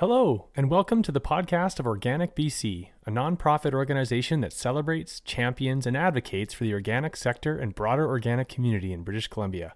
Hello, 0.00 0.48
and 0.54 0.68
welcome 0.68 1.02
to 1.02 1.10
the 1.10 1.22
podcast 1.22 1.80
of 1.80 1.86
Organic 1.86 2.36
BC, 2.36 2.90
a 3.06 3.10
nonprofit 3.10 3.72
organization 3.72 4.42
that 4.42 4.52
celebrates, 4.52 5.20
champions, 5.20 5.86
and 5.86 5.96
advocates 5.96 6.52
for 6.52 6.64
the 6.64 6.74
organic 6.74 7.16
sector 7.16 7.56
and 7.56 7.74
broader 7.74 8.06
organic 8.06 8.46
community 8.46 8.92
in 8.92 9.04
British 9.04 9.26
Columbia. 9.28 9.72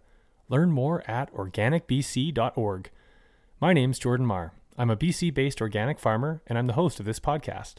Learn 0.50 0.72
more 0.72 1.02
at 1.10 1.32
organicbc.org. 1.32 2.90
My 3.62 3.72
name's 3.72 3.98
Jordan 3.98 4.26
Marr. 4.26 4.52
I'm 4.76 4.90
a 4.90 4.96
BC 4.96 5.32
based 5.32 5.62
organic 5.62 5.98
farmer, 5.98 6.42
and 6.46 6.58
I'm 6.58 6.66
the 6.66 6.74
host 6.74 7.00
of 7.00 7.06
this 7.06 7.18
podcast. 7.18 7.76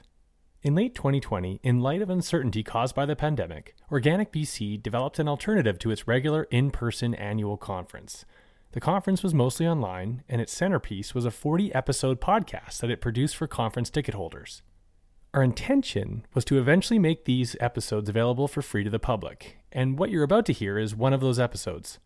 In 0.64 0.73
late 0.73 0.96
2020, 0.96 1.60
in 1.62 1.80
light 1.80 2.02
of 2.02 2.10
uncertainty 2.10 2.64
caused 2.64 2.96
by 2.96 3.05
the 3.05 3.16
pandemic, 3.16 3.76
Organic 3.92 4.34
BC 4.34 4.82
developed 4.82 5.20
an 5.20 5.28
alternative 5.28 5.78
to 5.78 5.92
its 5.92 6.08
regular 6.08 6.46
in 6.46 6.71
person 6.71 7.14
annual 7.14 7.58
conference. 7.58 8.26
The 8.74 8.80
conference 8.80 9.22
was 9.22 9.34
mostly 9.34 9.68
online, 9.68 10.24
and 10.30 10.40
its 10.40 10.54
centerpiece 10.54 11.14
was 11.14 11.26
a 11.26 11.32
40 11.32 11.76
episode 11.76 12.21
podcast 12.21 12.80
that 12.80 12.90
it 12.90 13.02
produced 13.02 13.36
for 13.36 13.46
conference 13.46 13.90
ticket 13.90 14.16
holders. 14.16 14.62
Our 15.34 15.43
intention 15.43 16.25
was 16.34 16.46
to 16.46 16.57
eventually 16.57 16.98
make 16.98 17.26
these 17.26 17.57
episodes 17.60 18.07
available 18.07 18.48
for 18.48 18.62
free 18.62 18.86
to 18.86 18.89
the 18.89 18.98
public, 18.98 19.57
and 19.74 20.00
what 20.00 20.10
you're 20.10 20.24
about 20.24 20.46
to 20.46 20.54
hear 20.54 20.78
is 20.78 20.96
one 20.96 21.12
of 21.12 21.20
those 21.20 21.38
episodes. 21.38 22.00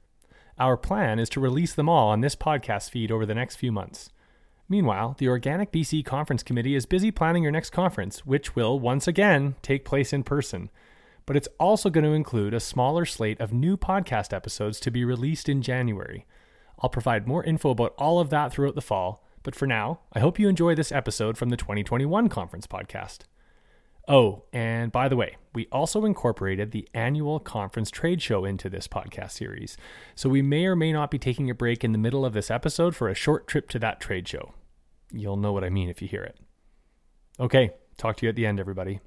Our 0.58 0.76
plan 0.76 1.20
is 1.20 1.30
to 1.30 1.40
release 1.40 1.76
them 1.76 1.88
all 1.88 2.10
on 2.10 2.22
this 2.22 2.36
podcast 2.36 2.90
feed 2.90 3.12
over 3.12 3.28
the 3.28 3.36
next 3.36 3.58
few 3.58 3.72
months. 3.72 4.10
Meanwhile, 4.68 5.18
the 5.20 5.28
Organic 5.28 5.72
BC 5.72 6.04
Conference 6.04 6.42
Committee 6.42 6.74
is 6.74 6.88
busy 6.88 7.12
planning 7.12 7.44
your 7.44 7.52
next 7.52 7.70
conference, 7.70 8.26
which 8.26 8.56
will, 8.56 8.80
once 8.80 9.08
again, 9.08 9.56
take 9.62 9.86
place 9.86 10.14
in 10.14 10.24
person. 10.24 10.72
But 11.28 11.36
it's 11.36 11.50
also 11.60 11.92
going 11.92 12.06
to 12.06 12.14
include 12.14 12.56
a 12.56 12.60
smaller 12.60 13.06
slate 13.06 13.40
of 13.40 13.54
new 13.54 13.78
podcast 13.78 14.34
episodes 14.34 14.80
to 14.80 14.90
be 14.90 15.06
released 15.06 15.48
in 15.48 15.62
January. 15.62 16.26
I'll 16.80 16.90
provide 16.90 17.28
more 17.28 17.44
info 17.44 17.70
about 17.70 17.94
all 17.98 18.20
of 18.20 18.30
that 18.30 18.52
throughout 18.52 18.76
the 18.76 18.82
fall, 18.82 19.24
but 19.44 19.56
for 19.56 19.68
now, 19.68 20.00
I 20.14 20.20
hope 20.20 20.40
you 20.40 20.50
enjoy 20.50 20.76
this 20.76 20.92
episode 20.92 21.38
from 21.38 21.50
the 21.50 21.58
2021 21.58 22.30
conference 22.30 22.68
podcast. 22.68 23.20
Oh, 24.08 24.44
and 24.54 24.92
by 24.92 25.08
the 25.08 25.16
way, 25.16 25.38
we 25.54 25.68
also 25.72 26.06
incorporated 26.06 26.72
the 26.72 26.88
annual 26.94 27.40
conference 27.40 27.90
trade 27.90 28.22
show 28.22 28.46
into 28.46 28.70
this 28.70 28.88
podcast 28.88 29.32
series, 29.32 29.78
so 30.14 30.30
we 30.30 30.44
may 30.44 30.66
or 30.66 30.76
may 30.76 30.94
not 30.94 31.10
be 31.10 31.18
taking 31.18 31.50
a 31.50 31.56
break 31.56 31.84
in 31.84 31.92
the 31.92 31.98
middle 31.98 32.24
of 32.26 32.34
this 32.34 32.52
episode 32.52 32.96
for 32.96 33.10
a 33.10 33.16
short 33.16 33.48
trip 33.48 33.68
to 33.70 33.80
that 33.80 34.00
trade 34.00 34.28
show. 34.28 34.54
You'll 35.12 35.38
know 35.38 35.54
what 35.54 35.64
I 35.64 35.70
mean 35.70 35.90
if 35.90 36.02
you 36.02 36.08
hear 36.08 36.24
it. 36.24 36.38
Okay, 37.40 37.72
talk 37.98 38.18
to 38.18 38.26
you 38.26 38.30
at 38.30 38.36
the 38.36 38.46
end, 38.46 38.60
everybody. 38.60 39.00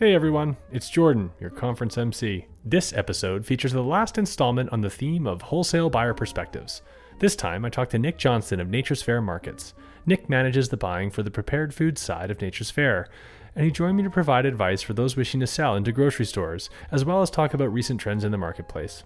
Hey 0.00 0.14
everyone, 0.14 0.56
it's 0.72 0.88
Jordan, 0.88 1.30
your 1.38 1.50
conference 1.50 1.98
MC. 1.98 2.46
This 2.64 2.94
episode 2.94 3.44
features 3.44 3.74
the 3.74 3.82
last 3.82 4.16
installment 4.16 4.72
on 4.72 4.80
the 4.80 4.88
theme 4.88 5.26
of 5.26 5.42
wholesale 5.42 5.90
buyer 5.90 6.14
perspectives. 6.14 6.80
This 7.18 7.36
time 7.36 7.66
I 7.66 7.68
talked 7.68 7.90
to 7.90 7.98
Nick 7.98 8.16
Johnston 8.16 8.60
of 8.60 8.70
Nature's 8.70 9.02
Fare 9.02 9.20
Markets. 9.20 9.74
Nick 10.06 10.26
manages 10.30 10.70
the 10.70 10.78
buying 10.78 11.10
for 11.10 11.22
the 11.22 11.30
prepared 11.30 11.74
food 11.74 11.98
side 11.98 12.30
of 12.30 12.40
Nature's 12.40 12.70
Fare, 12.70 13.10
and 13.54 13.66
he 13.66 13.70
joined 13.70 13.98
me 13.98 14.02
to 14.02 14.08
provide 14.08 14.46
advice 14.46 14.80
for 14.80 14.94
those 14.94 15.16
wishing 15.16 15.40
to 15.40 15.46
sell 15.46 15.76
into 15.76 15.92
grocery 15.92 16.24
stores, 16.24 16.70
as 16.90 17.04
well 17.04 17.20
as 17.20 17.28
talk 17.28 17.52
about 17.52 17.70
recent 17.70 18.00
trends 18.00 18.24
in 18.24 18.32
the 18.32 18.38
marketplace. 18.38 19.04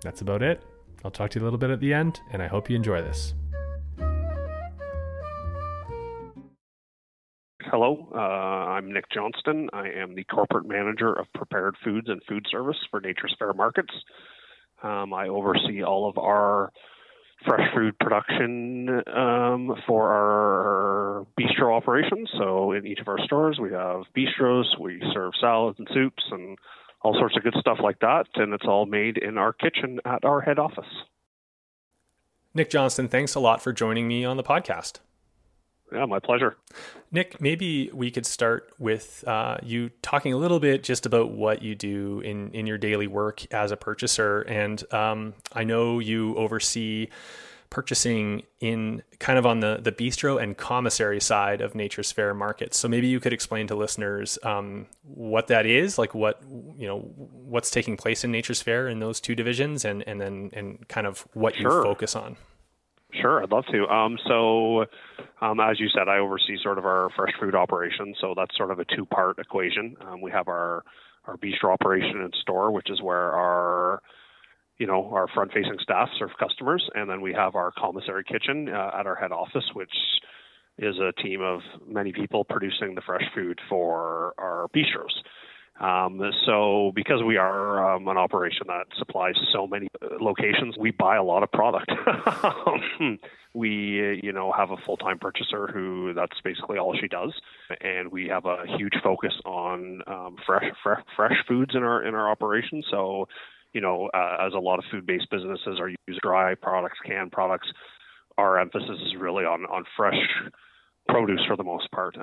That's 0.00 0.22
about 0.22 0.42
it. 0.42 0.62
I'll 1.04 1.10
talk 1.10 1.28
to 1.32 1.40
you 1.40 1.42
a 1.42 1.44
little 1.44 1.58
bit 1.58 1.68
at 1.68 1.80
the 1.80 1.92
end, 1.92 2.22
and 2.32 2.42
I 2.42 2.46
hope 2.46 2.70
you 2.70 2.76
enjoy 2.76 3.02
this. 3.02 3.34
Hello, 7.72 8.06
uh, 8.14 8.18
I'm 8.18 8.92
Nick 8.92 9.06
Johnston. 9.10 9.70
I 9.72 9.88
am 9.88 10.14
the 10.14 10.24
corporate 10.24 10.68
manager 10.68 11.10
of 11.10 11.24
prepared 11.32 11.74
foods 11.82 12.06
and 12.10 12.20
food 12.28 12.44
service 12.50 12.76
for 12.90 13.00
Nature's 13.00 13.34
Fare 13.38 13.54
Markets. 13.54 13.94
Um, 14.82 15.14
I 15.14 15.28
oversee 15.28 15.82
all 15.82 16.06
of 16.06 16.18
our 16.18 16.70
fresh 17.48 17.66
food 17.74 17.98
production 17.98 18.90
um, 19.06 19.74
for 19.86 20.12
our 20.12 21.26
bistro 21.40 21.74
operations. 21.74 22.28
So, 22.36 22.72
in 22.72 22.86
each 22.86 23.00
of 23.00 23.08
our 23.08 23.24
stores, 23.24 23.58
we 23.58 23.72
have 23.72 24.02
bistros, 24.14 24.78
we 24.78 25.02
serve 25.14 25.32
salads 25.40 25.78
and 25.78 25.88
soups 25.94 26.24
and 26.30 26.58
all 27.00 27.14
sorts 27.14 27.38
of 27.38 27.42
good 27.42 27.56
stuff 27.58 27.78
like 27.82 28.00
that. 28.00 28.26
And 28.34 28.52
it's 28.52 28.66
all 28.66 28.84
made 28.84 29.16
in 29.16 29.38
our 29.38 29.54
kitchen 29.54 29.98
at 30.04 30.26
our 30.26 30.42
head 30.42 30.58
office. 30.58 30.92
Nick 32.52 32.68
Johnston, 32.68 33.08
thanks 33.08 33.34
a 33.34 33.40
lot 33.40 33.62
for 33.62 33.72
joining 33.72 34.06
me 34.06 34.26
on 34.26 34.36
the 34.36 34.44
podcast. 34.44 34.98
Yeah, 35.92 36.06
my 36.06 36.18
pleasure. 36.18 36.56
Nick, 37.10 37.40
maybe 37.40 37.90
we 37.92 38.10
could 38.10 38.24
start 38.24 38.72
with 38.78 39.24
uh, 39.26 39.58
you 39.62 39.90
talking 40.00 40.32
a 40.32 40.36
little 40.38 40.58
bit 40.60 40.82
just 40.82 41.04
about 41.04 41.30
what 41.32 41.60
you 41.62 41.74
do 41.74 42.20
in, 42.20 42.50
in 42.52 42.66
your 42.66 42.78
daily 42.78 43.06
work 43.06 43.44
as 43.52 43.70
a 43.72 43.76
purchaser. 43.76 44.40
And 44.42 44.82
um, 44.94 45.34
I 45.52 45.64
know 45.64 45.98
you 45.98 46.34
oversee 46.36 47.08
purchasing 47.68 48.42
in 48.60 49.02
kind 49.18 49.38
of 49.38 49.46
on 49.46 49.60
the, 49.60 49.78
the 49.82 49.90
bistro 49.92 50.42
and 50.42 50.56
commissary 50.56 51.20
side 51.20 51.60
of 51.62 51.74
Nature's 51.74 52.12
Fare 52.12 52.34
markets. 52.34 52.78
So 52.78 52.86
maybe 52.86 53.06
you 53.08 53.18
could 53.18 53.32
explain 53.32 53.66
to 53.68 53.74
listeners 53.74 54.38
um, 54.42 54.86
what 55.02 55.46
that 55.48 55.64
is, 55.64 55.98
like 55.98 56.14
what 56.14 56.42
you 56.76 56.86
know 56.86 56.98
what's 57.00 57.70
taking 57.70 57.96
place 57.96 58.24
in 58.24 58.30
Nature's 58.32 58.60
Fare 58.60 58.88
in 58.88 59.00
those 59.00 59.20
two 59.20 59.34
divisions, 59.34 59.86
and 59.86 60.06
and 60.06 60.20
then 60.20 60.50
and 60.52 60.86
kind 60.88 61.06
of 61.06 61.26
what 61.32 61.54
Sure. 61.54 61.78
you 61.78 61.82
focus 61.82 62.14
on. 62.14 62.36
Sure, 63.20 63.42
I'd 63.42 63.50
love 63.52 63.64
to. 63.72 63.86
Um, 63.88 64.16
so, 64.26 64.86
um, 65.42 65.60
as 65.60 65.78
you 65.78 65.88
said, 65.88 66.08
I 66.08 66.18
oversee 66.18 66.56
sort 66.62 66.78
of 66.78 66.86
our 66.86 67.10
fresh 67.14 67.32
food 67.38 67.54
operation. 67.54 68.14
So 68.20 68.32
that's 68.36 68.56
sort 68.56 68.70
of 68.70 68.78
a 68.78 68.84
two-part 68.96 69.38
equation. 69.38 69.96
Um, 70.00 70.20
we 70.20 70.30
have 70.30 70.48
our 70.48 70.82
our 71.26 71.36
bistro 71.36 71.72
operation 71.72 72.20
and 72.20 72.34
store, 72.40 72.72
which 72.72 72.90
is 72.90 73.00
where 73.00 73.32
our 73.32 74.02
you 74.78 74.86
know 74.86 75.10
our 75.12 75.28
front-facing 75.28 75.76
staff 75.82 76.08
serve 76.18 76.30
customers, 76.38 76.88
and 76.94 77.08
then 77.08 77.20
we 77.20 77.32
have 77.34 77.54
our 77.54 77.70
commissary 77.76 78.24
kitchen 78.24 78.68
uh, 78.68 78.90
at 78.98 79.06
our 79.06 79.14
head 79.14 79.30
office, 79.30 79.64
which 79.74 79.92
is 80.78 80.96
a 80.98 81.12
team 81.22 81.42
of 81.42 81.60
many 81.86 82.12
people 82.12 82.44
producing 82.44 82.94
the 82.94 83.02
fresh 83.02 83.24
food 83.34 83.60
for 83.68 84.32
our 84.38 84.68
bistros. 84.74 85.12
Um, 85.80 86.20
so 86.46 86.92
because 86.94 87.22
we 87.26 87.38
are 87.38 87.94
um, 87.94 88.06
an 88.06 88.16
operation 88.16 88.66
that 88.68 88.86
supplies 88.98 89.34
so 89.52 89.66
many 89.66 89.88
uh, 90.00 90.16
locations, 90.20 90.76
we 90.78 90.90
buy 90.90 91.16
a 91.16 91.22
lot 91.22 91.42
of 91.42 91.50
product. 91.50 91.90
we, 93.54 94.20
you 94.22 94.32
know, 94.32 94.52
have 94.52 94.70
a 94.70 94.76
full-time 94.84 95.18
purchaser 95.18 95.66
who 95.72 96.12
that's 96.14 96.38
basically 96.44 96.78
all 96.78 96.94
she 97.00 97.08
does, 97.08 97.32
and 97.80 98.12
we 98.12 98.28
have 98.28 98.44
a 98.44 98.64
huge 98.78 98.94
focus 99.02 99.32
on 99.44 100.02
um, 100.06 100.36
fresh, 100.46 100.64
fresh, 100.82 101.02
fresh 101.16 101.36
foods 101.48 101.74
in 101.74 101.82
our 101.82 102.06
in 102.06 102.14
our 102.14 102.30
operation. 102.30 102.82
So, 102.90 103.26
you 103.72 103.80
know, 103.80 104.10
uh, 104.14 104.46
as 104.46 104.52
a 104.54 104.58
lot 104.58 104.78
of 104.78 104.84
food-based 104.90 105.30
businesses 105.30 105.80
are 105.80 105.88
use 105.88 106.18
dry 106.22 106.54
products, 106.54 106.98
canned 107.04 107.32
products, 107.32 107.68
our 108.36 108.58
emphasis 108.60 109.00
is 109.06 109.14
really 109.18 109.44
on 109.44 109.64
on 109.64 109.84
fresh 109.96 110.20
produce 111.08 111.44
for 111.46 111.56
the 111.56 111.64
most 111.64 111.90
part. 111.90 112.16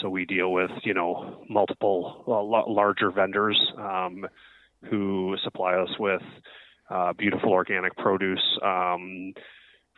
So 0.00 0.08
we 0.10 0.24
deal 0.24 0.52
with 0.52 0.70
you 0.84 0.94
know 0.94 1.44
multiple 1.48 2.24
larger 2.26 3.10
vendors 3.10 3.60
um, 3.78 4.26
who 4.90 5.36
supply 5.42 5.74
us 5.74 5.88
with 5.98 6.22
uh, 6.90 7.12
beautiful 7.14 7.50
organic 7.50 7.96
produce 7.96 8.58
um, 8.62 9.32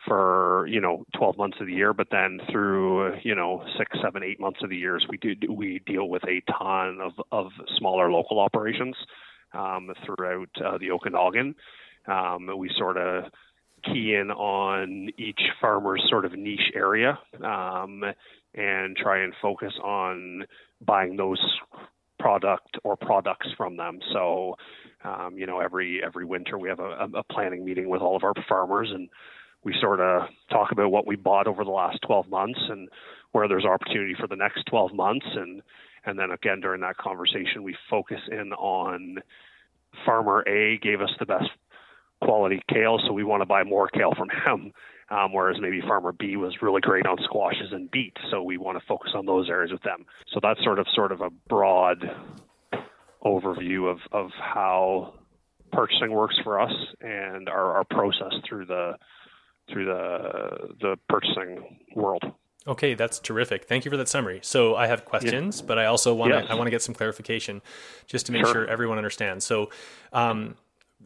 for 0.07 0.67
you 0.67 0.79
know 0.79 1.05
12 1.17 1.37
months 1.37 1.57
of 1.59 1.67
the 1.67 1.73
year, 1.73 1.93
but 1.93 2.07
then 2.11 2.39
through 2.51 3.15
you 3.23 3.35
know 3.35 3.63
six, 3.77 3.91
seven, 4.01 4.23
eight 4.23 4.39
months 4.39 4.59
of 4.63 4.69
the 4.69 4.77
years, 4.77 5.05
we 5.09 5.17
do 5.17 5.35
we 5.51 5.81
deal 5.85 6.07
with 6.07 6.23
a 6.23 6.41
ton 6.51 6.99
of 7.01 7.13
of 7.31 7.51
smaller 7.77 8.11
local 8.11 8.39
operations 8.39 8.95
um, 9.53 9.91
throughout 10.05 10.49
uh, 10.65 10.77
the 10.77 10.91
Okanagan. 10.91 11.55
Um, 12.07 12.49
we 12.57 12.71
sort 12.77 12.97
of 12.97 13.25
key 13.83 14.15
in 14.15 14.31
on 14.31 15.09
each 15.17 15.41
farmer's 15.61 16.03
sort 16.09 16.25
of 16.25 16.33
niche 16.33 16.71
area 16.75 17.17
um, 17.43 18.03
and 18.53 18.95
try 18.95 19.23
and 19.23 19.33
focus 19.41 19.73
on 19.83 20.45
buying 20.81 21.15
those 21.15 21.39
product 22.19 22.77
or 22.83 22.95
products 22.97 23.47
from 23.57 23.77
them. 23.77 23.99
So, 24.13 24.55
um, 25.03 25.37
you 25.37 25.45
know, 25.45 25.59
every 25.59 26.01
every 26.03 26.25
winter 26.25 26.57
we 26.57 26.69
have 26.69 26.79
a, 26.79 27.07
a 27.13 27.23
planning 27.23 27.63
meeting 27.63 27.89
with 27.89 28.01
all 28.01 28.15
of 28.15 28.23
our 28.23 28.33
farmers, 28.47 28.89
and 28.93 29.09
we 29.63 29.73
sort 29.79 29.99
of 29.99 30.23
talk 30.49 30.71
about 30.71 30.91
what 30.91 31.07
we 31.07 31.15
bought 31.15 31.47
over 31.47 31.63
the 31.63 31.71
last 31.71 31.99
12 32.05 32.29
months 32.29 32.59
and 32.69 32.89
where 33.31 33.47
there's 33.47 33.65
opportunity 33.65 34.15
for 34.19 34.27
the 34.27 34.35
next 34.35 34.63
12 34.65 34.93
months, 34.93 35.25
and 35.35 35.61
and 36.05 36.19
then 36.19 36.31
again 36.31 36.59
during 36.59 36.81
that 36.81 36.97
conversation 36.97 37.63
we 37.63 37.75
focus 37.89 38.19
in 38.31 38.53
on 38.53 39.17
farmer 40.05 40.43
A 40.47 40.77
gave 40.77 41.01
us 41.01 41.09
the 41.19 41.25
best 41.25 41.49
quality 42.21 42.61
kale, 42.69 42.99
so 43.05 43.13
we 43.13 43.23
want 43.23 43.41
to 43.41 43.45
buy 43.45 43.63
more 43.63 43.87
kale 43.87 44.13
from 44.15 44.29
him. 44.29 44.73
Um, 45.11 45.33
whereas 45.33 45.57
maybe 45.59 45.81
farmer 45.81 46.11
B 46.11 46.35
was 46.35 46.61
really 46.61 46.81
great 46.81 47.07
on 47.07 47.17
squashes 47.23 47.71
and 47.71 47.89
beets, 47.89 48.21
so 48.29 48.43
we 48.43 48.57
want 48.57 48.77
to 48.79 48.85
focus 48.87 49.11
on 49.15 49.25
those 49.25 49.49
areas 49.49 49.71
with 49.71 49.81
them. 49.81 50.05
So 50.33 50.39
that's 50.41 50.63
sort 50.63 50.77
of 50.77 50.85
sort 50.93 51.11
of 51.11 51.21
a 51.21 51.31
broad 51.47 52.03
overview 53.23 53.89
of, 53.91 53.97
of 54.11 54.29
how 54.39 55.13
purchasing 55.71 56.11
works 56.11 56.35
for 56.43 56.59
us 56.59 56.71
and 57.01 57.49
our, 57.49 57.77
our 57.77 57.83
process 57.83 58.33
through 58.47 58.65
the 58.65 58.93
through 59.71 59.85
the 59.85 60.73
the 60.81 60.95
purchasing 61.07 61.79
world. 61.95 62.23
Okay, 62.67 62.93
that's 62.93 63.19
terrific. 63.19 63.65
Thank 63.65 63.85
you 63.85 63.91
for 63.91 63.97
that 63.97 64.09
summary. 64.09 64.39
So 64.43 64.75
I 64.75 64.87
have 64.87 65.05
questions, 65.05 65.61
but 65.61 65.79
I 65.79 65.85
also 65.85 66.13
want 66.13 66.31
to 66.33 66.39
Yes. 66.39 66.47
I 66.49 66.55
want 66.55 66.67
to 66.67 66.71
get 66.71 66.81
some 66.81 66.93
clarification 66.95 67.61
just 68.05 68.25
to 68.27 68.31
make 68.31 68.45
Sure. 68.45 68.53
sure 68.53 68.67
everyone 68.67 68.97
understands. 68.97 69.45
So 69.45 69.69
um, 70.13 70.55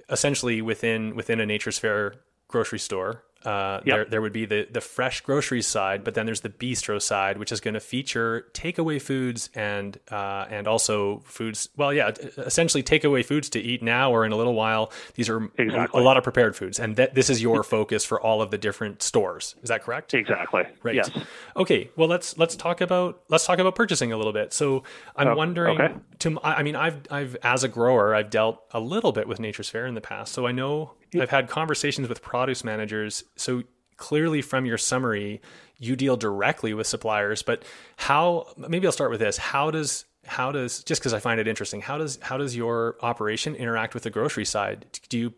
essentially 0.09 0.61
within 0.61 1.15
within 1.15 1.39
a 1.39 1.45
Nature's 1.45 1.79
Fare 1.79 2.15
grocery 2.47 2.79
store, 2.79 3.23
uh, 3.45 3.81
yep. 3.85 3.95
there, 3.95 4.05
there 4.05 4.21
would 4.21 4.33
be 4.33 4.45
the, 4.45 4.67
the 4.71 4.81
fresh 4.81 5.21
groceries 5.21 5.67
side, 5.67 6.03
but 6.03 6.13
then 6.13 6.25
there's 6.25 6.41
the 6.41 6.49
bistro 6.49 7.01
side, 7.01 7.37
which 7.37 7.51
is 7.51 7.59
going 7.59 7.73
to 7.73 7.79
feature 7.79 8.47
takeaway 8.53 9.01
foods 9.01 9.49
and 9.53 9.99
uh, 10.09 10.45
and 10.49 10.67
also 10.67 11.21
foods. 11.25 11.69
Well, 11.75 11.93
yeah, 11.93 12.11
essentially 12.37 12.83
takeaway 12.83 13.25
foods 13.25 13.49
to 13.49 13.59
eat 13.59 13.83
now 13.83 14.11
or 14.11 14.25
in 14.25 14.31
a 14.31 14.35
little 14.35 14.53
while. 14.53 14.91
These 15.15 15.29
are 15.29 15.49
exactly. 15.57 15.99
a 15.99 16.03
lot 16.03 16.17
of 16.17 16.23
prepared 16.23 16.55
foods, 16.55 16.79
and 16.79 16.95
that 16.95 17.15
this 17.15 17.29
is 17.29 17.41
your 17.41 17.63
focus 17.63 18.05
for 18.05 18.19
all 18.19 18.41
of 18.41 18.51
the 18.51 18.57
different 18.57 19.01
stores. 19.01 19.55
Is 19.61 19.69
that 19.69 19.83
correct? 19.83 20.13
Exactly. 20.13 20.63
Right. 20.81 20.95
Yes. 20.95 21.09
Okay. 21.55 21.89
Well, 21.95 22.07
let's 22.07 22.37
let's 22.37 22.55
talk 22.55 22.81
about 22.81 23.21
let's 23.29 23.45
talk 23.45 23.59
about 23.59 23.75
purchasing 23.75 24.11
a 24.11 24.17
little 24.17 24.33
bit. 24.33 24.53
So 24.53 24.83
I'm 25.15 25.29
oh, 25.29 25.35
wondering. 25.35 25.79
Okay. 25.79 25.93
To 26.19 26.39
I 26.43 26.63
mean, 26.63 26.75
I've 26.75 27.01
I've 27.11 27.35
as 27.43 27.63
a 27.63 27.67
grower, 27.67 28.15
I've 28.15 28.29
dealt 28.29 28.63
a 28.71 28.79
little 28.79 29.11
bit 29.11 29.27
with 29.27 29.39
Nature's 29.39 29.69
Fare 29.69 29.85
in 29.85 29.95
the 29.95 30.01
past, 30.01 30.33
so 30.33 30.47
I 30.47 30.51
know 30.51 30.93
I've 31.15 31.29
had 31.29 31.47
conversations 31.47 32.07
with 32.09 32.21
produce 32.21 32.63
managers. 32.63 33.23
So 33.35 33.63
clearly, 33.97 34.41
from 34.41 34.65
your 34.65 34.77
summary, 34.77 35.41
you 35.77 35.95
deal 35.95 36.17
directly 36.17 36.73
with 36.73 36.87
suppliers. 36.87 37.41
But 37.41 37.63
how? 37.97 38.47
Maybe 38.57 38.87
I'll 38.87 38.91
start 38.91 39.11
with 39.11 39.19
this. 39.19 39.37
How 39.37 39.71
does 39.71 40.05
how 40.25 40.51
does 40.51 40.83
just 40.83 41.01
because 41.01 41.13
I 41.13 41.19
find 41.19 41.39
it 41.39 41.47
interesting? 41.47 41.81
How 41.81 41.97
does 41.97 42.19
how 42.21 42.37
does 42.37 42.55
your 42.55 42.95
operation 43.01 43.55
interact 43.55 43.93
with 43.93 44.03
the 44.03 44.09
grocery 44.09 44.45
side? 44.45 44.85
Do 45.09 45.17
you 45.17 45.33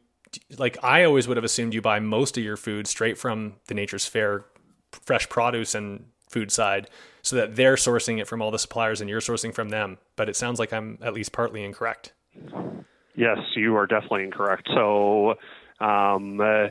like 0.58 0.78
I 0.84 1.04
always 1.04 1.28
would 1.28 1.38
have 1.38 1.44
assumed 1.44 1.74
you 1.74 1.82
buy 1.82 2.00
most 2.00 2.38
of 2.38 2.44
your 2.44 2.58
food 2.58 2.88
straight 2.88 3.18
from 3.18 3.56
the 3.68 3.74
Nature's 3.74 4.06
Fare 4.06 4.46
fresh 4.92 5.28
produce 5.30 5.76
and 5.76 6.06
food 6.30 6.52
side 6.52 6.90
so 7.22 7.36
that 7.36 7.56
they're 7.56 7.76
sourcing 7.76 8.20
it 8.20 8.28
from 8.28 8.42
all 8.42 8.52
the 8.52 8.60
suppliers 8.60 9.02
and 9.02 9.10
you're 9.10 9.22
sourcing 9.22 9.54
from 9.54 9.70
them. 9.70 9.98
But 10.16 10.30
it 10.30 10.36
sounds 10.36 10.60
like 10.60 10.74
I'm 10.74 11.00
at 11.02 11.14
least 11.14 11.32
partly 11.32 11.64
incorrect. 11.64 12.14
Yes, 13.16 13.38
you 13.56 13.76
are 13.78 13.88
definitely 13.88 14.24
incorrect. 14.24 14.68
So 14.74 15.36
um, 15.80 16.40
uh, 16.40 16.68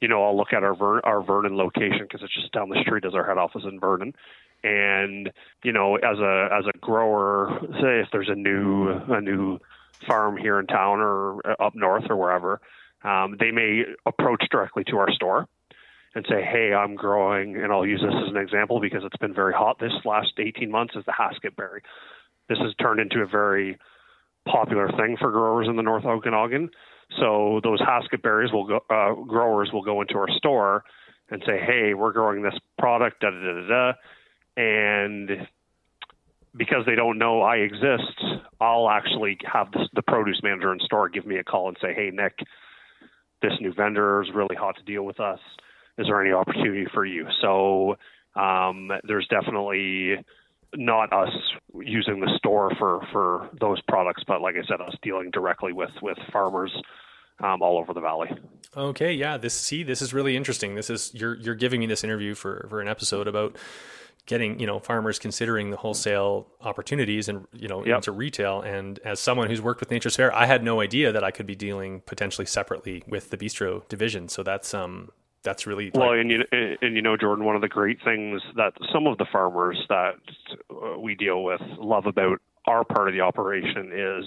you 0.00 0.08
know, 0.08 0.24
I'll 0.24 0.36
look 0.36 0.52
at 0.52 0.62
our 0.62 0.74
Ver- 0.74 1.00
our 1.04 1.22
Vernon 1.22 1.56
location 1.56 2.00
because 2.02 2.22
it's 2.22 2.34
just 2.34 2.52
down 2.52 2.68
the 2.68 2.80
street 2.82 3.04
as 3.04 3.14
our 3.14 3.26
head 3.26 3.38
office 3.38 3.62
in 3.64 3.78
Vernon. 3.78 4.14
And 4.62 5.30
you 5.62 5.72
know, 5.72 5.96
as 5.96 6.18
a 6.18 6.48
as 6.52 6.64
a 6.66 6.76
grower, 6.78 7.58
say 7.80 8.00
if 8.00 8.08
there's 8.12 8.28
a 8.28 8.34
new 8.34 8.88
a 8.88 9.20
new 9.20 9.58
farm 10.06 10.36
here 10.36 10.58
in 10.58 10.66
town 10.66 11.00
or 11.00 11.40
up 11.62 11.74
north 11.74 12.04
or 12.08 12.16
wherever, 12.16 12.60
um, 13.04 13.36
they 13.38 13.50
may 13.50 13.84
approach 14.06 14.42
directly 14.50 14.84
to 14.84 14.98
our 14.98 15.10
store 15.12 15.48
and 16.14 16.26
say, 16.28 16.42
"Hey, 16.42 16.74
I'm 16.74 16.94
growing," 16.94 17.56
and 17.56 17.72
I'll 17.72 17.86
use 17.86 18.00
this 18.02 18.14
as 18.14 18.30
an 18.30 18.36
example 18.36 18.80
because 18.80 19.04
it's 19.04 19.16
been 19.16 19.34
very 19.34 19.54
hot 19.54 19.78
this 19.78 19.92
last 20.04 20.32
18 20.38 20.70
months. 20.70 20.94
Is 20.96 21.04
the 21.04 21.12
Haskap 21.12 21.56
berry? 21.56 21.82
This 22.48 22.58
has 22.58 22.74
turned 22.80 23.00
into 23.00 23.20
a 23.20 23.26
very 23.26 23.78
popular 24.46 24.88
thing 24.88 25.16
for 25.18 25.30
growers 25.30 25.68
in 25.68 25.76
the 25.76 25.82
North 25.82 26.04
Okanagan. 26.04 26.70
So 27.18 27.60
those 27.62 27.80
Haskap 27.80 28.22
berries 28.22 28.52
will 28.52 28.66
go, 28.66 28.80
uh, 28.88 29.14
growers 29.26 29.70
will 29.72 29.82
go 29.82 30.00
into 30.00 30.14
our 30.14 30.28
store 30.36 30.84
and 31.30 31.42
say, 31.46 31.58
"Hey, 31.58 31.94
we're 31.94 32.12
growing 32.12 32.42
this 32.42 32.58
product," 32.78 33.20
da 33.20 33.30
da 33.30 33.38
da 33.40 33.68
da, 33.68 33.92
and 34.56 35.48
because 36.56 36.84
they 36.86 36.94
don't 36.94 37.18
know 37.18 37.42
I 37.42 37.56
exist, 37.56 38.24
I'll 38.60 38.90
actually 38.90 39.38
have 39.44 39.70
this, 39.72 39.88
the 39.94 40.02
produce 40.02 40.40
manager 40.42 40.72
in 40.72 40.80
store 40.80 41.08
give 41.08 41.26
me 41.26 41.36
a 41.36 41.44
call 41.44 41.68
and 41.68 41.76
say, 41.80 41.94
"Hey, 41.94 42.10
Nick, 42.12 42.38
this 43.42 43.52
new 43.60 43.72
vendor 43.72 44.22
is 44.22 44.30
really 44.34 44.56
hot 44.56 44.76
to 44.76 44.82
deal 44.82 45.04
with 45.04 45.20
us. 45.20 45.40
Is 45.98 46.06
there 46.06 46.20
any 46.20 46.32
opportunity 46.32 46.86
for 46.92 47.04
you?" 47.04 47.26
So 47.40 47.96
um, 48.34 48.90
there's 49.04 49.26
definitely 49.28 50.24
not 50.74 51.12
us 51.12 51.30
using 51.74 52.20
the 52.20 52.30
store 52.38 52.72
for 52.78 53.00
for 53.12 53.50
those 53.60 53.80
products, 53.88 54.22
but 54.26 54.40
like 54.40 54.56
I 54.56 54.66
said, 54.66 54.80
us 54.80 54.94
dealing 55.02 55.30
directly 55.30 55.72
with 55.72 55.90
with 56.02 56.18
farmers 56.32 56.72
um, 57.42 57.62
all 57.62 57.78
over 57.78 57.92
the 57.92 58.00
valley. 58.00 58.28
Okay, 58.76 59.12
yeah. 59.12 59.36
This 59.36 59.54
see, 59.54 59.82
this 59.82 60.02
is 60.02 60.12
really 60.14 60.36
interesting. 60.36 60.74
This 60.74 60.90
is 60.90 61.12
you're 61.14 61.34
you're 61.36 61.54
giving 61.54 61.80
me 61.80 61.86
this 61.86 62.04
interview 62.04 62.34
for 62.34 62.66
for 62.68 62.80
an 62.80 62.88
episode 62.88 63.26
about 63.26 63.56
getting 64.26 64.60
you 64.60 64.66
know 64.66 64.78
farmers 64.78 65.18
considering 65.18 65.70
the 65.70 65.76
wholesale 65.76 66.46
opportunities 66.60 67.28
and 67.28 67.46
you 67.52 67.68
know 67.68 67.84
yep. 67.84 67.96
into 67.96 68.12
retail 68.12 68.60
and 68.60 68.98
as 69.00 69.18
someone 69.18 69.48
who's 69.48 69.60
worked 69.60 69.80
with 69.80 69.90
nature's 69.90 70.14
fare 70.14 70.32
i 70.34 70.46
had 70.46 70.62
no 70.62 70.80
idea 70.80 71.10
that 71.10 71.24
i 71.24 71.30
could 71.30 71.46
be 71.46 71.56
dealing 71.56 72.00
potentially 72.06 72.46
separately 72.46 73.02
with 73.08 73.30
the 73.30 73.36
bistro 73.36 73.86
division 73.88 74.28
so 74.28 74.42
that's 74.42 74.74
um 74.74 75.10
that's 75.42 75.66
really 75.66 75.90
well 75.94 76.12
and 76.12 76.30
you 76.30 76.44
and 76.52 76.96
you 76.96 77.02
know 77.02 77.16
jordan 77.16 77.44
one 77.44 77.56
of 77.56 77.62
the 77.62 77.68
great 77.68 77.98
things 78.04 78.42
that 78.56 78.72
some 78.92 79.06
of 79.06 79.18
the 79.18 79.26
farmers 79.32 79.78
that 79.88 80.14
uh, 80.70 80.98
we 80.98 81.14
deal 81.14 81.42
with 81.42 81.60
love 81.78 82.06
about 82.06 82.38
our 82.66 82.84
part 82.84 83.08
of 83.08 83.14
the 83.14 83.20
operation 83.20 83.90
is 83.92 84.24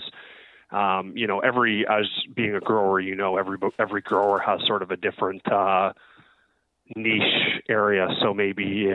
um, 0.74 1.13
you 1.15 1.27
know, 1.27 1.39
every 1.39 1.86
as 1.88 2.06
being 2.36 2.56
a 2.56 2.60
grower, 2.60 3.00
you 3.00 3.15
know, 3.15 3.38
every 3.38 3.57
every 3.77 4.01
grower 4.01 4.39
has 4.39 4.60
sort 4.65 4.81
of 4.81 4.89
a 4.89 4.98
different 4.98 5.42
uh, 5.51 5.94
niche 6.95 7.62
area. 7.69 8.07
So 8.21 8.33
maybe, 8.33 8.89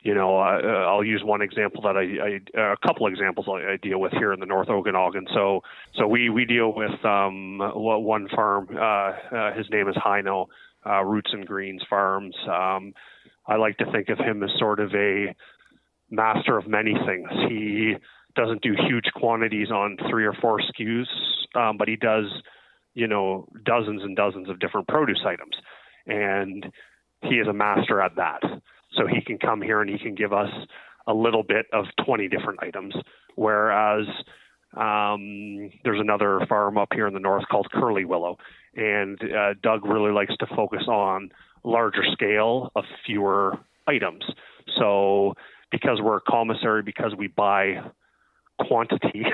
you 0.00 0.14
know, 0.14 0.38
uh, 0.40 0.88
I'll 0.88 1.04
use 1.04 1.22
one 1.24 1.40
example 1.40 1.80
that 1.82 1.96
I, 1.96 2.58
I 2.58 2.72
a 2.72 2.76
couple 2.84 3.06
examples 3.06 3.46
I, 3.48 3.74
I, 3.74 3.76
deal 3.76 4.00
with 4.00 4.12
here 4.12 4.32
in 4.32 4.40
the 4.40 4.46
North 4.46 4.68
Okanagan. 4.68 5.28
So 5.32 5.62
so 5.94 6.08
we 6.08 6.28
we 6.28 6.44
deal 6.44 6.74
with 6.74 7.04
um, 7.04 7.58
one 7.58 8.28
farm. 8.34 8.68
Uh, 8.74 8.80
uh, 8.80 9.54
his 9.54 9.70
name 9.70 9.88
is 9.88 9.94
Hino 9.94 10.46
uh, 10.86 11.02
Roots 11.04 11.30
and 11.32 11.46
Greens 11.46 11.82
Farms. 11.88 12.34
Um, 12.46 12.92
I 13.46 13.56
like 13.56 13.76
to 13.78 13.90
think 13.90 14.08
of 14.08 14.18
him 14.18 14.42
as 14.42 14.50
sort 14.58 14.80
of 14.80 14.94
a 14.94 15.34
master 16.10 16.58
of 16.58 16.68
many 16.68 16.94
things. 17.06 17.28
He 17.48 17.94
doesn't 18.34 18.62
do 18.62 18.74
huge 18.88 19.06
quantities 19.14 19.70
on 19.70 19.96
three 20.10 20.24
or 20.24 20.32
four 20.32 20.60
SKUs, 20.60 21.06
um, 21.54 21.76
but 21.76 21.88
he 21.88 21.96
does, 21.96 22.26
you 22.94 23.06
know, 23.06 23.48
dozens 23.64 24.02
and 24.02 24.16
dozens 24.16 24.48
of 24.48 24.58
different 24.58 24.88
produce 24.88 25.20
items, 25.26 25.54
and 26.06 26.66
he 27.22 27.36
is 27.36 27.46
a 27.48 27.52
master 27.52 28.00
at 28.00 28.16
that. 28.16 28.42
So 28.92 29.06
he 29.06 29.22
can 29.22 29.38
come 29.38 29.62
here 29.62 29.80
and 29.80 29.90
he 29.90 29.98
can 29.98 30.14
give 30.14 30.32
us 30.32 30.50
a 31.06 31.14
little 31.14 31.42
bit 31.42 31.66
of 31.72 31.86
20 32.04 32.28
different 32.28 32.62
items, 32.62 32.94
whereas 33.34 34.06
um, 34.76 35.70
there's 35.84 36.00
another 36.00 36.40
farm 36.48 36.78
up 36.78 36.88
here 36.92 37.06
in 37.06 37.14
the 37.14 37.20
north 37.20 37.44
called 37.50 37.68
Curly 37.72 38.04
Willow, 38.04 38.38
and 38.74 39.18
uh, 39.22 39.54
Doug 39.62 39.84
really 39.84 40.12
likes 40.12 40.36
to 40.38 40.46
focus 40.54 40.84
on 40.88 41.30
larger 41.64 42.02
scale 42.12 42.70
of 42.74 42.84
fewer 43.06 43.58
items. 43.86 44.24
So 44.78 45.34
because 45.70 46.00
we're 46.02 46.18
a 46.18 46.20
commissary, 46.20 46.82
because 46.82 47.14
we 47.16 47.26
buy 47.28 47.82
quantity. 48.60 49.24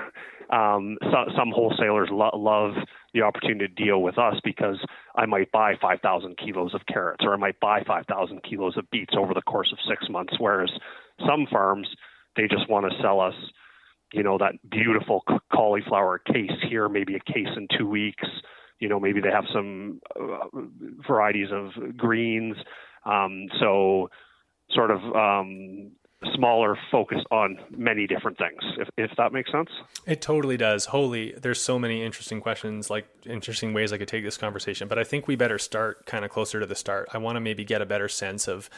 um, 0.50 0.96
so, 1.02 1.32
some 1.36 1.50
wholesalers 1.50 2.08
lo- 2.10 2.30
love 2.34 2.74
the 3.14 3.22
opportunity 3.22 3.66
to 3.66 3.84
deal 3.84 4.02
with 4.02 4.18
us 4.18 4.36
because 4.44 4.78
I 5.16 5.26
might 5.26 5.50
buy 5.52 5.74
5,000 5.80 6.36
kilos 6.38 6.74
of 6.74 6.82
carrots 6.86 7.24
or 7.24 7.34
I 7.34 7.36
might 7.36 7.58
buy 7.60 7.82
5,000 7.86 8.42
kilos 8.48 8.76
of 8.76 8.88
beets 8.90 9.14
over 9.18 9.34
the 9.34 9.42
course 9.42 9.72
of 9.72 9.78
six 9.88 10.08
months. 10.08 10.34
Whereas 10.38 10.70
some 11.26 11.46
farms, 11.50 11.88
they 12.36 12.46
just 12.48 12.68
want 12.68 12.90
to 12.90 13.02
sell 13.02 13.20
us, 13.20 13.34
you 14.12 14.22
know, 14.22 14.38
that 14.38 14.54
beautiful 14.70 15.22
cauliflower 15.52 16.18
case 16.18 16.50
here, 16.68 16.88
maybe 16.88 17.14
a 17.14 17.32
case 17.32 17.48
in 17.56 17.68
two 17.76 17.86
weeks. 17.86 18.24
You 18.80 18.88
know, 18.88 19.00
maybe 19.00 19.20
they 19.20 19.30
have 19.30 19.44
some 19.52 20.00
uh, 20.18 20.46
varieties 21.06 21.48
of 21.52 21.96
greens. 21.96 22.56
Um, 23.04 23.46
so, 23.60 24.10
sort 24.70 24.90
of 24.90 25.00
um, 25.14 25.92
smaller 26.34 26.76
focus 26.90 27.18
on 27.30 27.58
many 27.70 28.06
different 28.06 28.36
things 28.38 28.58
if, 28.78 28.88
if 28.96 29.10
that 29.16 29.32
makes 29.32 29.52
sense. 29.52 29.68
It 30.04 30.20
totally 30.20 30.56
does. 30.56 30.86
Holy 30.86 31.32
there's 31.32 31.60
so 31.60 31.78
many 31.78 32.02
interesting 32.02 32.40
questions 32.40 32.90
like 32.90 33.06
interesting 33.24 33.72
ways 33.72 33.92
i 33.92 33.98
could 33.98 34.08
take 34.08 34.24
this 34.24 34.36
conversation 34.36 34.88
but 34.88 34.98
i 34.98 35.04
think 35.04 35.28
we 35.28 35.36
better 35.36 35.58
start 35.58 36.06
kind 36.06 36.24
of 36.24 36.30
closer 36.30 36.58
to 36.60 36.66
the 36.66 36.74
start. 36.74 37.08
I 37.12 37.18
want 37.18 37.36
to 37.36 37.40
maybe 37.40 37.64
get 37.64 37.82
a 37.82 37.86
better 37.86 38.08
sense 38.08 38.48
of 38.48 38.68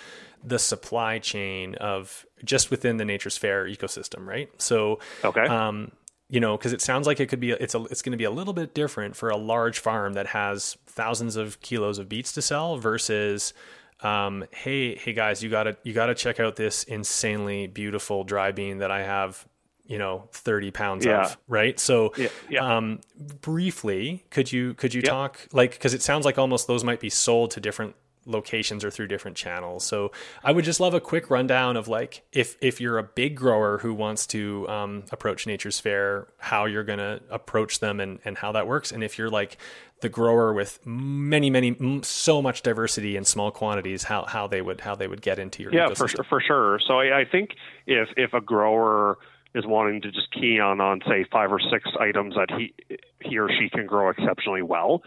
the 0.45 0.59
supply 0.59 1.19
chain 1.19 1.77
of 1.77 2.27
just 2.45 2.71
within 2.71 2.99
the 2.99 3.05
nature's 3.05 3.39
fare 3.39 3.65
ecosystem 3.67 4.27
right? 4.27 4.51
So 4.61 4.99
okay. 5.25 5.47
um 5.47 5.93
you 6.29 6.41
know 6.41 6.57
because 6.57 6.73
it 6.73 6.83
sounds 6.83 7.07
like 7.07 7.21
it 7.21 7.27
could 7.27 7.41
be 7.41 7.53
it's 7.53 7.75
a 7.75 7.83
it's 7.85 8.03
going 8.03 8.13
to 8.13 8.19
be 8.19 8.25
a 8.25 8.31
little 8.31 8.55
bit 8.55 8.75
different 8.75 9.17
for 9.17 9.31
a 9.31 9.37
large 9.37 9.79
farm 9.79 10.13
that 10.13 10.29
has 10.29 10.77
thousands 10.87 11.37
of 11.37 11.61
kilos 11.63 11.99
of 11.99 12.09
beets 12.09 12.33
to 12.33 12.43
sell 12.43 12.77
versus 12.77 13.55
um, 14.03 14.45
hey, 14.51 14.97
hey 14.97 15.13
guys, 15.13 15.43
you 15.43 15.51
gotta 15.51 15.77
you 15.83 15.93
gotta 15.93 16.15
check 16.15 16.41
out 16.41 16.57
this 16.57 16.85
insanely 16.85 17.67
beautiful 17.67 18.25
dry 18.25 18.53
bean 18.53 18.79
that 18.79 18.91
I 18.91 19.03
have, 19.03 19.47
you 19.85 19.99
know, 19.99 20.29
thirty 20.33 20.71
pounds 20.71 21.05
yeah. 21.05 21.25
of, 21.25 21.39
right? 21.49 21.79
So, 21.79 22.13
yeah, 22.17 22.29
yeah. 22.49 22.77
Um, 22.77 23.01
briefly, 23.41 24.25
could 24.31 24.51
you 24.51 24.75
could 24.75 24.95
you 24.95 25.03
talk 25.03 25.47
like 25.53 25.73
because 25.73 25.95
it 25.95 26.03
sounds 26.03 26.25
like 26.25 26.39
almost 26.39 26.67
those 26.67 26.85
might 26.85 27.01
be 27.01 27.11
sold 27.11 27.51
to 27.53 27.61
different 27.61 27.95
locations 28.27 28.85
or 28.85 28.91
through 28.91 29.09
different 29.09 29.37
channels. 29.37 29.85
So 29.85 30.13
I 30.45 30.53
would 30.53 30.65
just 30.65 30.81
love 30.81 30.95
a 30.95 31.01
quick 31.01 31.31
rundown 31.31 31.77
of 31.77 31.89
like 31.89 32.23
if 32.33 32.57
if 32.61 32.81
you're 32.81 32.99
a 32.99 33.03
big 33.03 33.35
grower 33.35 33.79
who 33.79 33.95
wants 33.95 34.27
to 34.29 34.69
um, 34.69 35.05
approach 35.11 35.47
Nature's 35.47 35.81
Fare, 35.81 36.29
how 36.39 36.67
you're 36.67 36.85
to 36.85 37.21
approach 37.31 37.81
them 37.81 38.01
and 38.01 38.19
and 38.25 38.39
how 38.39 38.53
that 38.53 38.67
works, 38.67 38.93
and 38.93 39.03
if 39.03 39.19
you're 39.19 39.31
like 39.31 39.57
the 40.01 40.09
grower 40.09 40.53
with 40.53 40.85
many 40.85 41.51
many 41.51 42.01
so 42.03 42.41
much 42.41 42.63
diversity 42.63 43.17
in 43.17 43.25
small 43.25 43.51
quantities, 43.51 44.05
how 44.05 44.25
how 44.25 44.47
they 44.47 44.63
would 44.63 44.81
how 44.81 44.95
they 44.95 45.07
would 45.07 45.23
get 45.23 45.39
into 45.39 45.63
your 45.63 45.75
yeah 45.75 45.89
ecosystem. 45.89 45.97
for 45.97 46.09
sure 46.09 46.25
for 46.25 46.41
sure. 46.41 46.81
So 46.87 46.99
I, 46.99 47.21
I 47.21 47.25
think 47.25 47.51
if 47.87 48.09
if 48.17 48.33
a 48.35 48.41
grower 48.41 49.19
is 49.55 49.67
wanting 49.67 50.01
to 50.03 50.11
just 50.11 50.31
key 50.33 50.61
on 50.61 50.81
on 50.81 51.01
say 51.09 51.25
five 51.33 51.53
or 51.53 51.61
six 51.61 51.89
items 51.99 52.35
that 52.35 52.51
he 52.57 52.75
he 53.21 53.39
or 53.39 53.49
she 53.49 53.69
can 53.69 53.87
grow 53.87 54.11
exceptionally 54.11 54.63
well. 54.63 55.03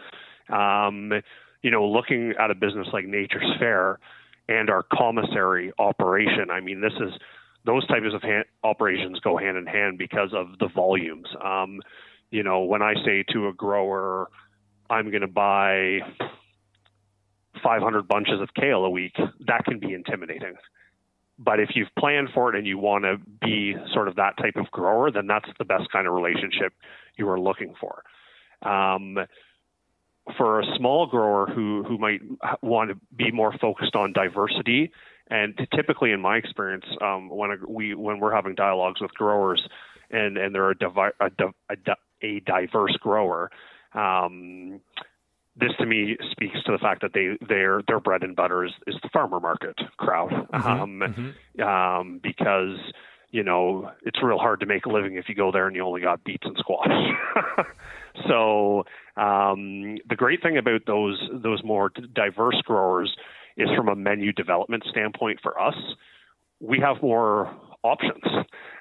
Um, 0.48 1.12
you 1.62 1.70
know, 1.70 1.86
looking 1.86 2.34
at 2.38 2.50
a 2.50 2.54
business 2.54 2.88
like 2.92 3.06
Nature's 3.06 3.50
Fare 3.58 3.98
and 4.48 4.68
our 4.68 4.82
commissary 4.82 5.72
operation, 5.78 6.50
I 6.50 6.60
mean, 6.60 6.82
this 6.82 6.92
is 7.00 7.14
those 7.64 7.86
types 7.86 8.12
of 8.12 8.22
hand, 8.22 8.44
operations 8.62 9.18
go 9.20 9.38
hand 9.38 9.56
in 9.56 9.66
hand 9.66 9.96
because 9.96 10.34
of 10.34 10.58
the 10.58 10.68
volumes. 10.68 11.26
Um, 11.42 11.80
you 12.30 12.42
know, 12.42 12.60
when 12.60 12.82
I 12.82 12.94
say 13.04 13.24
to 13.32 13.48
a 13.48 13.52
grower, 13.54 14.28
I'm 14.90 15.10
going 15.10 15.22
to 15.22 15.28
buy 15.28 16.00
500 17.62 18.06
bunches 18.06 18.40
of 18.40 18.48
kale 18.54 18.84
a 18.84 18.90
week, 18.90 19.16
that 19.46 19.64
can 19.64 19.78
be 19.78 19.92
intimidating. 19.94 20.54
But 21.38 21.58
if 21.58 21.70
you've 21.74 21.88
planned 21.98 22.28
for 22.32 22.50
it 22.50 22.56
and 22.56 22.66
you 22.66 22.78
want 22.78 23.04
to 23.04 23.16
be 23.40 23.74
sort 23.92 24.08
of 24.08 24.16
that 24.16 24.36
type 24.36 24.56
of 24.56 24.70
grower, 24.70 25.10
then 25.10 25.26
that's 25.26 25.48
the 25.58 25.64
best 25.64 25.90
kind 25.90 26.06
of 26.06 26.12
relationship 26.12 26.72
you 27.16 27.28
are 27.28 27.40
looking 27.40 27.74
for. 27.80 28.04
Um, 28.62 29.18
for 30.38 30.60
a 30.60 30.64
small 30.76 31.06
grower 31.06 31.46
who 31.46 31.84
who 31.86 31.98
might 31.98 32.20
want 32.62 32.90
to 32.90 32.96
be 33.14 33.30
more 33.30 33.52
focused 33.60 33.94
on 33.94 34.12
diversity, 34.12 34.90
and 35.28 35.54
typically 35.74 36.12
in 36.12 36.20
my 36.20 36.36
experience, 36.36 36.86
um, 37.02 37.28
when 37.28 37.50
a, 37.50 37.56
we 37.68 37.94
when 37.94 38.20
we're 38.20 38.34
having 38.34 38.54
dialogues 38.54 39.00
with 39.00 39.12
growers, 39.12 39.62
and 40.10 40.38
and 40.38 40.54
they're 40.54 40.70
a, 40.70 40.78
divi- 40.78 41.16
a, 41.20 41.30
a, 41.68 41.96
a 42.22 42.40
diverse 42.40 42.96
grower, 43.00 43.50
um, 43.94 44.80
this 45.56 45.70
to 45.78 45.86
me 45.86 46.16
speaks 46.32 46.60
to 46.64 46.72
the 46.72 46.78
fact 46.78 47.02
that 47.02 47.12
they 47.14 47.36
their 47.46 47.80
their 47.86 48.00
bread 48.00 48.22
and 48.22 48.34
butter 48.34 48.64
is, 48.64 48.72
is 48.86 48.96
the 49.02 49.08
farmer 49.12 49.40
market 49.40 49.76
crowd, 49.96 50.30
mm-hmm, 50.30 50.66
um, 50.66 51.00
mm-hmm. 51.00 51.62
Um, 51.62 52.20
because 52.22 52.78
you 53.30 53.42
know 53.42 53.90
it's 54.02 54.22
real 54.22 54.38
hard 54.38 54.60
to 54.60 54.66
make 54.66 54.86
a 54.86 54.90
living 54.90 55.16
if 55.16 55.28
you 55.28 55.34
go 55.34 55.52
there 55.52 55.66
and 55.66 55.76
you 55.76 55.82
only 55.82 56.00
got 56.00 56.24
beets 56.24 56.44
and 56.44 56.56
squash. 56.58 56.88
so 58.28 58.84
um, 59.16 59.96
the 60.08 60.16
great 60.16 60.42
thing 60.42 60.58
about 60.58 60.86
those 60.86 61.22
those 61.32 61.62
more 61.62 61.90
diverse 62.14 62.60
growers 62.62 63.14
is 63.56 63.68
from 63.76 63.88
a 63.88 63.94
menu 63.94 64.32
development 64.32 64.82
standpoint 64.90 65.38
for 65.40 65.60
us, 65.60 65.76
we 66.60 66.80
have 66.80 67.00
more 67.02 67.54
options. 67.84 68.24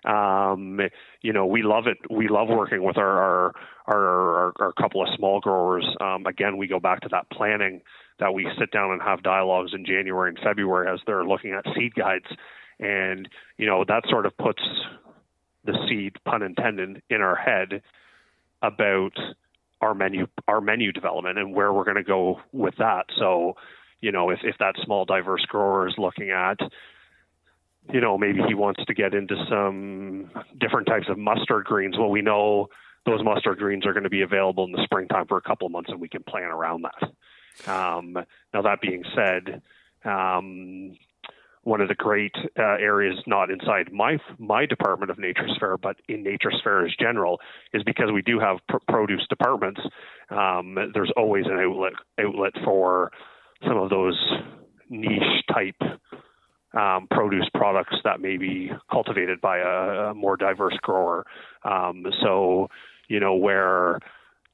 Um, 0.06 0.80
you 1.22 1.32
know, 1.32 1.46
we 1.46 1.64
love 1.64 1.88
it. 1.88 1.98
We 2.10 2.28
love 2.28 2.50
working 2.50 2.84
with 2.84 2.98
our 2.98 3.22
our 3.22 3.54
our, 3.88 4.54
our, 4.60 4.74
couple 4.74 5.02
of 5.02 5.10
small 5.16 5.40
growers. 5.40 5.86
Um, 6.02 6.26
again, 6.26 6.58
we 6.58 6.68
go 6.68 6.80
back 6.80 7.02
to 7.02 7.10
that 7.12 7.30
planning 7.30 7.82
that 8.20 8.34
we 8.34 8.48
sit 8.60 8.72
down 8.72 8.92
and 8.92 9.02
have 9.02 9.24
dialogues 9.24 9.72
in 9.74 9.86
January 9.86 10.30
and 10.30 10.40
February 10.44 10.94
as 10.94 11.00
they're 11.06 11.26
looking 11.26 11.52
at 11.54 11.66
seed 11.76 11.94
guides, 11.96 12.26
and 12.80 13.30
you 13.58 13.66
know 13.66 13.84
that 13.88 14.04
sort 14.10 14.26
of 14.26 14.38
puts 14.38 14.62
the 15.66 15.78
seed, 15.88 16.16
pun 16.26 16.42
intended, 16.42 17.02
in 17.10 17.22
our 17.22 17.36
head 17.36 17.82
about 18.62 19.14
our 19.82 19.94
menu 19.94 20.28
our 20.48 20.62
menu 20.62 20.92
development 20.92 21.38
and 21.38 21.54
where 21.54 21.72
we're 21.72 21.84
going 21.84 21.98
to 21.98 22.04
go 22.04 22.40
with 22.52 22.76
that. 22.78 23.06
So, 23.18 23.56
you 24.02 24.12
know, 24.12 24.30
if 24.30 24.40
if 24.44 24.58
that 24.60 24.76
small 24.84 25.06
diverse 25.06 25.46
grower 25.46 25.88
is 25.88 25.96
looking 25.98 26.32
at 26.32 26.60
you 27.92 28.02
know, 28.02 28.18
maybe 28.18 28.40
he 28.48 28.54
wants 28.54 28.84
to 28.86 28.94
get 28.94 29.14
into 29.14 29.36
some 29.50 30.30
different 30.60 30.88
types 30.88 31.08
of 31.10 31.18
mustard 31.18 31.66
greens. 31.66 31.98
Well, 31.98 32.10
we 32.10 32.22
know 32.22 32.68
those 33.06 33.24
mustard 33.24 33.58
greens 33.58 33.86
are 33.86 33.94
going 33.94 34.04
to 34.04 34.10
be 34.10 34.22
available 34.22 34.66
in 34.66 34.72
the 34.72 34.84
springtime 34.84 35.28
for 35.28 35.38
a 35.38 35.42
couple 35.42 35.66
of 35.66 35.72
months, 35.72 35.90
and 35.92 36.00
we 36.00 36.08
can 36.08 36.24
plan 36.24 36.44
around 36.44 36.86
that. 36.86 37.70
Um, 37.70 38.14
now, 38.54 38.62
that 38.62 38.82
being 38.82 39.04
said, 39.16 39.62
um, 40.06 40.96
one 41.64 41.82
of 41.82 41.88
the 41.88 41.96
great 41.96 42.36
uh, 42.58 42.62
areas, 42.62 43.16
not 43.26 43.50
inside 43.50 43.92
my 43.92 44.18
my 44.38 44.66
department 44.66 45.12
of 45.12 45.18
Nature's 45.18 45.56
Fare, 45.60 45.78
but 45.78 45.96
in 46.10 46.24
Nature's 46.24 46.60
Fare 46.64 46.86
as 46.86 46.92
general, 47.00 47.40
is 47.74 47.84
because 47.84 48.12
we 48.14 48.22
do 48.22 48.40
have 48.40 48.58
pr- 48.68 48.78
produce 48.88 49.26
departments. 49.30 49.82
Um, 50.30 50.78
there's 50.94 51.12
always 51.16 51.46
an 51.46 51.60
outlet 51.60 51.94
outlet 52.20 52.54
for 52.66 53.12
some 53.66 53.78
of 53.78 53.90
those 53.90 54.20
niche 54.90 55.44
type 55.54 55.82
um, 56.74 57.08
produce 57.10 57.48
products 57.54 57.96
that 58.04 58.20
may 58.20 58.38
be 58.38 58.72
cultivated 58.92 59.40
by 59.42 59.60
a, 59.60 60.10
a 60.10 60.14
more 60.14 60.38
diverse 60.38 60.78
grower. 60.82 61.26
Um, 61.64 62.06
so, 62.22 62.70
you 63.08 63.20
know, 63.20 63.36
where 63.36 64.00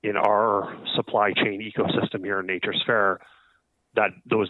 in 0.04 0.16
our 0.16 0.78
supply 0.96 1.34
chain 1.34 1.62
ecosystem 1.62 2.24
here 2.24 2.40
in 2.40 2.46
Nature's 2.46 2.82
Fare, 2.86 3.20
that 3.96 4.12
those 4.30 4.50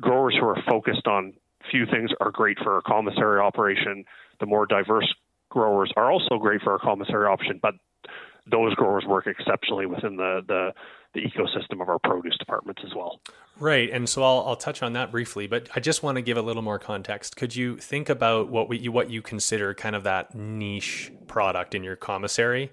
growers 0.00 0.36
who 0.38 0.46
are 0.46 0.62
focused 0.68 1.06
on 1.06 1.34
few 1.70 1.86
things 1.86 2.10
are 2.20 2.30
great 2.30 2.58
for 2.58 2.78
a 2.78 2.82
commissary 2.82 3.40
operation. 3.40 4.04
The 4.40 4.46
more 4.46 4.66
diverse 4.66 5.12
growers 5.50 5.92
are 5.96 6.10
also 6.10 6.38
great 6.38 6.62
for 6.62 6.74
a 6.74 6.78
commissary 6.78 7.26
option, 7.26 7.58
but 7.60 7.74
those 8.50 8.74
growers 8.74 9.04
work 9.06 9.26
exceptionally 9.26 9.86
within 9.86 10.16
the, 10.16 10.40
the 10.46 10.72
the 11.14 11.20
ecosystem 11.20 11.80
of 11.80 11.88
our 11.88 11.98
produce 11.98 12.36
departments 12.38 12.82
as 12.84 12.94
well. 12.94 13.20
Right, 13.60 13.90
and 13.90 14.08
so 14.08 14.22
I'll, 14.22 14.44
I'll 14.46 14.56
touch 14.56 14.82
on 14.82 14.92
that 14.92 15.10
briefly, 15.10 15.46
but 15.46 15.68
I 15.74 15.80
just 15.80 16.02
want 16.02 16.16
to 16.16 16.22
give 16.22 16.36
a 16.36 16.42
little 16.42 16.62
more 16.62 16.78
context. 16.78 17.36
Could 17.36 17.56
you 17.56 17.76
think 17.76 18.08
about 18.08 18.50
what 18.50 18.68
we, 18.68 18.88
what 18.88 19.10
you 19.10 19.20
consider 19.20 19.74
kind 19.74 19.96
of 19.96 20.04
that 20.04 20.34
niche 20.34 21.12
product 21.26 21.74
in 21.74 21.82
your 21.82 21.96
commissary? 21.96 22.70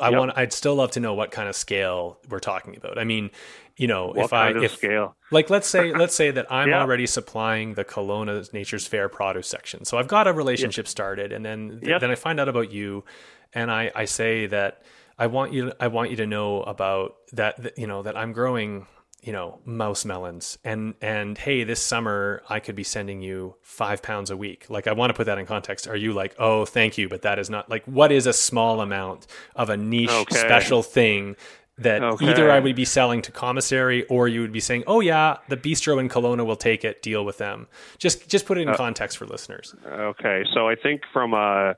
I 0.00 0.10
yep. 0.10 0.18
want. 0.18 0.32
I'd 0.36 0.52
still 0.52 0.76
love 0.76 0.92
to 0.92 1.00
know 1.00 1.14
what 1.14 1.32
kind 1.32 1.48
of 1.48 1.56
scale 1.56 2.18
we're 2.28 2.38
talking 2.38 2.76
about. 2.76 2.98
I 2.98 3.04
mean, 3.04 3.30
you 3.76 3.88
know, 3.88 4.06
what 4.08 4.26
if 4.26 4.32
I 4.32 4.50
if 4.50 4.76
scale, 4.76 5.16
like 5.32 5.50
let's 5.50 5.66
say 5.66 5.92
let's 5.92 6.14
say 6.14 6.30
that 6.30 6.50
I'm 6.50 6.70
yeah. 6.70 6.80
already 6.80 7.06
supplying 7.06 7.74
the 7.74 7.84
Kelowna 7.84 8.52
Nature's 8.52 8.86
Fare 8.86 9.08
produce 9.08 9.48
section, 9.48 9.84
so 9.84 9.98
I've 9.98 10.08
got 10.08 10.28
a 10.28 10.32
relationship 10.32 10.84
yep. 10.84 10.88
started, 10.88 11.32
and 11.32 11.44
then 11.44 11.80
yep. 11.82 12.00
then 12.00 12.10
I 12.10 12.14
find 12.14 12.38
out 12.38 12.48
about 12.48 12.70
you, 12.70 13.04
and 13.52 13.70
I 13.70 13.90
I 13.94 14.04
say 14.04 14.46
that 14.46 14.82
I 15.18 15.26
want 15.26 15.52
you 15.52 15.72
I 15.80 15.88
want 15.88 16.10
you 16.10 16.16
to 16.18 16.26
know 16.26 16.62
about 16.62 17.16
that 17.32 17.76
you 17.76 17.88
know 17.88 18.02
that 18.02 18.16
I'm 18.16 18.32
growing 18.32 18.86
you 19.22 19.32
know 19.32 19.60
mouse 19.64 20.04
melons. 20.04 20.58
And 20.64 20.94
and 21.00 21.36
hey 21.36 21.64
this 21.64 21.80
summer 21.80 22.42
i 22.48 22.60
could 22.60 22.74
be 22.74 22.84
sending 22.84 23.22
you 23.22 23.56
five 23.62 24.02
pounds 24.02 24.30
a 24.30 24.36
week. 24.36 24.66
Like 24.68 24.86
i 24.86 24.92
want 24.92 25.10
to 25.10 25.14
put 25.14 25.26
that 25.26 25.38
in 25.38 25.46
context. 25.46 25.88
Are 25.88 25.96
you 25.96 26.12
like 26.12 26.34
oh 26.38 26.64
thank 26.64 26.98
you 26.98 27.08
but 27.08 27.22
that 27.22 27.38
is 27.38 27.50
not 27.50 27.68
like 27.70 27.84
what 27.86 28.12
is 28.12 28.26
a 28.26 28.32
small 28.32 28.80
amount 28.80 29.26
of 29.54 29.70
a 29.70 29.76
niche 29.76 30.10
okay. 30.10 30.36
special 30.36 30.82
thing 30.82 31.36
that 31.78 32.02
okay. 32.02 32.30
either 32.30 32.50
i 32.50 32.58
would 32.58 32.74
be 32.74 32.86
selling 32.86 33.20
to 33.20 33.30
commissary 33.30 34.06
or 34.06 34.28
you 34.28 34.40
would 34.40 34.52
be 34.52 34.60
saying 34.60 34.82
oh 34.86 35.00
yeah 35.00 35.36
the 35.48 35.56
bistro 35.58 36.00
in 36.00 36.08
Kelowna 36.08 36.46
will 36.46 36.56
take 36.56 36.84
it 36.84 37.02
deal 37.02 37.24
with 37.24 37.38
them. 37.38 37.66
Just 37.98 38.28
just 38.28 38.46
put 38.46 38.58
it 38.58 38.62
in 38.62 38.68
uh, 38.70 38.76
context 38.76 39.18
for 39.18 39.26
listeners. 39.26 39.74
okay. 39.86 40.44
So 40.54 40.68
i 40.68 40.74
think 40.74 41.02
from 41.12 41.34
a 41.34 41.76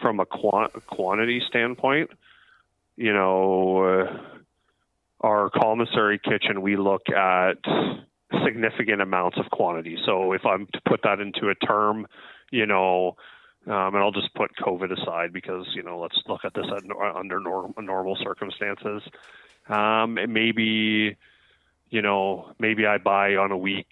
from 0.00 0.20
a 0.20 0.26
quant- 0.26 0.72
quantity 0.86 1.40
standpoint 1.48 2.10
you 2.96 3.12
know, 3.12 3.82
uh, 3.82 4.18
our 5.22 5.50
commissary 5.50 6.18
kitchen, 6.18 6.62
we 6.62 6.76
look 6.76 7.08
at 7.08 7.58
significant 8.44 9.00
amounts 9.00 9.38
of 9.38 9.50
quantity. 9.50 9.98
So 10.04 10.32
if 10.32 10.44
I'm 10.44 10.66
to 10.72 10.80
put 10.88 11.02
that 11.04 11.20
into 11.20 11.48
a 11.48 11.54
term, 11.54 12.06
you 12.50 12.66
know, 12.66 13.16
um, 13.66 13.94
and 13.94 13.98
I'll 13.98 14.10
just 14.12 14.34
put 14.34 14.50
COVID 14.56 14.90
aside 15.00 15.32
because 15.32 15.66
you 15.74 15.82
know 15.82 16.00
let's 16.00 16.18
look 16.26 16.44
at 16.44 16.54
this 16.54 16.66
at, 16.74 16.82
under 17.14 17.38
norm, 17.38 17.74
normal 17.78 18.16
circumstances. 18.16 19.02
Um, 19.68 20.18
maybe, 20.28 21.16
you 21.90 22.02
know, 22.02 22.52
maybe 22.58 22.86
I 22.86 22.98
buy 22.98 23.36
on 23.36 23.52
a 23.52 23.56
week 23.56 23.86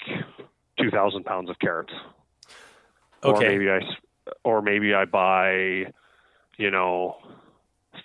two 0.81 0.91
thousand 0.91 1.25
pounds 1.25 1.51
of 1.51 1.59
carrots. 1.61 1.93
Okay. 3.23 3.47
Or 3.47 3.51
maybe 3.51 3.71
I, 3.71 3.81
or 4.43 4.63
maybe 4.63 4.95
I 4.95 5.05
buy, 5.05 5.93
you 6.57 6.71
know, 6.71 7.17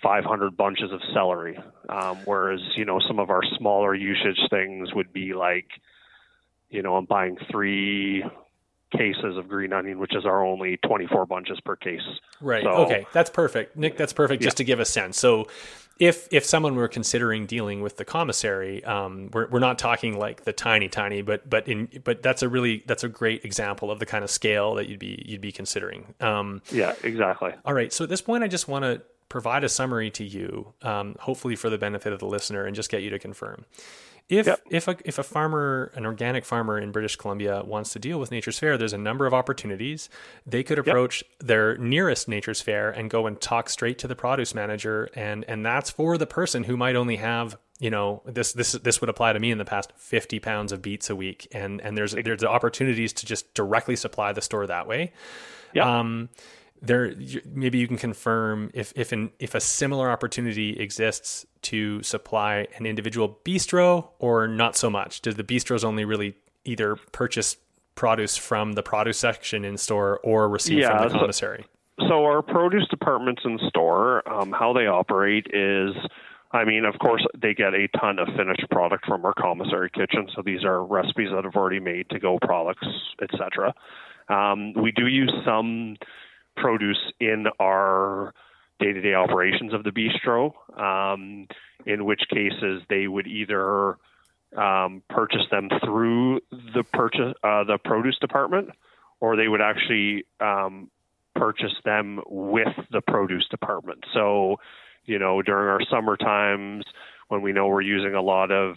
500 0.02 0.56
bunches 0.56 0.92
of 0.92 1.00
celery. 1.12 1.58
Um, 1.88 2.18
whereas, 2.24 2.60
you 2.76 2.84
know, 2.84 3.00
some 3.06 3.18
of 3.18 3.30
our 3.30 3.42
smaller 3.58 3.94
usage 3.94 4.38
things 4.50 4.94
would 4.94 5.12
be 5.12 5.34
like, 5.34 5.66
you 6.70 6.82
know, 6.82 6.96
I'm 6.96 7.04
buying 7.04 7.36
three 7.50 8.24
cases 8.96 9.36
of 9.36 9.48
green 9.48 9.72
onion, 9.72 9.98
which 9.98 10.14
is 10.14 10.24
our 10.24 10.44
only 10.44 10.78
24 10.78 11.26
bunches 11.26 11.60
per 11.60 11.76
case. 11.76 12.00
Right. 12.40 12.62
So, 12.62 12.70
okay. 12.84 13.06
That's 13.12 13.30
perfect. 13.30 13.76
Nick, 13.76 13.96
that's 13.96 14.12
perfect 14.12 14.42
just 14.42 14.58
to 14.58 14.64
give 14.64 14.80
a 14.80 14.84
sense. 14.84 15.18
So 15.18 15.48
if, 15.98 16.28
if 16.30 16.44
someone 16.44 16.76
were 16.76 16.88
considering 16.88 17.46
dealing 17.46 17.82
with 17.82 17.96
the 17.96 18.04
commissary, 18.04 18.84
um, 18.84 19.30
we're, 19.32 19.48
we're 19.48 19.60
not 19.60 19.78
talking 19.78 20.18
like 20.18 20.44
the 20.44 20.52
tiny, 20.52 20.88
tiny, 20.88 21.22
but, 21.22 21.48
but 21.48 21.66
in, 21.68 21.88
but 22.04 22.22
that's 22.22 22.42
a 22.42 22.48
really, 22.48 22.84
that's 22.86 23.02
a 23.04 23.08
great 23.08 23.44
example 23.44 23.90
of 23.90 23.98
the 23.98 24.06
kind 24.06 24.22
of 24.22 24.30
scale 24.30 24.74
that 24.74 24.88
you'd 24.88 25.00
be, 25.00 25.22
you'd 25.26 25.40
be 25.40 25.52
considering. 25.52 26.14
Um, 26.20 26.62
yeah, 26.70 26.94
exactly. 27.02 27.52
All 27.64 27.74
right. 27.74 27.92
So 27.92 28.04
at 28.04 28.10
this 28.10 28.20
point, 28.20 28.44
I 28.44 28.48
just 28.48 28.68
want 28.68 28.84
to 28.84 29.02
provide 29.28 29.64
a 29.64 29.68
summary 29.68 30.10
to 30.10 30.24
you, 30.24 30.74
um, 30.82 31.16
hopefully 31.20 31.56
for 31.56 31.70
the 31.70 31.78
benefit 31.78 32.12
of 32.12 32.18
the 32.18 32.26
listener, 32.26 32.64
and 32.64 32.74
just 32.74 32.90
get 32.90 33.02
you 33.02 33.10
to 33.10 33.18
confirm. 33.18 33.64
If 34.28 34.46
yep. 34.46 34.60
if 34.70 34.88
a 34.88 34.96
if 35.04 35.18
a 35.18 35.22
farmer, 35.22 35.92
an 35.94 36.04
organic 36.04 36.44
farmer 36.44 36.78
in 36.78 36.90
British 36.90 37.14
Columbia 37.14 37.62
wants 37.64 37.92
to 37.92 38.00
deal 38.00 38.18
with 38.18 38.32
Nature's 38.32 38.58
Fare, 38.58 38.76
there's 38.76 38.92
a 38.92 38.98
number 38.98 39.24
of 39.24 39.32
opportunities. 39.32 40.08
They 40.44 40.64
could 40.64 40.80
approach 40.80 41.22
yep. 41.22 41.48
their 41.48 41.76
nearest 41.78 42.26
Nature's 42.26 42.60
Fare 42.60 42.90
and 42.90 43.08
go 43.08 43.28
and 43.28 43.40
talk 43.40 43.70
straight 43.70 43.98
to 43.98 44.08
the 44.08 44.16
produce 44.16 44.52
manager, 44.52 45.08
and 45.14 45.44
and 45.46 45.64
that's 45.64 45.90
for 45.90 46.18
the 46.18 46.26
person 46.26 46.64
who 46.64 46.76
might 46.76 46.96
only 46.96 47.16
have 47.16 47.56
you 47.78 47.90
know 47.90 48.22
this 48.24 48.52
this 48.52 48.72
this 48.72 49.00
would 49.00 49.10
apply 49.10 49.32
to 49.32 49.38
me 49.38 49.52
in 49.52 49.58
the 49.58 49.64
past 49.64 49.92
50 49.96 50.40
pounds 50.40 50.72
of 50.72 50.82
beets 50.82 51.10
a 51.10 51.14
week 51.14 51.46
and 51.52 51.80
and 51.82 51.96
there's 51.96 52.12
there's 52.12 52.42
opportunities 52.42 53.12
to 53.12 53.26
just 53.26 53.52
directly 53.52 53.96
supply 53.96 54.32
the 54.32 54.40
store 54.40 54.66
that 54.66 54.88
way 54.88 55.12
yeah. 55.76 55.98
Um, 55.98 56.30
there 56.86 57.14
maybe 57.52 57.78
you 57.78 57.88
can 57.88 57.96
confirm 57.96 58.70
if 58.74 58.92
if 58.96 59.12
an 59.12 59.30
if 59.38 59.54
a 59.54 59.60
similar 59.60 60.10
opportunity 60.10 60.78
exists 60.78 61.46
to 61.62 62.02
supply 62.02 62.66
an 62.76 62.86
individual 62.86 63.38
bistro 63.44 64.08
or 64.18 64.46
not 64.46 64.76
so 64.76 64.90
much. 64.90 65.20
Do 65.20 65.32
the 65.32 65.44
bistros 65.44 65.84
only 65.84 66.04
really 66.04 66.36
either 66.64 66.96
purchase 67.12 67.56
produce 67.94 68.36
from 68.36 68.72
the 68.72 68.82
produce 68.82 69.18
section 69.18 69.64
in 69.64 69.76
store 69.76 70.20
or 70.22 70.48
receive 70.48 70.78
yeah, 70.78 70.98
from 70.98 71.08
the 71.12 71.18
commissary? 71.18 71.66
So, 71.98 72.08
so 72.08 72.24
our 72.24 72.42
produce 72.42 72.86
departments 72.88 73.42
in 73.44 73.58
store, 73.68 74.26
um, 74.28 74.52
how 74.52 74.72
they 74.72 74.86
operate 74.86 75.46
is. 75.52 75.94
I 76.52 76.64
mean, 76.64 76.84
of 76.84 76.98
course, 77.00 77.26
they 77.36 77.52
get 77.52 77.74
a 77.74 77.88
ton 77.98 78.18
of 78.20 78.28
finished 78.28 78.70
product 78.70 79.04
from 79.04 79.24
our 79.26 79.34
commissary 79.34 79.90
kitchen. 79.90 80.28
So 80.34 80.42
these 80.42 80.64
are 80.64 80.82
recipes 80.84 81.28
that 81.34 81.44
have 81.44 81.56
already 81.56 81.80
made 81.80 82.08
to 82.10 82.20
go 82.20 82.38
products, 82.40 82.86
etc. 83.20 83.74
Um, 84.28 84.72
we 84.74 84.92
do 84.92 85.06
use 85.06 85.32
some 85.44 85.96
produce 86.56 86.98
in 87.20 87.46
our 87.60 88.34
day 88.78 88.92
to 88.92 89.00
day 89.00 89.14
operations 89.14 89.72
of 89.72 89.84
the 89.84 89.90
bistro, 89.90 90.52
um, 90.78 91.46
in 91.86 92.04
which 92.04 92.22
cases 92.30 92.82
they 92.88 93.06
would 93.06 93.26
either 93.26 93.96
um, 94.56 95.02
purchase 95.08 95.46
them 95.50 95.68
through 95.84 96.40
the 96.50 96.84
purchase 96.92 97.34
uh, 97.42 97.64
the 97.64 97.78
produce 97.84 98.18
department, 98.18 98.70
or 99.20 99.36
they 99.36 99.48
would 99.48 99.60
actually 99.60 100.24
um, 100.40 100.90
purchase 101.34 101.74
them 101.84 102.20
with 102.28 102.74
the 102.90 103.00
produce 103.00 103.46
department. 103.48 104.04
So, 104.14 104.56
you 105.04 105.18
know, 105.18 105.42
during 105.42 105.68
our 105.68 105.80
summer 105.90 106.16
times 106.16 106.84
when 107.28 107.42
we 107.42 107.52
know 107.52 107.66
we're 107.66 107.80
using 107.82 108.14
a 108.14 108.22
lot 108.22 108.50
of 108.50 108.76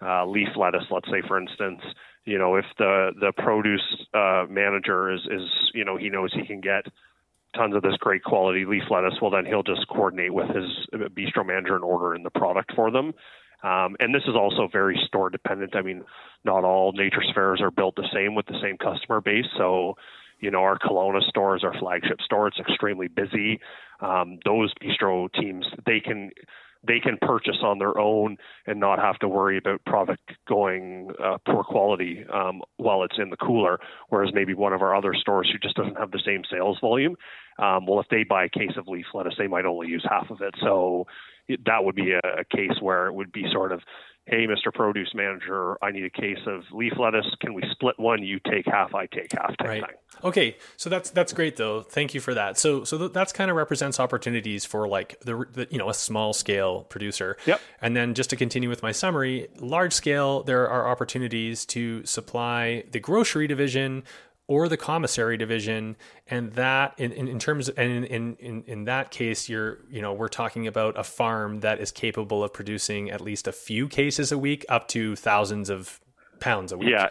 uh, 0.00 0.26
leaf 0.26 0.48
lettuce, 0.56 0.84
let's 0.90 1.08
say 1.10 1.22
for 1.26 1.38
instance, 1.38 1.80
you 2.28 2.36
know, 2.36 2.56
if 2.56 2.66
the 2.76 3.12
the 3.18 3.32
produce 3.32 4.06
uh, 4.12 4.44
manager 4.50 5.10
is 5.10 5.20
is 5.30 5.48
you 5.72 5.84
know 5.84 5.96
he 5.96 6.10
knows 6.10 6.30
he 6.34 6.46
can 6.46 6.60
get 6.60 6.84
tons 7.56 7.74
of 7.74 7.80
this 7.80 7.96
great 7.98 8.22
quality 8.22 8.66
leaf 8.66 8.82
lettuce, 8.90 9.14
well 9.22 9.30
then 9.30 9.46
he'll 9.46 9.62
just 9.62 9.88
coordinate 9.88 10.34
with 10.34 10.48
his 10.48 10.68
bistro 10.92 11.44
manager 11.46 11.74
and 11.74 11.82
order 11.82 12.14
in 12.14 12.22
the 12.22 12.30
product 12.30 12.74
for 12.76 12.90
them. 12.90 13.14
Um, 13.62 13.96
and 13.98 14.14
this 14.14 14.22
is 14.28 14.36
also 14.36 14.68
very 14.70 15.00
store 15.06 15.30
dependent. 15.30 15.74
I 15.74 15.80
mean, 15.80 16.04
not 16.44 16.64
all 16.64 16.92
Nature's 16.92 17.30
Fares 17.34 17.62
are 17.62 17.70
built 17.70 17.96
the 17.96 18.06
same 18.12 18.34
with 18.34 18.46
the 18.46 18.60
same 18.62 18.76
customer 18.76 19.20
base. 19.20 19.46
So, 19.56 19.96
you 20.38 20.50
know, 20.50 20.60
our 20.60 20.78
Kelowna 20.78 21.22
store 21.28 21.56
is 21.56 21.64
our 21.64 21.76
flagship 21.80 22.20
store. 22.20 22.46
It's 22.46 22.60
extremely 22.60 23.08
busy. 23.08 23.58
Um, 24.00 24.38
those 24.44 24.72
bistro 24.74 25.32
teams, 25.32 25.66
they 25.86 25.98
can 25.98 26.30
they 26.86 27.00
can 27.00 27.18
purchase 27.20 27.58
on 27.62 27.78
their 27.78 27.98
own 27.98 28.36
and 28.66 28.78
not 28.78 28.98
have 28.98 29.18
to 29.18 29.28
worry 29.28 29.58
about 29.58 29.84
product 29.84 30.22
going 30.46 31.10
uh, 31.22 31.38
poor 31.46 31.64
quality 31.64 32.24
um, 32.32 32.62
while 32.76 33.02
it's 33.02 33.18
in 33.18 33.30
the 33.30 33.36
cooler. 33.36 33.78
Whereas 34.08 34.30
maybe 34.32 34.54
one 34.54 34.72
of 34.72 34.82
our 34.82 34.94
other 34.94 35.14
stores 35.14 35.50
who 35.52 35.58
just 35.58 35.76
doesn't 35.76 35.98
have 35.98 36.10
the 36.10 36.22
same 36.24 36.42
sales 36.50 36.78
volume, 36.80 37.16
um, 37.58 37.86
well, 37.86 38.00
if 38.00 38.06
they 38.10 38.24
buy 38.24 38.44
a 38.44 38.48
case 38.48 38.76
of 38.76 38.86
leaf 38.86 39.06
lettuce, 39.14 39.34
they 39.38 39.48
might 39.48 39.64
only 39.64 39.88
use 39.88 40.06
half 40.08 40.30
of 40.30 40.40
it. 40.40 40.54
So 40.60 41.06
that 41.66 41.84
would 41.84 41.94
be 41.94 42.12
a, 42.12 42.40
a 42.40 42.44
case 42.44 42.80
where 42.80 43.06
it 43.06 43.14
would 43.14 43.32
be 43.32 43.44
sort 43.52 43.72
of 43.72 43.80
hey, 44.28 44.46
Mr. 44.46 44.72
Produce 44.72 45.14
Manager, 45.14 45.82
I 45.82 45.90
need 45.90 46.04
a 46.04 46.10
case 46.10 46.38
of 46.46 46.62
leaf 46.70 46.92
lettuce. 46.98 47.26
Can 47.40 47.54
we 47.54 47.62
split 47.70 47.98
one? 47.98 48.22
You 48.22 48.38
take 48.50 48.66
half, 48.66 48.94
I 48.94 49.06
take 49.06 49.32
half. 49.32 49.54
Right. 49.62 49.80
Thing. 49.80 49.94
Okay, 50.22 50.56
so 50.76 50.90
that's 50.90 51.10
that's 51.10 51.32
great 51.32 51.56
though. 51.56 51.82
Thank 51.82 52.14
you 52.14 52.20
for 52.20 52.34
that. 52.34 52.58
So 52.58 52.84
so 52.84 52.98
th- 52.98 53.12
that's 53.12 53.32
kind 53.32 53.50
of 53.50 53.56
represents 53.56 53.98
opportunities 53.98 54.64
for 54.64 54.86
like 54.86 55.18
the, 55.20 55.46
the, 55.52 55.66
you 55.70 55.78
know 55.78 55.88
a 55.88 55.94
small 55.94 56.32
scale 56.32 56.82
producer. 56.84 57.36
Yep. 57.46 57.60
And 57.80 57.96
then 57.96 58.14
just 58.14 58.30
to 58.30 58.36
continue 58.36 58.68
with 58.68 58.82
my 58.82 58.92
summary, 58.92 59.48
large 59.58 59.92
scale 59.92 60.42
there 60.42 60.68
are 60.68 60.88
opportunities 60.88 61.64
to 61.66 62.04
supply 62.04 62.84
the 62.90 63.00
grocery 63.00 63.46
division 63.46 64.04
or 64.48 64.68
the 64.68 64.76
commissary 64.76 65.36
division 65.36 65.94
and 66.26 66.52
that 66.54 66.94
in, 66.98 67.12
in, 67.12 67.28
in 67.28 67.38
terms 67.38 67.68
of, 67.68 67.78
and 67.78 68.04
in, 68.06 68.34
in, 68.36 68.64
in 68.66 68.84
that 68.84 69.12
case 69.12 69.48
you're 69.48 69.78
you 69.88 70.02
know 70.02 70.12
we're 70.12 70.26
talking 70.26 70.66
about 70.66 70.98
a 70.98 71.04
farm 71.04 71.60
that 71.60 71.78
is 71.78 71.92
capable 71.92 72.42
of 72.42 72.52
producing 72.52 73.10
at 73.10 73.20
least 73.20 73.46
a 73.46 73.52
few 73.52 73.86
cases 73.86 74.32
a 74.32 74.38
week 74.38 74.64
up 74.68 74.88
to 74.88 75.14
thousands 75.14 75.70
of 75.70 76.00
pounds 76.40 76.72
a 76.72 76.78
week. 76.78 76.88
Yeah 76.90 77.08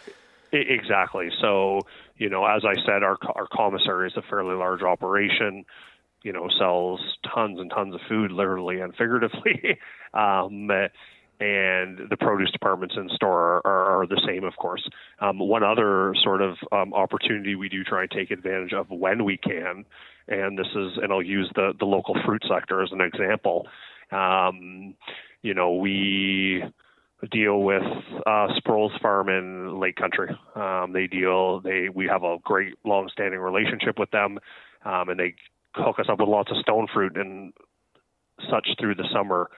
exactly. 0.52 1.28
So 1.40 1.82
you 2.16 2.28
know 2.28 2.44
as 2.44 2.62
i 2.64 2.74
said 2.84 3.02
our 3.02 3.16
our 3.34 3.46
commissary 3.52 4.08
is 4.08 4.16
a 4.16 4.22
fairly 4.28 4.54
large 4.54 4.82
operation 4.82 5.64
you 6.24 6.32
know 6.32 6.48
sells 6.58 7.00
tons 7.32 7.60
and 7.60 7.70
tons 7.70 7.94
of 7.94 8.00
food 8.08 8.32
literally 8.32 8.80
and 8.80 8.92
figuratively. 8.94 9.78
Um, 10.14 10.70
and 11.40 12.00
the 12.10 12.16
produce 12.18 12.50
departments 12.50 12.94
in 12.96 13.08
store 13.10 13.60
are, 13.64 14.00
are 14.02 14.06
the 14.06 14.20
same, 14.26 14.44
of 14.44 14.56
course. 14.56 14.86
Um, 15.20 15.38
one 15.38 15.62
other 15.62 16.14
sort 16.22 16.42
of 16.42 16.56
um, 16.72 16.92
opportunity 16.92 17.54
we 17.54 17.68
do 17.68 17.84
try 17.84 18.02
and 18.02 18.10
take 18.10 18.30
advantage 18.30 18.72
of 18.72 18.90
when 18.90 19.24
we 19.24 19.36
can, 19.36 19.84
and 20.26 20.58
this 20.58 20.66
is, 20.74 20.98
and 21.00 21.12
I'll 21.12 21.22
use 21.22 21.50
the 21.54 21.72
the 21.78 21.84
local 21.84 22.16
fruit 22.24 22.42
sector 22.48 22.82
as 22.82 22.90
an 22.92 23.00
example. 23.00 23.66
Um, 24.10 24.94
you 25.42 25.54
know, 25.54 25.74
we 25.74 26.64
deal 27.30 27.62
with 27.62 27.82
uh, 28.26 28.48
Sproul's 28.56 28.92
Farm 29.00 29.28
in 29.28 29.78
Lake 29.80 29.96
Country. 29.96 30.30
Um, 30.54 30.92
they 30.92 31.06
deal, 31.06 31.60
they 31.60 31.88
we 31.88 32.06
have 32.06 32.22
a 32.24 32.38
great 32.42 32.74
long-standing 32.84 33.40
relationship 33.40 33.98
with 33.98 34.10
them, 34.10 34.38
um, 34.84 35.08
and 35.08 35.18
they 35.18 35.34
hook 35.74 35.98
us 35.98 36.06
up 36.08 36.18
with 36.18 36.28
lots 36.28 36.50
of 36.50 36.56
stone 36.58 36.86
fruit 36.92 37.16
and 37.16 37.52
such 38.50 38.68
through 38.80 38.94
the 38.94 39.08
summer. 39.12 39.50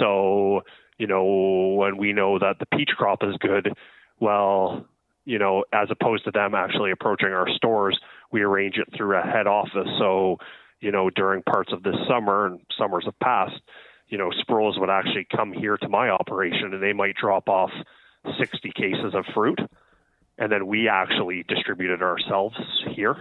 So 0.00 0.62
you 0.98 1.06
know, 1.06 1.74
when 1.78 1.96
we 1.96 2.12
know 2.12 2.38
that 2.38 2.58
the 2.58 2.66
peach 2.66 2.90
crop 2.96 3.22
is 3.22 3.36
good, 3.38 3.72
well, 4.18 4.86
you 5.24 5.38
know, 5.38 5.64
as 5.72 5.88
opposed 5.90 6.24
to 6.24 6.30
them 6.30 6.54
actually 6.54 6.90
approaching 6.90 7.28
our 7.28 7.48
stores, 7.56 7.98
we 8.30 8.42
arrange 8.42 8.76
it 8.76 8.88
through 8.96 9.16
a 9.16 9.22
head 9.22 9.46
office. 9.46 9.88
So, 9.98 10.38
you 10.80 10.92
know, 10.92 11.10
during 11.10 11.42
parts 11.42 11.72
of 11.72 11.82
this 11.82 11.96
summer 12.08 12.46
and 12.46 12.60
summers 12.78 13.04
have 13.04 13.18
passed, 13.18 13.60
you 14.08 14.18
know, 14.18 14.30
Sproul's 14.40 14.78
would 14.78 14.90
actually 14.90 15.26
come 15.34 15.52
here 15.52 15.76
to 15.76 15.88
my 15.88 16.10
operation 16.10 16.72
and 16.72 16.82
they 16.82 16.92
might 16.92 17.16
drop 17.16 17.48
off 17.48 17.70
60 18.38 18.70
cases 18.70 19.14
of 19.14 19.24
fruit. 19.34 19.58
And 20.38 20.52
then 20.52 20.66
we 20.66 20.88
actually 20.88 21.44
distribute 21.48 21.92
it 21.92 22.02
ourselves 22.02 22.56
here. 22.94 23.16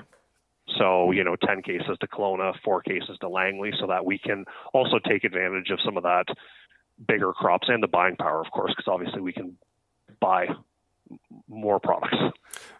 So, 0.78 1.12
you 1.12 1.24
know, 1.24 1.36
10 1.36 1.62
cases 1.62 1.98
to 2.02 2.08
Kelowna, 2.08 2.54
four 2.64 2.82
cases 2.82 3.18
to 3.22 3.30
Langley, 3.30 3.72
so 3.80 3.88
that 3.88 4.06
we 4.06 4.18
can 4.18 4.46
also 4.74 5.00
take 5.00 5.24
advantage 5.24 5.70
of 5.70 5.80
some 5.86 5.96
of 5.96 6.04
that 6.04 6.26
bigger 7.08 7.34
crops 7.34 7.68
and 7.70 7.82
the 7.82 7.88
buying 7.88 8.16
power, 8.16 8.40
of 8.40 8.52
course, 8.52 8.74
because 8.76 8.92
obviously 8.92 9.22
we 9.22 9.34
can 9.34 9.58
buy 10.20 10.48
more 11.48 11.80
products. 11.80 12.18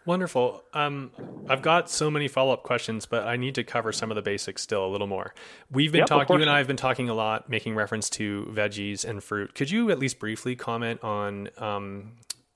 Wonderful. 0.04 0.62
Um, 0.72 1.10
I've 1.48 1.62
got 1.62 1.90
so 1.90 2.10
many 2.10 2.28
follow 2.28 2.52
up 2.52 2.62
questions, 2.62 3.06
but 3.06 3.26
I 3.26 3.36
need 3.36 3.54
to 3.56 3.64
cover 3.64 3.92
some 3.92 4.10
of 4.10 4.14
the 4.14 4.22
basics 4.22 4.62
still 4.62 4.86
a 4.86 4.88
little 4.88 5.06
more. 5.06 5.34
We've 5.70 5.92
been 5.92 6.00
yep, 6.00 6.08
talking, 6.08 6.36
you 6.36 6.42
and 6.42 6.50
I 6.50 6.58
have 6.58 6.66
been 6.66 6.76
talking 6.76 7.08
a 7.08 7.14
lot, 7.14 7.48
making 7.48 7.74
reference 7.74 8.08
to 8.10 8.50
veggies 8.54 9.04
and 9.04 9.22
fruit. 9.22 9.54
Could 9.54 9.70
you 9.70 9.90
at 9.90 9.98
least 9.98 10.18
briefly 10.18 10.56
comment 10.56 11.02
on 11.02 11.50
um, 11.58 12.12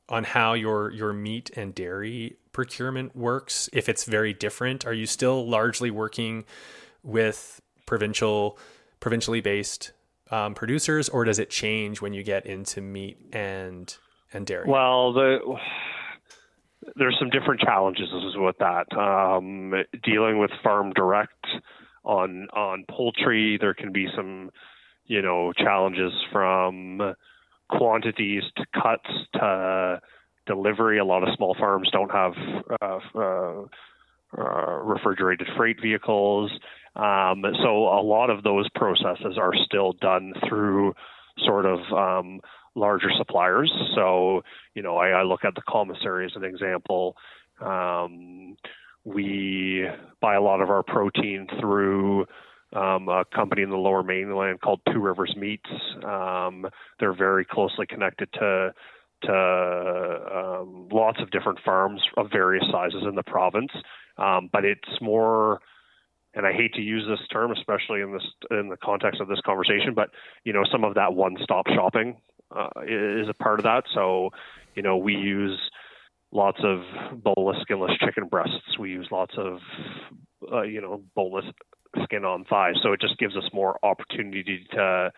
on 0.08 0.24
how 0.24 0.54
your 0.54 0.90
your 0.90 1.12
meat 1.12 1.50
and 1.56 1.74
dairy 1.74 2.36
procurement 2.52 3.14
works? 3.14 3.68
If 3.72 3.88
it's 3.88 4.04
very 4.04 4.32
different, 4.32 4.86
are 4.86 4.94
you 4.94 5.06
still 5.06 5.46
largely 5.46 5.90
working 5.90 6.44
with 7.02 7.60
provincial, 7.86 8.58
provincially 9.00 9.40
based 9.40 9.92
um, 10.30 10.54
producers, 10.54 11.08
or 11.08 11.24
does 11.24 11.38
it 11.38 11.50
change 11.50 12.00
when 12.00 12.12
you 12.12 12.22
get 12.22 12.46
into 12.46 12.80
meat 12.80 13.18
and 13.32 13.96
and 14.32 14.46
dairy? 14.46 14.68
Well, 14.68 15.12
the 15.12 15.38
there's 16.96 17.16
some 17.18 17.30
different 17.30 17.60
challenges 17.60 18.08
with 18.36 18.56
that. 18.58 18.86
Um, 18.96 19.74
dealing 20.02 20.38
with 20.38 20.50
farm 20.62 20.92
direct 20.92 21.46
on 22.04 22.48
on 22.52 22.84
poultry, 22.88 23.58
there 23.60 23.74
can 23.74 23.92
be 23.92 24.06
some 24.16 24.50
you 25.06 25.22
know 25.22 25.52
challenges 25.52 26.12
from 26.32 27.14
quantities 27.68 28.42
to 28.56 28.64
cuts 28.74 29.10
to 29.34 30.00
delivery. 30.46 30.98
A 30.98 31.04
lot 31.04 31.22
of 31.22 31.34
small 31.36 31.54
farms 31.58 31.88
don't 31.92 32.10
have 32.10 32.32
uh, 32.80 33.18
uh, 33.18 33.62
refrigerated 34.32 35.48
freight 35.56 35.80
vehicles. 35.80 36.50
Um, 36.96 37.44
so 37.62 37.88
a 37.88 38.02
lot 38.02 38.30
of 38.30 38.42
those 38.42 38.68
processes 38.74 39.38
are 39.38 39.52
still 39.64 39.92
done 39.92 40.32
through 40.48 40.94
sort 41.38 41.66
of 41.66 41.80
um, 41.92 42.40
larger 42.74 43.10
suppliers. 43.16 43.72
So, 43.94 44.42
you 44.74 44.82
know, 44.82 44.96
I, 44.96 45.08
I, 45.10 45.22
look 45.22 45.44
at 45.44 45.54
the 45.54 45.62
commissary 45.68 46.26
as 46.26 46.32
an 46.34 46.44
example. 46.44 47.16
Um, 47.60 48.56
we 49.04 49.86
buy 50.20 50.34
a 50.34 50.42
lot 50.42 50.60
of 50.60 50.70
our 50.70 50.82
protein 50.82 51.46
through 51.60 52.26
um, 52.72 53.08
a 53.08 53.24
company 53.34 53.62
in 53.62 53.70
the 53.70 53.76
lower 53.76 54.02
mainland 54.02 54.60
called 54.60 54.80
Two 54.92 55.00
Rivers 55.00 55.34
Meats. 55.36 55.70
Um, 56.04 56.66
they're 56.98 57.16
very 57.16 57.44
closely 57.44 57.86
connected 57.86 58.32
to 58.34 58.74
to 59.22 59.32
um, 60.32 60.88
lots 60.90 61.20
of 61.20 61.30
different 61.30 61.58
farms 61.62 62.00
of 62.16 62.30
various 62.32 62.64
sizes 62.72 63.02
in 63.06 63.14
the 63.14 63.22
province, 63.22 63.70
um, 64.20 64.48
but 64.52 64.64
it's 64.64 65.00
more 65.00 65.60
and 66.34 66.46
I 66.46 66.52
hate 66.52 66.74
to 66.74 66.80
use 66.80 67.04
this 67.08 67.26
term, 67.32 67.50
especially 67.50 68.02
in 68.02 68.12
this 68.12 68.22
in 68.50 68.68
the 68.68 68.76
context 68.76 69.20
of 69.20 69.28
this 69.28 69.40
conversation, 69.44 69.94
but 69.94 70.10
you 70.44 70.52
know, 70.52 70.62
some 70.70 70.84
of 70.84 70.94
that 70.94 71.14
one-stop 71.14 71.66
shopping 71.74 72.20
uh, 72.54 72.68
is 72.86 73.28
a 73.28 73.34
part 73.34 73.58
of 73.58 73.64
that. 73.64 73.84
So, 73.94 74.30
you 74.74 74.82
know, 74.82 74.96
we 74.96 75.14
use 75.14 75.58
lots 76.32 76.58
of 76.62 76.82
boneless, 77.22 77.56
skinless 77.62 77.92
chicken 78.04 78.28
breasts. 78.28 78.78
We 78.78 78.90
use 78.90 79.08
lots 79.10 79.34
of 79.36 79.58
uh, 80.52 80.62
you 80.62 80.80
know, 80.80 81.02
boneless 81.14 81.46
skin 82.04 82.24
on 82.24 82.44
thighs. 82.44 82.76
So 82.82 82.92
it 82.92 83.00
just 83.00 83.18
gives 83.18 83.36
us 83.36 83.44
more 83.52 83.78
opportunity 83.82 84.66
to 84.72 85.12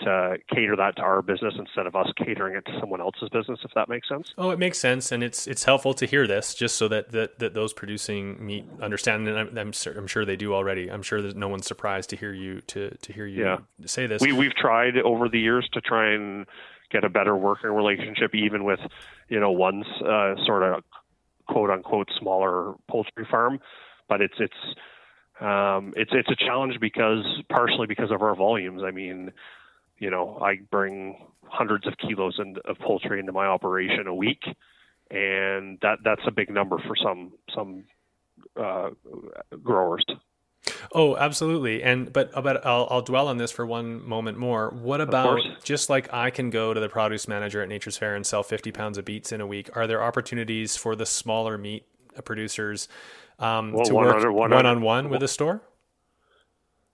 to 0.00 0.36
cater 0.52 0.76
that 0.76 0.96
to 0.96 1.02
our 1.02 1.22
business 1.22 1.54
instead 1.58 1.86
of 1.86 1.94
us 1.96 2.10
catering 2.16 2.56
it 2.56 2.64
to 2.66 2.78
someone 2.80 3.00
else's 3.00 3.28
business 3.30 3.58
if 3.64 3.70
that 3.74 3.88
makes 3.88 4.08
sense 4.08 4.32
oh 4.38 4.50
it 4.50 4.58
makes 4.58 4.78
sense 4.78 5.12
and 5.12 5.22
it's 5.22 5.46
it's 5.46 5.64
helpful 5.64 5.94
to 5.94 6.06
hear 6.06 6.26
this 6.26 6.54
just 6.54 6.76
so 6.76 6.88
that 6.88 7.12
that, 7.12 7.38
that 7.38 7.54
those 7.54 7.72
producing 7.72 8.44
meat 8.44 8.64
understand 8.80 9.26
and 9.28 9.38
I'm, 9.38 9.58
I'm, 9.58 9.72
I'm 9.96 10.06
sure 10.06 10.24
they 10.24 10.36
do 10.36 10.54
already 10.54 10.90
i'm 10.90 11.02
sure 11.02 11.22
that 11.22 11.36
no 11.36 11.48
one's 11.48 11.66
surprised 11.66 12.10
to 12.10 12.16
hear 12.16 12.32
you 12.32 12.60
to 12.62 12.90
to 12.90 13.12
hear 13.12 13.26
you 13.26 13.44
yeah. 13.44 13.58
say 13.84 14.06
this 14.06 14.22
we, 14.22 14.32
we've 14.32 14.54
tried 14.54 14.98
over 14.98 15.28
the 15.28 15.40
years 15.40 15.68
to 15.72 15.80
try 15.80 16.12
and 16.12 16.46
get 16.90 17.04
a 17.04 17.08
better 17.08 17.36
working 17.36 17.70
relationship 17.70 18.34
even 18.34 18.64
with 18.64 18.80
you 19.28 19.40
know 19.40 19.50
one's 19.50 19.86
uh, 20.02 20.34
sort 20.44 20.62
of 20.62 20.84
quote 21.48 21.70
unquote 21.70 22.08
smaller 22.18 22.74
poultry 22.88 23.26
farm 23.30 23.58
but 24.08 24.20
it's 24.20 24.34
it's 24.38 24.76
um, 25.40 25.92
it's 25.96 26.12
it's 26.14 26.30
a 26.30 26.36
challenge 26.36 26.80
because 26.80 27.24
partially 27.50 27.86
because 27.86 28.10
of 28.10 28.22
our 28.22 28.34
volumes. 28.34 28.82
I 28.84 28.90
mean, 28.90 29.32
you 29.98 30.10
know, 30.10 30.38
I 30.42 30.60
bring 30.70 31.18
hundreds 31.44 31.86
of 31.86 31.94
kilos 31.98 32.38
in, 32.38 32.56
of 32.64 32.78
poultry 32.78 33.20
into 33.20 33.32
my 33.32 33.46
operation 33.46 34.06
a 34.06 34.14
week, 34.14 34.42
and 35.10 35.78
that 35.82 35.98
that's 36.04 36.22
a 36.26 36.30
big 36.30 36.50
number 36.50 36.78
for 36.78 36.96
some 36.96 37.32
some 37.54 37.84
uh, 38.60 38.90
growers. 39.62 40.04
Oh, 40.92 41.16
absolutely. 41.16 41.82
And 41.82 42.12
but 42.12 42.32
but 42.32 42.64
I'll, 42.66 42.86
I'll 42.90 43.02
dwell 43.02 43.28
on 43.28 43.38
this 43.38 43.50
for 43.50 43.66
one 43.66 44.06
moment 44.06 44.38
more. 44.38 44.70
What 44.70 45.00
about 45.00 45.40
just 45.62 45.88
like 45.90 46.12
I 46.12 46.30
can 46.30 46.50
go 46.50 46.74
to 46.74 46.80
the 46.80 46.88
produce 46.88 47.28
manager 47.28 47.62
at 47.62 47.68
Nature's 47.68 47.96
Fare 47.96 48.14
and 48.14 48.26
sell 48.26 48.42
50 48.42 48.72
pounds 48.72 48.98
of 48.98 49.04
beets 49.04 49.32
in 49.32 49.40
a 49.40 49.46
week? 49.46 49.74
Are 49.76 49.86
there 49.86 50.02
opportunities 50.02 50.76
for 50.76 50.96
the 50.96 51.06
smaller 51.06 51.58
meat 51.58 51.86
producers 52.24 52.88
um, 53.38 53.72
well, 53.72 53.84
to 53.84 53.94
one 53.94 54.06
work 54.06 54.32
one 54.32 54.66
on 54.66 54.80
one 54.80 55.08
with 55.08 55.22
a 55.22 55.28
store? 55.28 55.60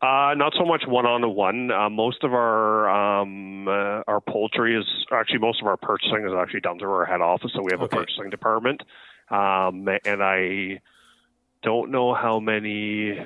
Uh, 0.02 0.34
not 0.34 0.52
so 0.58 0.64
much 0.64 0.82
one 0.84 1.06
on 1.06 1.22
one. 1.36 1.68
Most 1.94 2.24
of 2.24 2.34
our 2.34 2.90
um, 2.90 3.68
uh, 3.68 4.02
our 4.08 4.20
poultry 4.20 4.76
is 4.76 4.84
actually 5.12 5.38
most 5.38 5.60
of 5.60 5.68
our 5.68 5.76
purchasing 5.76 6.26
is 6.26 6.32
actually 6.36 6.60
done 6.60 6.80
through 6.80 6.90
our 6.90 7.04
head 7.04 7.20
office, 7.20 7.52
so 7.54 7.62
we 7.62 7.70
have 7.70 7.82
okay. 7.82 7.96
a 7.96 8.00
purchasing 8.00 8.28
department. 8.28 8.82
Um, 9.30 9.86
and 10.04 10.20
I 10.20 10.80
don't 11.62 11.92
know 11.92 12.14
how 12.14 12.40
many 12.40 13.16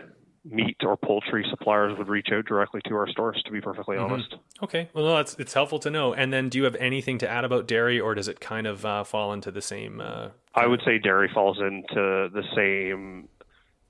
meat 0.44 0.76
or 0.82 0.98
poultry 0.98 1.46
suppliers 1.48 1.96
would 1.96 2.08
reach 2.08 2.28
out 2.30 2.44
directly 2.44 2.82
to 2.88 2.94
our 2.94 3.08
stores. 3.08 3.42
To 3.46 3.50
be 3.50 3.62
perfectly 3.62 3.96
mm-hmm. 3.96 4.12
honest. 4.12 4.34
Okay, 4.62 4.90
well, 4.92 5.16
that's 5.16 5.34
it's 5.38 5.54
helpful 5.54 5.78
to 5.78 5.88
know. 5.88 6.12
And 6.12 6.30
then, 6.30 6.50
do 6.50 6.58
you 6.58 6.64
have 6.64 6.76
anything 6.76 7.16
to 7.18 7.28
add 7.28 7.46
about 7.46 7.66
dairy, 7.66 7.98
or 7.98 8.14
does 8.14 8.28
it 8.28 8.38
kind 8.38 8.66
of 8.66 8.84
uh, 8.84 9.02
fall 9.02 9.32
into 9.32 9.50
the 9.50 9.62
same? 9.62 10.02
Uh, 10.02 10.28
I 10.54 10.66
would 10.66 10.82
say 10.84 10.98
dairy 10.98 11.30
falls 11.32 11.58
into 11.58 12.28
the 12.34 12.42
same 12.54 13.28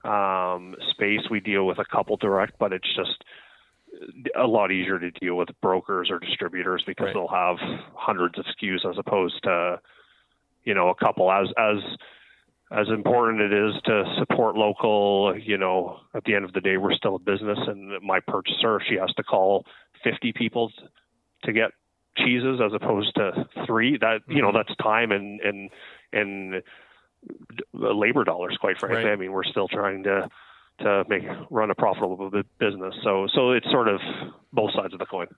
um, 0.06 0.74
space. 0.90 1.20
We 1.30 1.40
deal 1.40 1.66
with 1.66 1.78
a 1.78 1.84
couple 1.84 2.16
direct, 2.16 2.58
but 2.58 2.72
it's 2.72 2.88
just 2.94 3.24
a 4.38 4.46
lot 4.46 4.70
easier 4.70 4.98
to 4.98 5.10
deal 5.10 5.36
with 5.36 5.48
brokers 5.62 6.10
or 6.10 6.18
distributors 6.18 6.82
because 6.86 7.06
right. 7.06 7.14
they'll 7.14 7.28
have 7.28 7.56
hundreds 7.94 8.38
of 8.38 8.44
SKUs 8.44 8.88
as 8.88 8.96
opposed 8.98 9.42
to 9.44 9.80
you 10.64 10.74
know 10.74 10.88
a 10.88 10.94
couple 10.94 11.30
as 11.30 11.48
as 11.56 11.78
as 12.72 12.88
important 12.88 13.40
it 13.40 13.52
is 13.52 13.74
to 13.84 14.04
support 14.18 14.56
local 14.56 15.34
you 15.38 15.56
know 15.56 16.00
at 16.14 16.24
the 16.24 16.34
end 16.34 16.44
of 16.44 16.52
the 16.52 16.60
day 16.60 16.76
we're 16.76 16.92
still 16.92 17.16
a 17.16 17.18
business 17.18 17.58
and 17.66 18.02
my 18.02 18.20
purchaser 18.20 18.80
she 18.88 18.96
has 18.96 19.12
to 19.14 19.22
call 19.22 19.64
50 20.04 20.32
people 20.32 20.72
to 21.44 21.52
get 21.52 21.70
cheeses 22.16 22.60
as 22.64 22.72
opposed 22.74 23.14
to 23.14 23.46
three 23.66 23.96
that 23.98 24.20
you 24.28 24.42
know 24.42 24.48
mm-hmm. 24.48 24.56
that's 24.56 24.76
time 24.76 25.12
and 25.12 25.40
and 25.40 25.70
and 26.12 26.62
labor 27.72 28.24
dollars, 28.24 28.56
quite 28.60 28.78
frankly. 28.78 29.04
Right. 29.04 29.12
I 29.12 29.16
mean, 29.16 29.32
we're 29.32 29.44
still 29.44 29.68
trying 29.68 30.02
to 30.04 30.28
to 30.80 31.04
make 31.08 31.22
run 31.50 31.70
a 31.70 31.74
profitable 31.74 32.30
business. 32.58 32.94
So 33.02 33.26
so 33.34 33.52
it's 33.52 33.70
sort 33.70 33.88
of 33.88 34.00
both 34.52 34.72
sides 34.72 34.92
of 34.92 34.98
the 34.98 35.06
coin. 35.06 35.28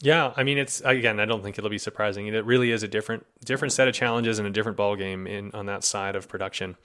Yeah, 0.00 0.32
I 0.36 0.42
mean, 0.42 0.58
it's 0.58 0.80
again. 0.82 1.20
I 1.20 1.24
don't 1.24 1.42
think 1.42 1.58
it'll 1.58 1.70
be 1.70 1.78
surprising. 1.78 2.26
It 2.26 2.44
really 2.44 2.70
is 2.70 2.82
a 2.82 2.88
different 2.88 3.24
different 3.44 3.72
set 3.72 3.88
of 3.88 3.94
challenges 3.94 4.38
and 4.38 4.46
a 4.46 4.50
different 4.50 4.76
ball 4.76 4.96
game 4.96 5.26
in 5.26 5.50
on 5.54 5.66
that 5.66 5.84
side 5.84 6.16
of 6.16 6.28
production. 6.28 6.76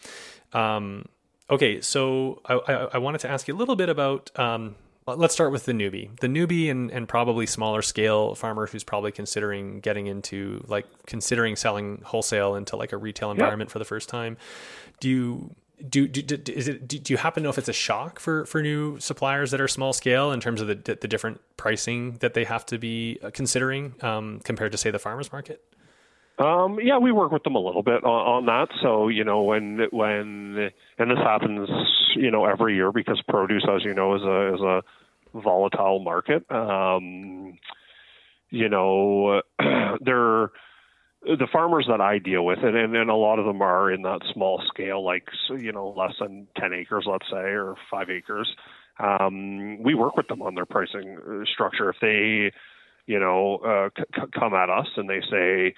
Um, 0.54 1.06
okay, 1.50 1.82
so 1.82 2.42
I, 2.46 2.54
I, 2.54 2.74
I, 2.94 2.98
wanted 2.98 3.20
to 3.22 3.30
ask 3.30 3.48
you 3.48 3.56
a 3.56 3.58
little 3.58 3.76
bit 3.76 3.90
about 3.90 4.32
um, 4.40 4.76
let's 5.16 5.34
start 5.34 5.52
with 5.52 5.66
the 5.66 5.72
newbie. 5.72 6.18
The 6.20 6.28
newbie 6.28 6.70
and, 6.70 6.92
and 6.92 7.08
probably 7.08 7.46
smaller 7.46 7.82
scale 7.82 8.36
farmer 8.36 8.68
who's 8.68 8.84
probably 8.84 9.12
considering 9.12 9.80
getting 9.80 10.08
into 10.08 10.64
like 10.68 10.86
considering 11.06 11.56
selling 11.56 12.02
wholesale 12.04 12.56
into 12.56 12.76
like 12.76 12.92
a 12.92 12.98
retail 12.98 13.32
environment 13.32 13.72
for 13.72 13.80
the 13.80 13.86
first 13.86 14.10
time. 14.10 14.38
Do 15.00 15.10
you 15.10 15.56
do, 15.88 16.08
do, 16.08 16.22
do 16.22 16.52
is 16.52 16.68
it 16.68 16.88
do, 16.88 17.00
do, 17.00 17.14
you 17.14 17.18
happen 17.18 17.42
to 17.42 17.46
know 17.46 17.50
if 17.50 17.58
it's 17.58 17.70
a 17.70 17.74
shock 17.74 18.20
for 18.20 18.46
for 18.46 18.62
new 18.62 19.00
suppliers 19.00 19.52
that 19.52 19.62
are 19.62 19.68
small 19.68 19.94
scale 19.94 20.32
in 20.32 20.42
terms 20.42 20.62
of 20.62 20.68
the 20.68 20.76
the 21.00 21.08
different 21.08 21.40
pricing 21.58 22.18
that 22.20 22.34
they 22.34 22.44
have 22.44 22.66
to 22.68 22.78
be 22.78 23.18
uh, 23.24 23.30
considering 23.32 23.96
um, 24.02 24.42
compared 24.44 24.72
to 24.74 24.78
say 24.78 24.92
the 24.92 25.00
farmers 25.00 25.32
market? 25.32 25.64
Um, 26.40 26.80
yeah, 26.82 26.98
we 26.98 27.12
work 27.12 27.34
with 27.34 27.44
them 27.44 27.56
a 27.56 27.60
little 27.60 27.84
bit 27.84 28.04
on, 28.06 28.46
on 28.46 28.46
that. 28.46 28.70
So 28.82 29.10
you 29.10 29.24
know, 29.24 29.44
when 29.44 29.88
when 29.92 30.72
and 30.98 31.12
this 31.12 31.18
happens, 31.18 31.70
you 32.16 32.32
know, 32.32 32.46
every 32.46 32.76
year 32.76 32.92
because 32.92 33.22
produce, 33.28 33.66
as 33.70 33.84
you 33.84 33.94
know, 33.94 34.16
is 34.16 34.24
a 34.24 34.54
is 34.56 34.62
a 34.62 34.84
volatile 35.34 36.00
market. 36.00 36.50
Um, 36.52 37.58
you 38.50 38.70
know, 38.70 39.42
they're 40.02 40.52
the 41.22 41.48
farmers 41.52 41.86
that 41.90 42.00
I 42.00 42.18
deal 42.18 42.46
with, 42.46 42.60
and, 42.64 42.76
and, 42.76 42.96
and 42.96 43.10
a 43.10 43.16
lot 43.16 43.40
of 43.40 43.46
them 43.46 43.62
are 43.62 43.92
in 43.92 44.04
that 44.04 44.22
small 44.34 44.62
scale, 44.74 45.04
like 45.04 45.28
you 45.50 45.72
know, 45.72 45.94
less 45.96 46.14
than 46.20 46.48
ten 46.58 46.74
acres, 46.74 47.06
let's 47.10 47.26
say, 47.30 47.38
or 47.38 47.76
five 47.92 48.10
acres. 48.10 48.48
Um, 49.00 49.82
we 49.84 49.94
work 49.96 50.18
with 50.18 50.28
them 50.28 50.42
on 50.42 50.56
their 50.56 50.66
pricing 50.66 51.18
uh, 51.18 51.46
structure. 51.54 51.90
If 51.90 51.98
they, 52.02 52.52
you 53.06 53.20
know, 53.20 53.58
uh, 53.58 53.90
c- 53.98 54.32
come 54.38 54.54
at 54.54 54.70
us 54.70 54.88
and 54.98 55.10
they 55.10 55.22
say, 55.30 55.76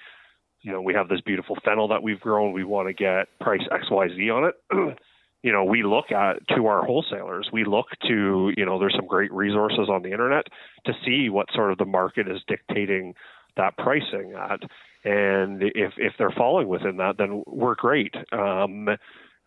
you 0.62 0.72
know, 0.72 0.80
we 0.80 0.94
have 0.94 1.08
this 1.08 1.20
beautiful 1.20 1.56
fennel 1.64 1.88
that 1.88 2.02
we've 2.02 2.20
grown, 2.20 2.52
we 2.52 2.64
want 2.64 2.88
to 2.88 2.94
get 2.94 3.26
price 3.40 3.62
X 3.70 3.90
Y 3.90 4.08
Z 4.08 4.30
on 4.30 4.50
it. 4.50 4.98
you 5.42 5.52
know, 5.52 5.64
we 5.64 5.82
look 5.82 6.12
at 6.12 6.46
to 6.56 6.66
our 6.66 6.84
wholesalers, 6.84 7.48
we 7.52 7.64
look 7.64 7.86
to, 8.06 8.52
you 8.56 8.64
know, 8.64 8.78
there's 8.78 8.94
some 8.94 9.06
great 9.06 9.32
resources 9.32 9.88
on 9.90 10.02
the 10.02 10.12
internet 10.12 10.46
to 10.86 10.92
see 11.04 11.28
what 11.28 11.46
sort 11.54 11.72
of 11.72 11.78
the 11.78 11.84
market 11.84 12.28
is 12.28 12.40
dictating 12.46 13.14
that 13.56 13.76
pricing 13.76 14.34
at. 14.36 14.60
And 15.04 15.62
if 15.62 15.94
if 15.96 16.12
they're 16.16 16.30
falling 16.30 16.68
within 16.68 16.98
that, 16.98 17.18
then 17.18 17.42
we're 17.46 17.74
great. 17.74 18.14
Um, 18.30 18.88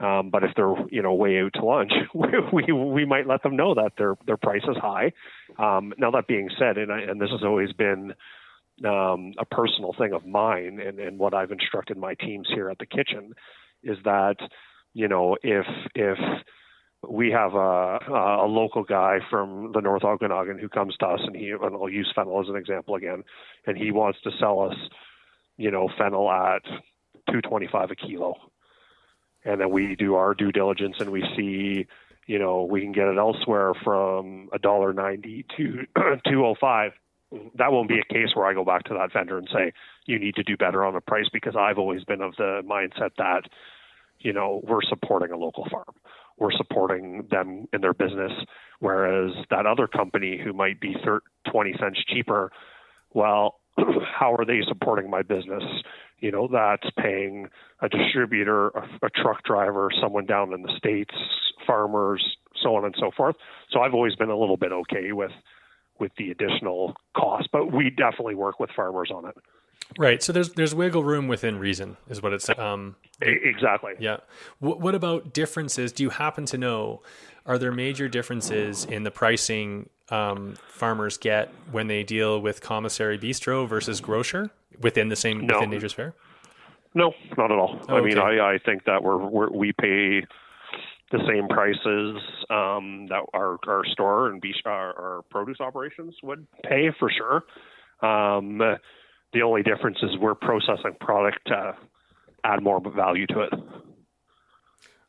um, 0.02 0.30
but 0.30 0.44
if 0.44 0.52
they're 0.58 0.76
you 0.92 1.02
know 1.02 1.14
way 1.14 1.40
out 1.40 1.54
to 1.54 1.66
lunch, 1.66 1.94
we 2.54 2.74
we 2.74 3.06
might 3.06 3.28
let 3.28 3.42
them 3.42 3.56
know 3.56 3.74
that 3.76 3.94
their 3.98 4.16
their 4.28 4.38
price 4.38 4.64
is 4.68 4.76
high. 4.76 5.14
Um, 5.58 5.94
now 5.98 6.12
that 6.12 6.28
being 6.28 6.50
said, 6.60 6.78
and 6.78 6.92
I, 6.92 7.00
and 7.00 7.22
this 7.22 7.30
has 7.30 7.44
always 7.44 7.72
been 7.72 8.14
um, 8.84 9.32
a 9.40 9.46
personal 9.50 9.96
thing 9.98 10.12
of 10.12 10.26
mine, 10.26 10.82
and, 10.86 11.00
and 11.00 11.18
what 11.18 11.34
I've 11.34 11.52
instructed 11.52 11.98
my 11.98 12.16
teams 12.16 12.50
here 12.54 12.70
at 12.70 12.80
the 12.80 12.86
kitchen 12.86 13.34
is 13.82 13.98
that 14.04 14.36
you 14.96 15.10
know, 15.10 15.36
if 15.44 15.68
if 15.94 16.18
we 17.08 17.30
have 17.30 17.54
a, 17.54 18.00
a 18.10 18.48
local 18.48 18.84
guy 18.84 19.20
from 19.30 19.74
the 19.74 19.82
North 19.82 20.04
Okanagan 20.04 20.58
who 20.58 20.70
comes 20.70 20.96
to 20.98 21.06
us, 21.06 21.20
and 21.24 21.36
he, 21.36 21.52
and 21.52 21.76
I'll 21.76 21.90
use 21.90 22.12
fennel 22.16 22.42
as 22.42 22.50
an 22.50 22.56
example 22.56 22.96
again, 22.96 23.24
and 23.68 23.78
he 23.78 23.92
wants 23.92 24.20
to 24.24 24.32
sell 24.40 24.62
us, 24.62 24.76
you 25.58 25.70
know, 25.70 25.90
fennel 26.00 26.32
at 26.32 26.64
225 27.28 27.92
a 27.92 27.96
kilo, 27.96 28.36
and 29.44 29.60
then 29.60 29.70
we 29.70 29.96
do 29.96 30.16
our 30.16 30.34
due 30.34 30.54
diligence 30.54 30.96
and 31.00 31.12
we 31.12 31.24
see, 31.36 31.86
you 32.26 32.40
know, 32.40 32.64
we 32.64 32.82
can 32.82 32.94
get 32.94 33.10
it 33.10 33.18
elsewhere 33.18 33.74
from 33.84 34.50
a 34.54 34.58
dollar 34.58 34.94
ninety 34.94 35.46
to 35.58 35.86
205. 36.26 36.92
That 37.56 37.74
won't 37.74 37.90
be 37.90 38.00
a 38.00 38.14
case 38.14 38.30
where 38.34 38.46
I 38.46 38.54
go 38.54 38.64
back 38.64 38.86
to 38.86 38.94
that 38.94 39.12
vendor 39.12 39.38
and 39.38 39.50
say 39.54 39.74
you 40.06 40.18
need 40.20 40.36
to 40.36 40.44
do 40.44 40.56
better 40.56 40.86
on 40.86 40.94
the 40.94 41.02
price 41.02 41.28
because 41.34 41.56
I've 41.58 41.78
always 41.78 42.06
been 42.06 42.22
of 42.22 42.36
the 42.38 42.62
mindset 42.66 43.12
that 43.18 43.50
you 44.20 44.34
know, 44.34 44.62
we're 44.68 44.82
supporting 44.88 45.32
a 45.32 45.38
local 45.38 45.68
farm. 45.70 45.96
We're 46.38 46.52
supporting 46.52 47.28
them 47.32 47.68
in 47.72 47.82
their 47.82 47.94
business. 47.94 48.32
Whereas 48.80 49.32
that 49.50 49.66
other 49.66 49.88
company 49.88 50.40
who 50.44 50.54
might 50.54 50.82
be 50.82 50.96
30, 51.04 51.26
20 51.52 51.76
cents 51.80 52.00
cheaper, 52.08 52.52
well, 53.14 53.60
how 53.78 54.34
are 54.34 54.46
they 54.46 54.62
supporting 54.68 55.10
my 55.10 55.22
business? 55.22 55.64
You 56.20 56.32
know, 56.32 56.48
that's 56.52 56.90
paying 56.98 57.48
a 57.82 57.90
distributor, 57.90 58.70
a, 58.70 58.88
a 59.04 59.10
truck 59.10 59.44
driver, 59.44 59.90
someone 60.02 60.26
down 60.26 60.54
in 60.54 60.62
the 60.62 60.74
States, 60.78 61.14
farmers, 61.66 62.24
so 62.62 62.76
on 62.76 62.86
and 62.86 62.96
so 63.00 63.12
forth. 63.16 63.36
So 63.72 63.82
I've 63.82 63.94
always 63.94 64.16
been 64.16 64.30
a 64.30 64.38
little 64.38 64.58
bit 64.58 64.72
okay 64.72 65.12
with 65.12 65.32
with 65.98 66.12
the 66.18 66.30
additional 66.30 66.94
cost, 67.16 67.48
but 67.54 67.72
we 67.72 67.90
definitely 67.90 68.36
work 68.36 68.60
with 68.60 68.70
farmers 68.76 69.12
on 69.16 69.26
it. 69.26 69.36
Right. 69.98 70.22
So 70.22 70.34
there's 70.34 70.52
there's 70.52 70.74
wiggle 70.76 71.04
room 71.04 71.28
within 71.28 71.58
reason, 71.60 71.98
is 72.10 72.22
what 72.22 72.34
it's. 72.34 72.50
Um, 72.58 72.96
exactly. 73.22 73.94
Yeah. 74.00 74.18
W- 74.62 74.80
what 74.80 74.96
about 74.96 75.34
differences? 75.34 75.92
Do 75.92 76.04
you 76.04 76.10
happen 76.10 76.46
to 76.48 76.58
know? 76.58 77.02
Are 77.46 77.60
there 77.60 77.72
major 77.72 78.08
differences 78.08 78.86
in 78.86 79.04
the 79.04 79.12
pricing 79.12 79.90
um, 80.10 80.56
farmers 80.68 81.18
get 81.18 81.54
when 81.72 81.88
they 81.88 82.02
deal 82.04 82.42
with 82.42 82.60
commissary 82.60 83.20
bistro 83.20 83.68
versus 83.68 84.02
grocer 84.02 84.50
within 84.82 85.10
the 85.10 85.16
same 85.16 85.46
no. 85.46 85.56
within 85.56 85.70
Nature's 85.70 85.94
Fare? 85.94 86.16
No, 86.96 87.14
not 87.38 87.52
at 87.52 87.58
all. 87.58 87.80
Oh, 87.90 87.98
I 87.98 88.02
mean, 88.02 88.18
I, 88.18 88.54
I 88.54 88.58
think 88.66 88.86
that 88.86 89.04
we're, 89.04 89.18
we're 89.18 89.50
we 89.52 89.74
pay 89.74 90.26
the 91.12 91.20
same 91.28 91.48
prices 91.48 92.18
um, 92.50 93.08
that 93.10 93.24
our, 93.34 93.60
our 93.68 93.86
store 93.92 94.30
and 94.30 94.42
beach, 94.42 94.56
our, 94.66 94.94
our, 95.00 95.22
produce 95.30 95.60
operations 95.60 96.16
would 96.24 96.48
pay 96.64 96.90
for 96.98 97.12
sure. 97.12 97.44
Um, 98.02 98.60
the 99.36 99.44
only 99.44 99.62
difference 99.62 99.98
is 100.02 100.18
we're 100.18 100.34
processing 100.34 100.96
product 101.00 101.40
to 101.48 101.76
add 102.44 102.64
more 102.64 102.82
value 102.82 103.28
to 103.28 103.42
it. 103.42 103.54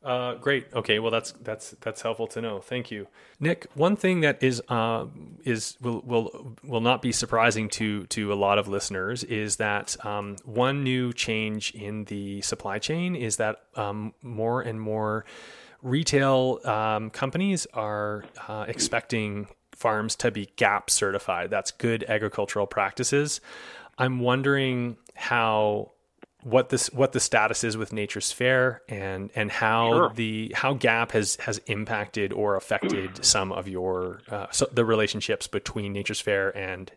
Uh, 0.04 0.34
great. 0.34 0.66
Okay. 0.72 0.98
Well, 0.98 1.10
that's 1.10 1.32
that's 1.42 1.70
that's 1.80 2.02
helpful 2.02 2.26
to 2.28 2.40
know. 2.40 2.60
Thank 2.60 2.92
you, 2.92 3.08
Nick. 3.40 3.66
One 3.74 3.96
thing 3.96 4.20
that 4.20 4.40
is 4.40 4.62
uh, 4.68 5.06
is 5.44 5.76
will 5.80 6.00
will 6.04 6.56
will 6.62 6.80
not 6.80 7.02
be 7.02 7.10
surprising 7.10 7.68
to 7.70 8.04
to 8.06 8.32
a 8.32 8.36
lot 8.36 8.58
of 8.58 8.68
listeners 8.68 9.24
is 9.24 9.56
that 9.56 9.96
um, 10.04 10.36
one 10.44 10.84
new 10.84 11.12
change 11.12 11.72
in 11.72 12.04
the 12.04 12.40
supply 12.42 12.78
chain 12.78 13.16
is 13.16 13.36
that 13.38 13.62
um, 13.74 14.14
more 14.22 14.60
and 14.60 14.80
more 14.80 15.24
retail 15.82 16.60
um, 16.64 17.10
companies 17.10 17.66
are 17.74 18.24
uh, 18.46 18.64
expecting 18.68 19.48
farms 19.72 20.14
to 20.16 20.30
be 20.30 20.48
GAP 20.56 20.88
certified. 20.88 21.50
That's 21.50 21.72
good 21.72 22.04
agricultural 22.08 22.66
practices. 22.68 23.40
I'm 23.98 24.20
wondering 24.20 24.96
how 25.14 25.92
what 26.42 26.68
this 26.68 26.92
what 26.92 27.10
the 27.10 27.18
status 27.18 27.64
is 27.64 27.76
with 27.76 27.92
Nature's 27.92 28.30
Fare 28.30 28.82
and 28.88 29.30
and 29.34 29.50
how 29.50 29.90
sure. 29.90 30.12
the 30.14 30.52
how 30.54 30.74
GAP 30.74 31.10
has 31.10 31.36
has 31.36 31.58
impacted 31.66 32.32
or 32.32 32.54
affected 32.54 33.24
some 33.24 33.50
of 33.50 33.66
your 33.66 34.20
uh, 34.30 34.46
so 34.52 34.68
the 34.72 34.84
relationships 34.84 35.48
between 35.48 35.92
Nature's 35.92 36.20
Fare 36.20 36.56
and 36.56 36.92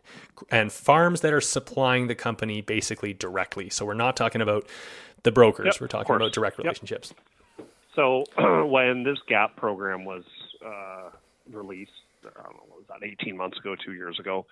and 0.52 0.70
farms 0.70 1.22
that 1.22 1.32
are 1.32 1.40
supplying 1.40 2.06
the 2.06 2.14
company 2.14 2.60
basically 2.60 3.12
directly. 3.12 3.70
So 3.70 3.84
we're 3.84 3.94
not 3.94 4.16
talking 4.16 4.40
about 4.40 4.68
the 5.24 5.32
brokers. 5.32 5.66
Yep, 5.66 5.80
we're 5.80 5.88
talking 5.88 6.14
about 6.14 6.32
direct 6.32 6.58
relationships. 6.58 7.12
Yep. 7.58 7.66
So 7.96 8.24
when 8.66 9.02
this 9.02 9.18
GAP 9.26 9.56
program 9.56 10.04
was 10.04 10.22
uh, 10.64 11.10
released, 11.50 11.90
I 12.24 12.42
don't 12.42 12.54
know, 12.54 12.62
was 12.76 12.84
that 12.88 13.04
18 13.04 13.36
months 13.36 13.58
ago, 13.58 13.74
two 13.84 13.94
years 13.94 14.18
ago? 14.20 14.46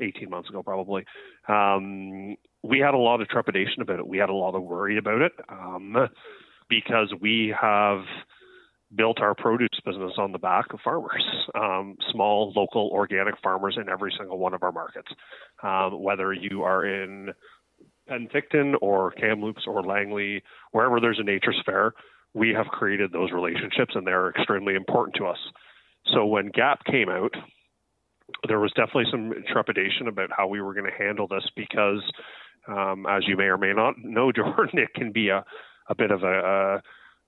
18 0.00 0.30
months 0.30 0.48
ago, 0.48 0.62
probably. 0.62 1.04
Um, 1.48 2.36
we 2.62 2.78
had 2.78 2.94
a 2.94 2.98
lot 2.98 3.20
of 3.20 3.28
trepidation 3.28 3.82
about 3.82 3.98
it. 3.98 4.06
We 4.06 4.18
had 4.18 4.28
a 4.28 4.34
lot 4.34 4.54
of 4.54 4.62
worry 4.62 4.98
about 4.98 5.22
it 5.22 5.32
um, 5.48 6.08
because 6.68 7.12
we 7.20 7.54
have 7.60 8.00
built 8.94 9.20
our 9.20 9.34
produce 9.34 9.68
business 9.84 10.12
on 10.16 10.32
the 10.32 10.38
back 10.38 10.72
of 10.72 10.80
farmers, 10.82 11.24
um, 11.54 11.96
small, 12.12 12.52
local, 12.54 12.90
organic 12.92 13.34
farmers 13.42 13.76
in 13.80 13.88
every 13.88 14.12
single 14.16 14.38
one 14.38 14.54
of 14.54 14.62
our 14.62 14.72
markets. 14.72 15.08
Um, 15.62 16.02
whether 16.02 16.32
you 16.32 16.62
are 16.62 16.84
in 16.84 17.32
Penticton 18.08 18.74
or 18.80 19.10
Kamloops 19.12 19.64
or 19.66 19.82
Langley, 19.82 20.42
wherever 20.72 21.00
there's 21.00 21.18
a 21.18 21.24
nature's 21.24 21.60
fare, 21.66 21.92
we 22.34 22.50
have 22.50 22.66
created 22.66 23.12
those 23.12 23.32
relationships 23.32 23.94
and 23.94 24.06
they're 24.06 24.30
extremely 24.30 24.74
important 24.74 25.16
to 25.16 25.26
us. 25.26 25.38
So 26.14 26.26
when 26.26 26.50
GAP 26.54 26.84
came 26.84 27.08
out, 27.08 27.34
there 28.48 28.60
was 28.60 28.72
definitely 28.72 29.06
some 29.10 29.32
trepidation 29.52 30.08
about 30.08 30.30
how 30.36 30.46
we 30.46 30.60
were 30.60 30.74
going 30.74 30.90
to 30.90 31.04
handle 31.04 31.28
this 31.28 31.44
because, 31.54 32.02
um, 32.68 33.06
as 33.08 33.22
you 33.26 33.36
may 33.36 33.44
or 33.44 33.58
may 33.58 33.72
not 33.72 33.94
know, 33.98 34.32
Jordan, 34.36 34.78
it 34.78 34.94
can 34.94 35.12
be 35.12 35.28
a, 35.28 35.44
a 35.88 35.94
bit 35.94 36.10
of 36.10 36.22
a, 36.22 36.82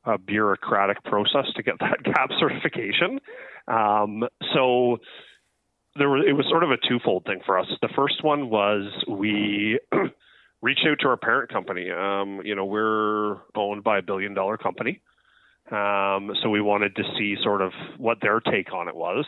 a, 0.07 0.13
a 0.15 0.19
bureaucratic 0.19 1.03
process 1.05 1.47
to 1.57 1.63
get 1.63 1.75
that 1.81 2.03
GAP 2.03 2.31
certification. 2.39 3.21
Um, 3.67 4.25
so 4.55 4.99
there 5.97 6.09
was, 6.09 6.25
it 6.27 6.33
was 6.33 6.47
sort 6.49 6.65
of 6.65 6.71
a 6.71 6.77
twofold 6.89 7.25
thing 7.25 7.41
for 7.45 7.59
us. 7.59 7.67
The 7.83 7.89
first 7.95 8.23
one 8.23 8.51
was 8.51 8.91
we 9.09 9.79
reached 10.63 10.87
out 10.89 10.99
to 11.01 11.09
our 11.09 11.17
parent 11.17 11.53
company. 11.53 11.91
Um, 11.91 12.41
you 12.45 12.55
know, 12.55 12.65
we're 12.65 13.37
owned 13.55 13.85
by 13.85 13.99
a 13.99 14.03
billion 14.03 14.35
dollar 14.35 14.57
company. 14.57 15.01
Um, 15.71 16.33
so 16.43 16.49
we 16.49 16.63
wanted 16.63 16.97
to 16.97 17.03
see 17.19 17.37
sort 17.43 17.61
of 17.61 17.73
what 17.99 18.19
their 18.23 18.41
take 18.41 18.73
on 18.73 18.89
it 18.89 18.97
was. 18.97 19.27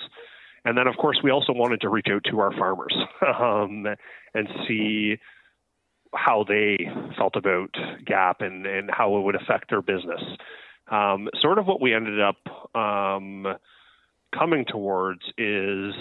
And 0.64 0.76
then, 0.76 0.86
of 0.86 0.96
course, 0.96 1.18
we 1.22 1.30
also 1.30 1.52
wanted 1.52 1.80
to 1.82 1.88
reach 1.88 2.08
out 2.12 2.22
to 2.30 2.40
our 2.40 2.52
farmers 2.52 2.94
um, 3.26 3.86
and 4.34 4.48
see 4.68 5.16
how 6.14 6.44
they 6.46 6.76
felt 7.16 7.36
about 7.36 7.74
GAP 8.04 8.40
and, 8.40 8.66
and 8.66 8.90
how 8.90 9.16
it 9.16 9.22
would 9.22 9.36
affect 9.36 9.70
their 9.70 9.82
business. 9.82 10.20
Um, 10.90 11.28
sort 11.40 11.58
of 11.58 11.66
what 11.66 11.80
we 11.80 11.94
ended 11.94 12.20
up 12.20 12.76
um, 12.76 13.46
coming 14.36 14.64
towards 14.66 15.22
is 15.38 15.94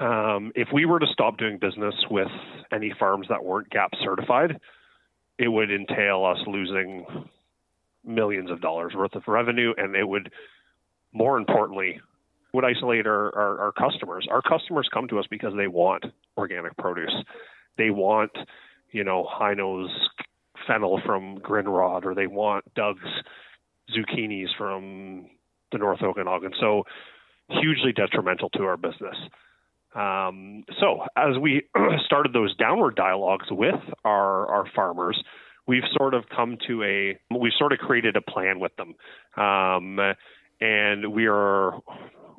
um, 0.00 0.52
if 0.54 0.68
we 0.72 0.84
were 0.84 0.98
to 0.98 1.06
stop 1.12 1.38
doing 1.38 1.58
business 1.58 1.94
with 2.10 2.28
any 2.72 2.92
farms 2.98 3.26
that 3.28 3.44
weren't 3.44 3.70
GAP 3.70 3.90
certified, 4.02 4.58
it 5.38 5.48
would 5.48 5.70
entail 5.70 6.24
us 6.24 6.38
losing 6.46 7.06
millions 8.04 8.50
of 8.50 8.60
dollars 8.60 8.94
worth 8.94 9.14
of 9.14 9.22
revenue, 9.26 9.74
and 9.76 9.94
it 9.94 10.08
would, 10.08 10.32
more 11.12 11.36
importantly, 11.36 12.00
would 12.56 12.64
isolate 12.64 13.06
our, 13.06 13.34
our, 13.36 13.60
our 13.66 13.72
customers. 13.72 14.26
Our 14.30 14.40
customers 14.40 14.88
come 14.92 15.08
to 15.08 15.18
us 15.18 15.26
because 15.30 15.52
they 15.56 15.66
want 15.66 16.06
organic 16.38 16.74
produce. 16.78 17.14
They 17.76 17.90
want, 17.90 18.32
you 18.92 19.04
know, 19.04 19.28
Hino's 19.30 19.90
fennel 20.66 20.98
from 21.04 21.38
Grindrod, 21.38 22.06
or 22.06 22.14
they 22.14 22.26
want 22.26 22.64
Doug's 22.74 23.02
zucchinis 23.94 24.46
from 24.56 25.26
the 25.70 25.76
North 25.76 26.00
Okanagan. 26.02 26.52
So 26.58 26.84
hugely 27.50 27.92
detrimental 27.92 28.48
to 28.50 28.62
our 28.62 28.78
business. 28.78 29.16
Um, 29.94 30.64
so 30.80 31.02
as 31.14 31.38
we 31.38 31.64
started 32.06 32.32
those 32.32 32.56
downward 32.56 32.96
dialogues 32.96 33.48
with 33.50 33.74
our, 34.02 34.46
our 34.46 34.64
farmers, 34.74 35.22
we've 35.66 35.84
sort 35.94 36.14
of 36.14 36.24
come 36.34 36.56
to 36.68 36.82
a, 36.82 37.18
we've 37.38 37.52
sort 37.58 37.74
of 37.74 37.80
created 37.80 38.16
a 38.16 38.22
plan 38.22 38.60
with 38.60 38.72
them. 38.76 38.94
Um, 39.36 40.14
and 40.60 41.12
we 41.12 41.26
are 41.26 41.74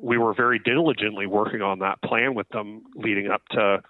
we 0.00 0.18
were 0.18 0.34
very 0.34 0.58
diligently 0.58 1.26
working 1.26 1.62
on 1.62 1.80
that 1.80 2.00
plan 2.02 2.34
with 2.34 2.48
them 2.50 2.82
leading 2.94 3.28
up 3.28 3.42
to 3.52 3.82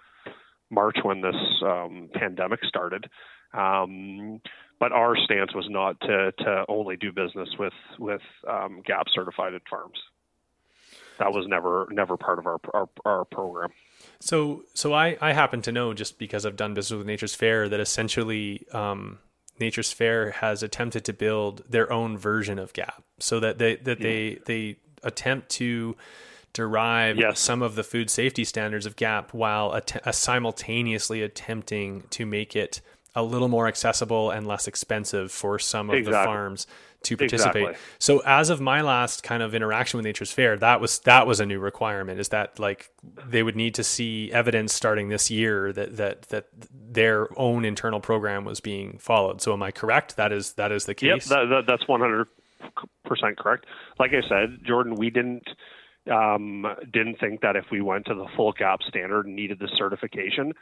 March 0.69 0.97
when 1.03 1.21
this 1.21 1.35
um, 1.65 2.09
pandemic 2.13 2.59
started. 2.67 3.09
Um, 3.53 4.41
but 4.79 4.91
our 4.91 5.15
stance 5.17 5.53
was 5.53 5.67
not 5.69 5.99
to, 6.01 6.31
to 6.39 6.65
only 6.69 6.95
do 6.95 7.11
business 7.11 7.49
with 7.57 7.73
with 7.97 8.21
um, 8.47 8.81
GAP 8.85 9.07
certified 9.13 9.53
farms. 9.69 9.97
That 11.19 11.33
was 11.33 11.45
never 11.47 11.87
never 11.91 12.15
part 12.15 12.39
of 12.39 12.45
our 12.45 12.59
our, 12.73 12.89
our 13.03 13.25
program. 13.25 13.71
So 14.19 14.63
so 14.73 14.93
I, 14.93 15.17
I 15.19 15.33
happen 15.33 15.61
to 15.63 15.71
know 15.71 15.93
just 15.93 16.17
because 16.17 16.45
I've 16.45 16.55
done 16.55 16.73
business 16.73 16.97
with 16.97 17.07
Nature's 17.07 17.35
Fare 17.35 17.67
that 17.67 17.79
essentially 17.79 18.65
um, 18.71 19.19
Nature's 19.59 19.91
Fare 19.91 20.31
has 20.31 20.63
attempted 20.63 21.03
to 21.05 21.13
build 21.13 21.63
their 21.69 21.91
own 21.91 22.17
version 22.17 22.57
of 22.57 22.71
GAP 22.71 23.03
so 23.19 23.39
that 23.41 23.57
they 23.57 23.75
that 23.77 23.99
they 23.99 24.39
they 24.45 24.77
attempt 25.03 25.49
to 25.49 25.95
derive 26.53 27.17
yes. 27.17 27.39
some 27.39 27.61
of 27.61 27.75
the 27.75 27.83
food 27.83 28.09
safety 28.09 28.43
standards 28.43 28.85
of 28.85 28.95
GAP 28.95 29.33
while 29.33 29.73
att- 29.73 30.05
uh, 30.07 30.11
simultaneously 30.11 31.21
attempting 31.21 32.03
to 32.09 32.25
make 32.25 32.55
it 32.55 32.81
a 33.15 33.23
little 33.23 33.47
more 33.47 33.67
accessible 33.67 34.31
and 34.31 34.47
less 34.47 34.67
expensive 34.67 35.31
for 35.31 35.59
some 35.59 35.89
of 35.89 35.95
exactly. 35.95 36.11
the 36.11 36.25
farms 36.25 36.67
to 37.01 37.15
participate. 37.15 37.63
Exactly. 37.63 37.81
So 37.97 38.19
as 38.25 38.49
of 38.49 38.59
my 38.59 38.81
last 38.81 39.23
kind 39.23 39.41
of 39.41 39.55
interaction 39.55 39.97
with 39.97 40.05
Nature's 40.05 40.31
Fare, 40.31 40.57
that 40.57 40.81
was 40.81 40.99
that 40.99 41.25
was 41.25 41.39
a 41.39 41.45
new 41.45 41.59
requirement. 41.59 42.19
Is 42.19 42.29
that 42.29 42.59
like 42.59 42.89
they 43.25 43.41
would 43.41 43.55
need 43.55 43.75
to 43.75 43.83
see 43.83 44.31
evidence 44.33 44.73
starting 44.73 45.09
this 45.09 45.31
year 45.31 45.71
that 45.73 45.97
that 45.97 46.23
that 46.23 46.47
their 46.73 47.27
own 47.39 47.63
internal 47.63 47.99
program 47.99 48.43
was 48.43 48.59
being 48.59 48.97
followed. 48.97 49.41
So 49.41 49.53
am 49.53 49.63
I 49.63 49.71
correct? 49.71 50.17
That 50.17 50.33
is 50.33 50.53
that 50.53 50.71
is 50.71 50.85
the 50.85 50.95
case. 50.95 51.29
Yep, 51.29 51.39
that, 51.39 51.45
that, 51.49 51.63
that's 51.67 51.87
one 51.87 52.01
hundred 52.01 52.27
percent 53.05 53.37
correct. 53.37 53.65
Like 53.99 54.11
I 54.11 54.27
said, 54.27 54.59
Jordan, 54.65 54.95
we 54.95 55.09
didn't 55.09 55.47
um, 56.11 56.65
didn't 56.91 57.19
think 57.19 57.41
that 57.41 57.55
if 57.55 57.65
we 57.71 57.81
went 57.81 58.05
to 58.05 58.15
the 58.15 58.25
full 58.35 58.53
GAP 58.53 58.81
standard 58.87 59.25
and 59.25 59.35
needed 59.35 59.59
the 59.59 59.69
certification, 59.77 60.53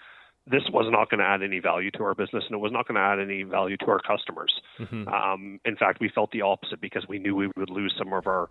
this 0.49 0.63
was 0.71 0.88
not 0.91 1.10
going 1.10 1.19
to 1.19 1.25
add 1.25 1.43
any 1.43 1.60
value 1.60 1.91
to 1.91 2.03
our 2.03 2.15
business 2.15 2.43
and 2.47 2.55
it 2.55 2.62
was 2.62 2.71
not 2.71 2.88
going 2.88 2.95
to 2.95 3.01
add 3.01 3.19
any 3.19 3.43
value 3.43 3.77
to 3.77 3.88
our 3.88 3.99
customers. 3.99 4.53
Mm-hmm. 4.79 5.07
Um, 5.07 5.60
in 5.65 5.75
fact, 5.75 5.99
we 5.99 6.10
felt 6.13 6.31
the 6.31 6.41
opposite 6.41 6.81
because 6.81 7.05
we 7.07 7.19
knew 7.19 7.36
we 7.36 7.49
would 7.57 7.69
lose 7.69 7.93
some 7.97 8.13
of 8.13 8.27
our 8.27 8.49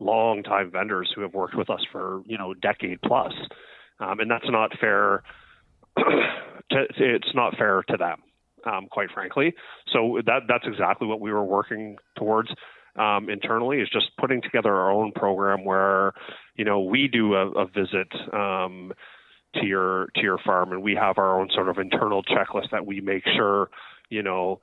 long-time 0.00 0.70
vendors 0.70 1.10
who 1.14 1.22
have 1.22 1.34
worked 1.34 1.56
with 1.56 1.70
us 1.70 1.80
for 1.90 2.22
you 2.26 2.38
know 2.38 2.54
decade 2.54 3.00
plus, 3.02 3.32
um, 4.00 4.20
and 4.20 4.30
that's 4.30 4.48
not 4.48 4.70
fair. 4.78 5.22
to, 6.70 6.86
it's 6.98 7.34
not 7.34 7.56
fair 7.56 7.82
to 7.88 7.96
them, 7.96 8.22
um, 8.70 8.86
quite 8.90 9.10
frankly. 9.12 9.54
So 9.92 10.20
that 10.26 10.42
that's 10.48 10.64
exactly 10.66 11.08
what 11.08 11.20
we 11.20 11.32
were 11.32 11.44
working 11.44 11.96
towards 12.16 12.50
um, 12.98 13.28
internally 13.30 13.78
is 13.78 13.88
just 13.90 14.10
putting 14.18 14.42
together 14.42 14.74
our 14.74 14.90
own 14.90 15.12
program 15.12 15.64
where 15.64 16.12
you 16.56 16.64
know 16.64 16.80
we 16.80 17.08
do 17.08 17.34
a, 17.34 17.50
a 17.52 17.66
visit 17.66 18.08
um, 18.32 18.92
to 19.54 19.66
your 19.66 20.08
to 20.14 20.20
your 20.20 20.38
farm 20.38 20.72
and 20.72 20.82
we 20.82 20.94
have 20.94 21.18
our 21.18 21.40
own 21.40 21.48
sort 21.54 21.68
of 21.68 21.78
internal 21.78 22.22
checklist 22.22 22.70
that 22.70 22.86
we 22.86 23.00
make 23.00 23.24
sure 23.36 23.70
you 24.10 24.22
know 24.22 24.60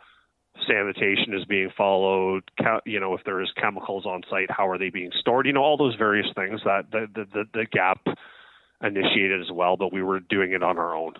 sanitation 0.67 1.33
is 1.33 1.43
being 1.45 1.69
followed 1.77 2.43
you 2.85 2.99
know 2.99 3.13
if 3.13 3.23
there 3.25 3.41
is 3.41 3.49
chemicals 3.59 4.05
on 4.05 4.21
site 4.29 4.49
how 4.49 4.67
are 4.67 4.77
they 4.77 4.89
being 4.89 5.11
stored 5.19 5.45
you 5.45 5.53
know 5.53 5.61
all 5.61 5.77
those 5.77 5.95
various 5.95 6.27
things 6.35 6.61
that 6.63 6.89
the 6.91 7.07
the, 7.13 7.43
the, 7.53 7.65
gap 7.71 7.99
initiated 8.81 9.41
as 9.41 9.51
well 9.51 9.75
but 9.75 9.91
we 9.91 10.01
were 10.01 10.19
doing 10.19 10.53
it 10.53 10.63
on 10.63 10.77
our 10.77 10.95
own 10.95 11.13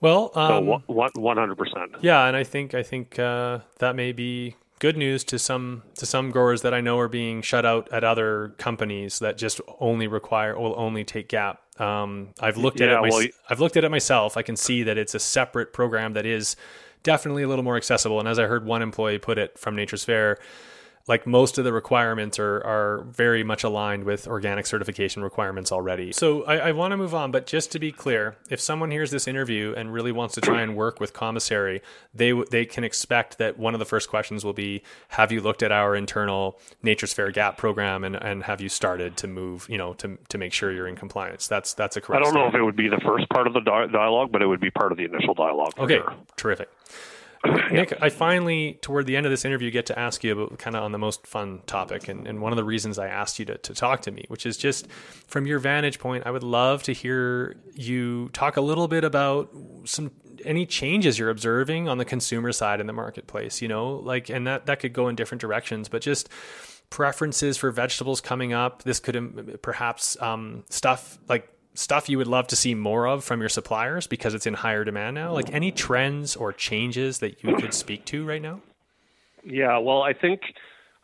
well 0.00 0.32
um, 0.34 0.82
so 0.88 1.10
one 1.14 1.36
hundred 1.36 1.56
percent. 1.56 1.92
Yeah, 2.02 2.26
and 2.26 2.36
I 2.36 2.44
think 2.44 2.74
I 2.74 2.82
think 2.82 3.18
uh, 3.18 3.60
that 3.78 3.96
may 3.96 4.12
be 4.12 4.56
good 4.84 4.98
news 4.98 5.24
to 5.24 5.38
some 5.38 5.82
to 5.94 6.04
some 6.04 6.30
growers 6.30 6.60
that 6.60 6.74
I 6.74 6.82
know 6.82 6.98
are 6.98 7.08
being 7.08 7.40
shut 7.40 7.64
out 7.64 7.90
at 7.90 8.04
other 8.04 8.54
companies 8.58 9.18
that 9.20 9.38
just 9.38 9.62
only 9.80 10.06
require 10.06 10.58
will 10.58 10.78
only 10.78 11.04
take 11.04 11.30
GAP. 11.30 11.58
Um, 11.80 12.34
I've 12.38 12.58
looked 12.58 12.80
yeah, 12.80 12.88
at 12.88 12.92
it. 12.92 13.00
My, 13.00 13.08
well, 13.08 13.26
I've 13.48 13.60
looked 13.60 13.78
at 13.78 13.84
it 13.84 13.90
myself. 13.90 14.36
I 14.36 14.42
can 14.42 14.56
see 14.56 14.82
that 14.82 14.98
it's 14.98 15.14
a 15.14 15.18
separate 15.18 15.72
program 15.72 16.12
that 16.12 16.26
is 16.26 16.54
definitely 17.02 17.44
a 17.44 17.48
little 17.48 17.64
more 17.64 17.78
accessible. 17.78 18.20
And 18.20 18.28
as 18.28 18.38
I 18.38 18.44
heard 18.44 18.66
one 18.66 18.82
employee 18.82 19.16
put 19.16 19.38
it 19.38 19.58
from 19.58 19.74
Nature's 19.74 20.04
Fare, 20.04 20.36
like 21.06 21.26
most 21.26 21.58
of 21.58 21.64
the 21.64 21.72
requirements 21.72 22.38
are 22.38 22.64
are 22.64 23.04
very 23.10 23.44
much 23.44 23.62
aligned 23.62 24.04
with 24.04 24.26
organic 24.26 24.66
certification 24.66 25.22
requirements 25.22 25.70
already. 25.70 26.12
So 26.12 26.44
I, 26.44 26.68
I 26.68 26.72
want 26.72 26.92
to 26.92 26.96
move 26.96 27.14
on, 27.14 27.30
but 27.30 27.46
just 27.46 27.70
to 27.72 27.78
be 27.78 27.92
clear, 27.92 28.36
if 28.48 28.60
someone 28.60 28.90
hears 28.90 29.10
this 29.10 29.28
interview 29.28 29.74
and 29.76 29.92
really 29.92 30.12
wants 30.12 30.34
to 30.36 30.40
try 30.40 30.62
and 30.62 30.76
work 30.76 31.00
with 31.00 31.12
commissary, 31.12 31.82
they 32.14 32.32
they 32.50 32.64
can 32.64 32.84
expect 32.84 33.38
that 33.38 33.58
one 33.58 33.74
of 33.74 33.80
the 33.80 33.84
first 33.84 34.08
questions 34.08 34.44
will 34.44 34.54
be, 34.54 34.82
"Have 35.08 35.30
you 35.30 35.40
looked 35.40 35.62
at 35.62 35.72
our 35.72 35.94
internal 35.94 36.58
Nature's 36.82 37.12
Fare 37.12 37.30
Gap 37.30 37.58
program 37.58 38.02
and 38.04 38.16
and 38.16 38.44
have 38.44 38.60
you 38.60 38.70
started 38.70 39.16
to 39.18 39.26
move, 39.26 39.66
you 39.68 39.76
know, 39.76 39.92
to 39.94 40.18
to 40.28 40.38
make 40.38 40.52
sure 40.52 40.72
you're 40.72 40.88
in 40.88 40.96
compliance?" 40.96 41.46
That's 41.46 41.74
that's 41.74 41.96
a 41.96 42.00
correct. 42.00 42.22
I 42.22 42.24
don't 42.24 42.34
know 42.34 42.48
if 42.48 42.54
it 42.54 42.62
would 42.62 42.76
be 42.76 42.88
the 42.88 43.00
first 43.04 43.28
part 43.28 43.46
of 43.46 43.52
the 43.52 43.60
dialogue, 43.60 44.32
but 44.32 44.40
it 44.40 44.46
would 44.46 44.60
be 44.60 44.70
part 44.70 44.90
of 44.90 44.96
the 44.96 45.04
initial 45.04 45.34
dialogue. 45.34 45.74
Okay, 45.78 45.96
sure. 45.96 46.14
terrific. 46.36 46.70
Nick, 47.70 47.92
I 48.00 48.08
finally, 48.08 48.78
toward 48.80 49.06
the 49.06 49.16
end 49.16 49.26
of 49.26 49.30
this 49.30 49.44
interview, 49.44 49.70
get 49.70 49.86
to 49.86 49.98
ask 49.98 50.24
you 50.24 50.32
about 50.32 50.58
kind 50.58 50.76
of 50.76 50.82
on 50.82 50.92
the 50.92 50.98
most 50.98 51.26
fun 51.26 51.60
topic. 51.66 52.08
And, 52.08 52.26
and 52.26 52.40
one 52.40 52.52
of 52.52 52.56
the 52.56 52.64
reasons 52.64 52.98
I 52.98 53.08
asked 53.08 53.38
you 53.38 53.44
to, 53.46 53.58
to 53.58 53.74
talk 53.74 54.02
to 54.02 54.10
me, 54.10 54.24
which 54.28 54.46
is 54.46 54.56
just 54.56 54.86
from 55.26 55.46
your 55.46 55.58
vantage 55.58 55.98
point, 55.98 56.24
I 56.26 56.30
would 56.30 56.42
love 56.42 56.82
to 56.84 56.92
hear 56.92 57.56
you 57.74 58.30
talk 58.32 58.56
a 58.56 58.60
little 58.60 58.88
bit 58.88 59.04
about 59.04 59.50
some 59.84 60.10
any 60.44 60.66
changes 60.66 61.18
you're 61.18 61.30
observing 61.30 61.88
on 61.88 61.98
the 61.98 62.04
consumer 62.04 62.52
side 62.52 62.80
in 62.80 62.86
the 62.86 62.92
marketplace, 62.92 63.62
you 63.62 63.68
know, 63.68 63.96
like, 63.96 64.28
and 64.28 64.46
that, 64.46 64.66
that 64.66 64.80
could 64.80 64.92
go 64.92 65.08
in 65.08 65.16
different 65.16 65.40
directions, 65.40 65.88
but 65.88 66.02
just 66.02 66.28
preferences 66.90 67.56
for 67.56 67.70
vegetables 67.70 68.20
coming 68.20 68.52
up. 68.52 68.82
This 68.82 69.00
could 69.00 69.16
um, 69.16 69.58
perhaps 69.62 70.20
um, 70.20 70.64
stuff 70.68 71.18
like 71.28 71.48
stuff 71.74 72.08
you 72.08 72.18
would 72.18 72.26
love 72.26 72.46
to 72.48 72.56
see 72.56 72.74
more 72.74 73.06
of 73.06 73.24
from 73.24 73.40
your 73.40 73.48
suppliers 73.48 74.06
because 74.06 74.34
it's 74.34 74.46
in 74.46 74.54
higher 74.54 74.84
demand 74.84 75.14
now? 75.14 75.32
Like 75.32 75.52
any 75.52 75.72
trends 75.72 76.36
or 76.36 76.52
changes 76.52 77.18
that 77.18 77.42
you 77.42 77.54
could 77.56 77.74
speak 77.74 78.04
to 78.06 78.24
right 78.24 78.42
now? 78.42 78.60
Yeah, 79.44 79.78
well, 79.78 80.02
I 80.02 80.12
think 80.14 80.40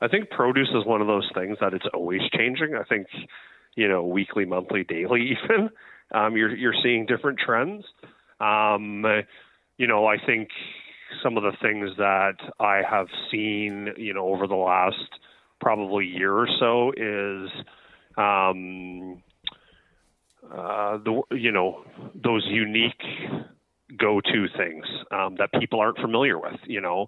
I 0.00 0.08
think 0.08 0.30
produce 0.30 0.70
is 0.70 0.86
one 0.86 1.00
of 1.00 1.06
those 1.06 1.28
things 1.34 1.58
that 1.60 1.74
it's 1.74 1.84
always 1.92 2.22
changing. 2.34 2.74
I 2.74 2.84
think 2.84 3.06
you 3.76 3.88
know 3.88 4.04
weekly, 4.04 4.44
monthly, 4.44 4.84
daily, 4.84 5.36
even 5.44 5.70
um, 6.12 6.36
you're 6.36 6.54
you're 6.54 6.74
seeing 6.82 7.06
different 7.06 7.38
trends. 7.38 7.84
Um, 8.40 9.04
you 9.76 9.86
know, 9.86 10.06
I 10.06 10.16
think 10.24 10.48
some 11.22 11.36
of 11.36 11.42
the 11.42 11.52
things 11.60 11.90
that 11.96 12.36
I 12.58 12.82
have 12.88 13.08
seen, 13.30 13.90
you 13.96 14.14
know, 14.14 14.28
over 14.28 14.46
the 14.46 14.54
last 14.54 14.96
probably 15.60 16.06
year 16.06 16.32
or 16.34 16.48
so 16.58 16.92
is 16.92 17.50
um, 18.16 19.22
uh, 20.52 20.98
the 20.98 21.22
you 21.32 21.52
know 21.52 21.84
those 22.14 22.46
unique 22.48 23.02
go-to 23.98 24.46
things 24.56 24.84
um, 25.10 25.36
that 25.38 25.50
people 25.58 25.80
aren't 25.80 25.98
familiar 25.98 26.38
with. 26.38 26.58
You 26.66 26.80
know, 26.80 27.06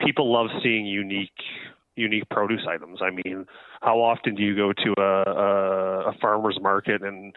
people 0.00 0.32
love 0.32 0.48
seeing 0.62 0.86
unique 0.86 1.30
unique 1.96 2.28
produce 2.30 2.62
items. 2.68 3.00
I 3.02 3.10
mean, 3.10 3.46
how 3.80 4.00
often 4.00 4.34
do 4.34 4.42
you 4.42 4.56
go 4.56 4.72
to 4.72 4.94
a, 4.98 5.30
a, 5.30 6.10
a 6.10 6.12
farmer's 6.20 6.58
market 6.60 7.02
and 7.02 7.34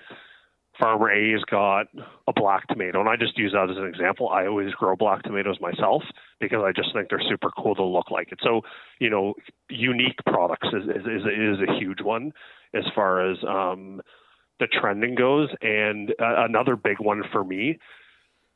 farmer 0.80 1.12
A 1.12 1.32
has 1.32 1.42
got 1.50 1.88
a 2.28 2.34
black 2.34 2.68
tomato, 2.68 3.00
and 3.00 3.10
I 3.10 3.16
just 3.16 3.38
use 3.38 3.54
that 3.54 3.70
as 3.70 3.78
an 3.78 3.86
example. 3.86 4.30
I 4.30 4.48
always 4.48 4.72
grow 4.74 4.96
black 4.96 5.24
tomatoes 5.24 5.58
myself 5.60 6.04
because 6.40 6.60
I 6.64 6.72
just 6.72 6.94
think 6.94 7.10
they're 7.10 7.22
super 7.30 7.50
cool 7.58 7.76
to 7.76 7.84
look 7.84 8.12
like 8.12 8.32
it. 8.32 8.40
So, 8.44 8.62
you 9.00 9.10
know, 9.10 9.34
unique 9.70 10.18
products 10.26 10.68
is 10.74 10.84
is, 10.84 11.06
is, 11.06 11.22
is 11.26 11.70
a 11.70 11.80
huge 11.80 12.02
one 12.02 12.32
as 12.74 12.84
far 12.94 13.30
as 13.30 13.38
um, 13.48 14.02
the 14.60 14.68
trending 14.68 15.16
goes. 15.16 15.50
And 15.62 16.12
uh, 16.12 16.46
another 16.46 16.76
big 16.76 17.00
one 17.00 17.24
for 17.32 17.44
me 17.44 17.80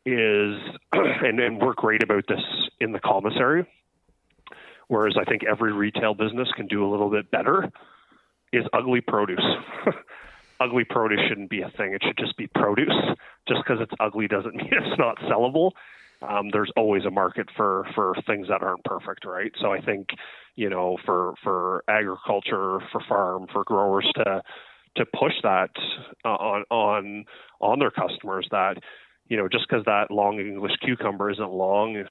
is, 0.05 0.55
and, 0.93 1.39
and 1.39 1.59
we're 1.59 1.73
great 1.73 2.03
about 2.03 2.25
this 2.27 2.41
in 2.79 2.91
the 2.91 2.99
commissary, 2.99 3.67
whereas 4.87 5.15
I 5.19 5.25
think 5.25 5.43
every 5.43 5.73
retail 5.73 6.13
business 6.13 6.49
can 6.55 6.67
do 6.67 6.85
a 6.85 6.89
little 6.89 7.09
bit 7.09 7.29
better, 7.31 7.71
is 8.51 8.65
ugly 8.73 9.01
produce. 9.01 9.45
ugly 10.59 10.83
produce 10.83 11.19
shouldn't 11.27 11.49
be 11.49 11.61
a 11.61 11.69
thing. 11.77 11.93
It 11.93 12.01
should 12.05 12.17
just 12.17 12.37
be 12.37 12.47
produce. 12.47 12.93
Just 13.47 13.61
because 13.63 13.81
it's 13.81 13.93
ugly 13.99 14.27
doesn't 14.27 14.55
mean 14.55 14.69
it's 14.71 14.99
not 14.99 15.17
sellable. 15.19 15.71
Um, 16.21 16.49
there's 16.51 16.71
always 16.77 17.03
a 17.05 17.09
market 17.09 17.47
for 17.57 17.87
for 17.95 18.13
things 18.27 18.47
that 18.49 18.61
aren't 18.61 18.83
perfect, 18.83 19.25
right? 19.25 19.51
So 19.59 19.71
I 19.71 19.81
think 19.81 20.09
you 20.55 20.69
know 20.69 20.97
for 21.03 21.33
for 21.43 21.83
agriculture, 21.87 22.79
for 22.91 23.01
farm, 23.09 23.47
for 23.51 23.63
growers 23.63 24.07
to 24.15 24.43
to 24.97 25.05
push 25.05 25.33
that 25.43 25.71
uh, 26.25 26.29
on 26.29 26.63
on 26.69 27.25
on 27.59 27.79
their 27.79 27.91
customers 27.91 28.47
that 28.51 28.77
you 29.27 29.37
know 29.37 29.47
just 29.47 29.67
because 29.67 29.85
that 29.85 30.11
long 30.11 30.39
English 30.39 30.73
cucumber 30.83 31.29
isn't 31.29 31.51
long 31.51 32.03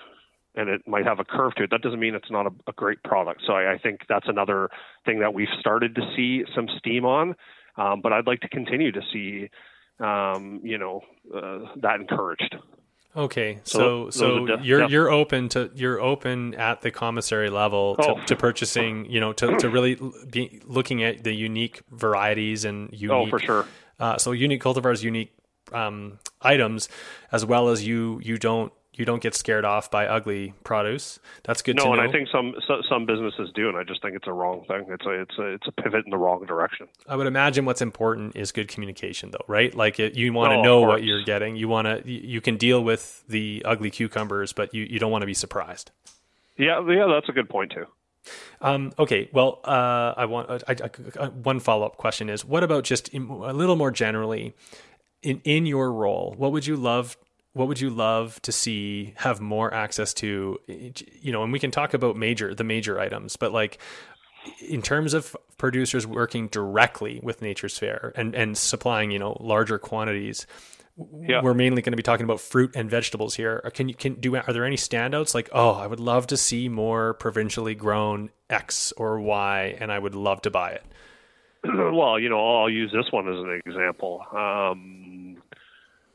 and 0.55 0.69
it 0.69 0.87
might 0.87 1.07
have 1.07 1.21
a 1.21 1.25
curve 1.25 1.55
to 1.55 1.65
it, 1.65 1.71
that 1.71 1.83
doesn't 1.83 2.01
mean 2.01 2.15
it's 2.15 2.31
not 2.31 2.47
a, 2.47 2.51
a 2.67 2.73
great 2.73 3.03
product. 3.05 3.43
So 3.47 3.53
I, 3.53 3.75
I, 3.75 3.79
think 3.79 4.01
that's 4.09 4.27
another 4.29 4.69
thing 5.05 5.21
that 5.21 5.33
we've 5.33 5.49
started 5.61 5.95
to 5.95 6.03
see 6.17 6.43
some 6.55 6.67
steam 6.79 7.05
on. 7.05 7.37
Um, 7.77 8.01
but 8.03 8.13
I'd 8.13 8.27
like 8.27 8.41
to 8.41 8.49
continue 8.49 8.91
to 8.93 9.01
see, 9.13 9.49
um, 10.05 10.61
you 10.65 10.77
know, 10.77 11.03
uh, 11.35 11.67
that 11.81 12.01
encouraged. 12.01 12.57
Okay, 13.17 13.59
so 13.65 14.11
so, 14.11 14.47
so 14.47 14.59
you're 14.63 14.89
you're 14.89 15.11
open 15.11 15.49
to 15.51 15.71
you're 15.75 16.01
open 16.01 16.55
at 16.55 16.81
the 16.81 16.93
commissary 16.93 17.51
level 17.51 17.97
to, 17.97 18.11
oh. 18.11 18.25
to 18.27 18.37
purchasing, 18.37 19.11
you 19.11 19.19
know, 19.19 19.33
to, 19.33 19.57
to 19.59 19.69
really 19.69 19.99
be 20.31 20.61
looking 20.65 21.03
at 21.03 21.25
the 21.25 21.33
unique 21.33 21.83
varieties 21.91 22.65
and 22.65 22.93
unique. 22.93 23.11
Oh, 23.11 23.27
for 23.27 23.41
sure. 23.41 23.67
Uh, 23.99 24.17
so 24.17 24.31
unique 24.31 24.63
cultivars, 24.63 25.03
unique 25.03 25.33
um, 25.73 26.21
items, 26.41 26.89
as 27.33 27.45
well 27.45 27.69
as 27.69 27.85
you 27.85 28.21
you 28.23 28.39
don't 28.39 28.73
you 28.95 29.05
don't 29.05 29.23
get 29.23 29.35
scared 29.35 29.65
off 29.65 29.91
by 29.91 30.07
ugly 30.07 30.53
produce. 30.65 31.21
That's 31.45 31.63
good. 31.63 31.77
No, 31.77 31.93
and 31.93 32.01
I 32.01 32.11
think 32.11 32.29
some 32.31 32.55
some 32.89 33.07
businesses 33.07 33.51
do, 33.55 33.69
and 33.69 33.77
I 33.77 33.85
just 33.85 34.03
think 34.03 34.17
it's 34.17 34.27
a 34.27 34.33
wrong 34.33 34.65
thing. 34.67 34.87
It's 34.89 35.07
a 35.07 35.11
it's 35.11 35.39
a 35.39 35.47
it's 35.47 35.67
a 35.69 35.73
pivot 35.73 36.05
in 36.05 36.11
the 36.11 36.17
wrong 36.17 36.45
direction. 36.45 36.89
I 37.09 37.17
would 37.17 37.27
imagine 37.27 37.65
what's 37.65 37.83
important 37.83 38.37
is 38.37 38.53
good 38.53 38.69
communication, 38.69 39.31
though, 39.31 39.45
right? 39.47 39.75
Like 39.75 40.01
it, 40.01 40.15
you 40.15 40.33
want 40.33 40.53
to 40.53 40.57
no, 40.57 40.63
know 40.63 40.81
what 40.83 41.05
you're 41.05 41.25
getting. 41.25 41.57
You 41.57 41.69
want 41.69 41.87
to 41.87 42.11
you 42.11 42.41
can 42.41 42.57
deal 42.57 42.83
with 42.83 43.25
the 43.29 43.63
ugly 43.65 43.91
cucumbers, 43.91 44.53
but 44.53 44.75
you 44.75 44.85
you 44.85 44.99
don't 44.99 45.11
want 45.11 45.23
to 45.23 45.27
be 45.27 45.35
surprised. 45.35 45.91
Yeah, 46.57 46.85
yeah, 46.89 47.07
that's 47.07 47.29
a 47.29 47.33
good 47.33 47.49
point 47.49 47.73
too. 47.73 47.87
Um, 48.61 48.93
okay, 48.99 49.31
well, 49.33 49.61
uh, 49.65 50.13
I 50.17 50.27
want 50.27 50.51
I, 50.69 50.77
I, 51.19 51.27
one 51.29 51.61
follow 51.61 51.87
up 51.87 51.97
question 51.97 52.29
is: 52.29 52.45
What 52.45 52.63
about 52.63 52.85
just 52.85 53.09
in, 53.09 53.29
a 53.29 53.53
little 53.53 53.77
more 53.77 53.91
generally 53.91 54.55
in 55.23 55.41
in 55.45 55.65
your 55.65 55.93
role? 55.93 56.35
What 56.37 56.53
would 56.53 56.67
you 56.67 56.77
love 56.77 57.17
what 57.53 57.69
would 57.69 57.81
you 57.81 57.91
love 57.91 58.41
to 58.43 58.53
see 58.53 59.15
have 59.17 59.41
more 59.41 59.73
access 59.73 60.15
to? 60.15 60.59
You 60.67 61.33
know 61.33 61.43
and 61.43 61.53
we 61.53 61.59
can 61.59 61.71
talk 61.71 61.95
about 61.95 62.17
major 62.17 62.55
the 62.55 62.65
major 62.65 63.01
items 63.01 63.37
but 63.37 63.53
like 63.53 63.79
in 64.67 64.81
terms 64.81 65.13
of 65.13 65.37
producers 65.59 66.07
working 66.07 66.49
directly 66.49 67.21
with 67.23 67.43
nature's 67.43 67.79
fare 67.79 68.13
and 68.17 68.35
and 68.35 68.57
supplying 68.57 69.11
you 69.11 69.19
know 69.19 69.37
larger 69.41 69.79
quantities 69.79 70.47
yeah. 71.23 71.43
we're 71.43 71.55
mainly 71.55 71.83
going 71.83 71.93
to 71.93 71.97
be 71.97 72.03
talking 72.03 72.25
about 72.25 72.41
fruit 72.41 72.73
and 72.75 72.91
vegetables 72.91 73.35
here. 73.35 73.71
Can 73.75 73.89
you 73.89 73.95
can 73.95 74.15
do 74.15 74.37
are 74.37 74.53
there 74.53 74.65
any 74.65 74.77
standouts? 74.77 75.35
Like 75.35 75.49
oh 75.53 75.73
i 75.73 75.87
would 75.87 76.01
love 76.01 76.27
to 76.29 76.37
see 76.37 76.69
more 76.69 77.15
provincially 77.15 77.75
grown 77.75 78.31
x 78.49 78.93
or 78.97 79.21
y 79.21 79.77
and 79.81 79.93
i 79.93 79.99
would 79.99 80.15
love 80.15 80.43
to 80.43 80.51
buy 80.51 80.73
it. 80.73 80.85
Well 81.65 82.19
you 82.19 82.29
know 82.29 82.61
i'll 82.61 82.71
use 82.71 82.93
this 82.93 83.11
one 83.13 83.29
as 83.29 83.39
an 83.39 83.61
example. 83.67 84.25
Um, 84.33 85.10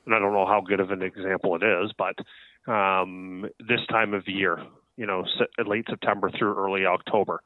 and 0.06 0.15
I 0.15 0.20
don't 0.20 0.34
know 0.34 0.46
how 0.46 0.62
good 0.62 0.80
of 0.80 0.91
an 0.91 1.02
example 1.02 1.56
it 1.56 1.63
is, 1.63 1.91
but 1.98 2.72
um, 2.72 3.46
this 3.60 3.82
time 3.89 4.13
of 4.13 4.28
year, 4.28 4.60
you 4.98 5.06
know, 5.06 5.26
late 5.65 5.86
September 5.89 6.30
through 6.30 6.56
early 6.56 6.86
October, 6.86 7.41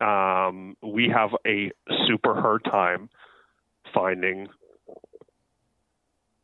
um, 0.00 0.76
we 0.82 1.08
have 1.14 1.30
a 1.46 1.70
super 2.06 2.34
hard 2.34 2.64
time 2.64 3.08
finding 3.94 4.48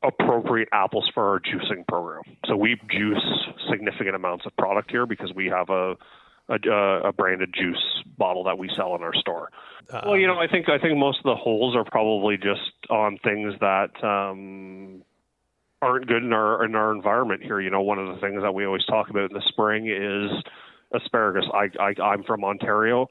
appropriate 0.02 0.68
apples 0.72 1.10
for 1.12 1.28
our 1.28 1.40
juicing 1.40 1.86
program. 1.88 2.22
So 2.46 2.56
we 2.56 2.76
juice 2.90 3.48
significant 3.70 4.14
amounts 4.14 4.46
of 4.46 4.56
product 4.56 4.90
here 4.90 5.06
because 5.06 5.32
we 5.34 5.46
have 5.46 5.70
a 5.70 5.96
a, 6.50 7.08
a 7.08 7.12
branded 7.12 7.52
juice 7.52 8.02
bottle 8.16 8.44
that 8.44 8.56
we 8.56 8.70
sell 8.74 8.94
in 8.94 9.02
our 9.02 9.14
store. 9.14 9.50
Well, 10.06 10.16
you 10.16 10.26
know, 10.26 10.38
I 10.38 10.46
think 10.46 10.68
I 10.68 10.78
think 10.78 10.96
most 10.96 11.18
of 11.18 11.24
the 11.24 11.34
holes 11.34 11.76
are 11.76 11.84
probably 11.84 12.36
just 12.36 12.72
on 12.90 13.18
things 13.22 13.54
that 13.60 14.02
um, 14.02 15.02
aren't 15.80 16.06
good 16.06 16.22
in 16.22 16.32
our 16.32 16.64
in 16.64 16.74
our 16.74 16.92
environment 16.92 17.42
here. 17.42 17.60
You 17.60 17.70
know, 17.70 17.82
one 17.82 17.98
of 17.98 18.14
the 18.14 18.20
things 18.20 18.42
that 18.42 18.52
we 18.52 18.66
always 18.66 18.84
talk 18.86 19.10
about 19.10 19.30
in 19.30 19.34
the 19.34 19.42
spring 19.48 19.88
is 19.88 20.30
asparagus. 20.92 21.44
I, 21.52 21.68
I 21.80 22.02
I'm 22.02 22.24
from 22.24 22.44
Ontario. 22.44 23.08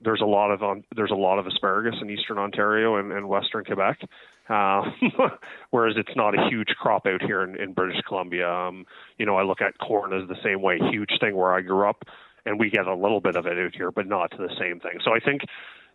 There's 0.00 0.20
a 0.20 0.26
lot 0.26 0.50
of 0.50 0.62
um, 0.62 0.84
there's 0.96 1.12
a 1.12 1.16
lot 1.16 1.38
of 1.38 1.46
asparagus 1.46 1.94
in 2.02 2.10
eastern 2.10 2.38
Ontario 2.38 2.96
and, 2.96 3.12
and 3.12 3.28
western 3.28 3.64
Quebec, 3.64 4.00
uh, 4.48 4.82
whereas 5.70 5.94
it's 5.96 6.16
not 6.16 6.36
a 6.36 6.48
huge 6.50 6.68
crop 6.78 7.06
out 7.06 7.22
here 7.22 7.42
in, 7.44 7.56
in 7.56 7.72
British 7.72 8.00
Columbia. 8.08 8.50
Um, 8.50 8.84
you 9.18 9.26
know, 9.26 9.36
I 9.36 9.44
look 9.44 9.60
at 9.60 9.78
corn 9.78 10.12
as 10.12 10.28
the 10.28 10.36
same 10.42 10.60
way, 10.60 10.78
huge 10.90 11.12
thing 11.20 11.36
where 11.36 11.54
I 11.54 11.60
grew 11.60 11.88
up. 11.88 12.04
and 12.44 12.58
we 12.58 12.70
get 12.70 12.86
a 12.86 12.94
little 12.94 13.20
bit 13.20 13.36
of 13.36 13.46
it 13.46 13.58
out 13.58 13.74
here, 13.74 13.90
but 13.90 14.06
not 14.06 14.30
to 14.32 14.36
the 14.38 14.50
same 14.58 14.80
thing. 14.80 14.98
So 15.04 15.12
I 15.14 15.20
think 15.20 15.42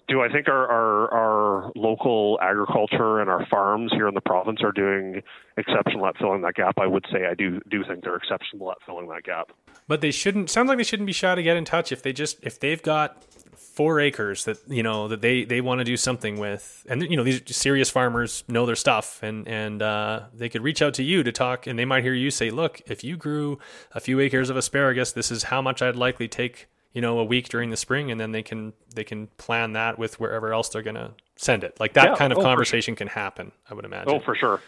do 0.07 0.21
I 0.21 0.29
think 0.29 0.47
our, 0.47 0.67
our, 0.67 1.13
our 1.13 1.71
local 1.75 2.39
agriculture 2.41 3.19
and 3.19 3.29
our 3.29 3.45
farms 3.47 3.91
here 3.93 4.07
in 4.07 4.13
the 4.13 4.21
province 4.21 4.59
are 4.63 4.71
doing 4.71 5.21
exceptional 5.57 6.07
at 6.07 6.17
filling 6.17 6.41
that 6.43 6.55
gap? 6.55 6.75
I 6.79 6.87
would 6.87 7.05
say 7.11 7.25
I 7.29 7.33
do 7.33 7.59
do 7.69 7.83
think 7.83 8.03
they're 8.03 8.15
exceptional 8.15 8.71
at 8.71 8.77
filling 8.85 9.09
that 9.09 9.23
gap. 9.23 9.51
But 9.87 10.01
they 10.01 10.11
shouldn't. 10.11 10.49
Sounds 10.49 10.69
like 10.69 10.77
they 10.77 10.83
shouldn't 10.83 11.07
be 11.07 11.13
shy 11.13 11.35
to 11.35 11.43
get 11.43 11.57
in 11.57 11.65
touch 11.65 11.91
if 11.91 12.01
they 12.03 12.13
just 12.13 12.37
if 12.41 12.59
they've 12.59 12.81
got 12.81 13.23
four 13.55 13.99
acres 13.99 14.45
that 14.45 14.57
you 14.67 14.81
know 14.81 15.07
that 15.09 15.21
they 15.21 15.43
they 15.43 15.59
want 15.59 15.79
to 15.79 15.85
do 15.85 15.97
something 15.97 16.39
with, 16.39 16.85
and 16.89 17.03
you 17.03 17.17
know 17.17 17.23
these 17.23 17.41
serious 17.55 17.89
farmers 17.89 18.43
know 18.47 18.65
their 18.65 18.75
stuff, 18.75 19.21
and 19.21 19.47
and 19.47 19.81
uh, 19.81 20.21
they 20.33 20.47
could 20.47 20.63
reach 20.63 20.81
out 20.81 20.93
to 20.95 21.03
you 21.03 21.21
to 21.23 21.31
talk, 21.31 21.67
and 21.67 21.77
they 21.77 21.85
might 21.85 22.03
hear 22.03 22.13
you 22.13 22.31
say, 22.31 22.49
look, 22.49 22.81
if 22.87 23.03
you 23.03 23.17
grew 23.17 23.59
a 23.93 23.99
few 23.99 24.19
acres 24.21 24.49
of 24.49 24.55
asparagus, 24.55 25.11
this 25.11 25.31
is 25.31 25.43
how 25.43 25.61
much 25.61 25.81
I'd 25.81 25.95
likely 25.95 26.27
take 26.29 26.67
you 26.93 27.01
know 27.01 27.19
a 27.19 27.23
week 27.23 27.49
during 27.49 27.69
the 27.69 27.77
spring 27.77 28.11
and 28.11 28.19
then 28.19 28.31
they 28.31 28.43
can 28.43 28.73
they 28.95 29.03
can 29.03 29.27
plan 29.37 29.73
that 29.73 29.99
with 29.99 30.19
wherever 30.19 30.53
else 30.53 30.69
they're 30.69 30.81
going 30.81 30.95
to 30.95 31.11
send 31.35 31.63
it. 31.63 31.79
Like 31.79 31.93
that 31.93 32.09
yeah, 32.09 32.15
kind 32.15 32.31
of 32.31 32.39
oh, 32.39 32.41
conversation 32.41 32.93
sure. 32.93 32.97
can 32.97 33.07
happen 33.07 33.51
i 33.69 33.73
would 33.73 33.85
imagine. 33.85 34.13
Oh 34.13 34.19
for 34.19 34.35
sure. 34.35 34.61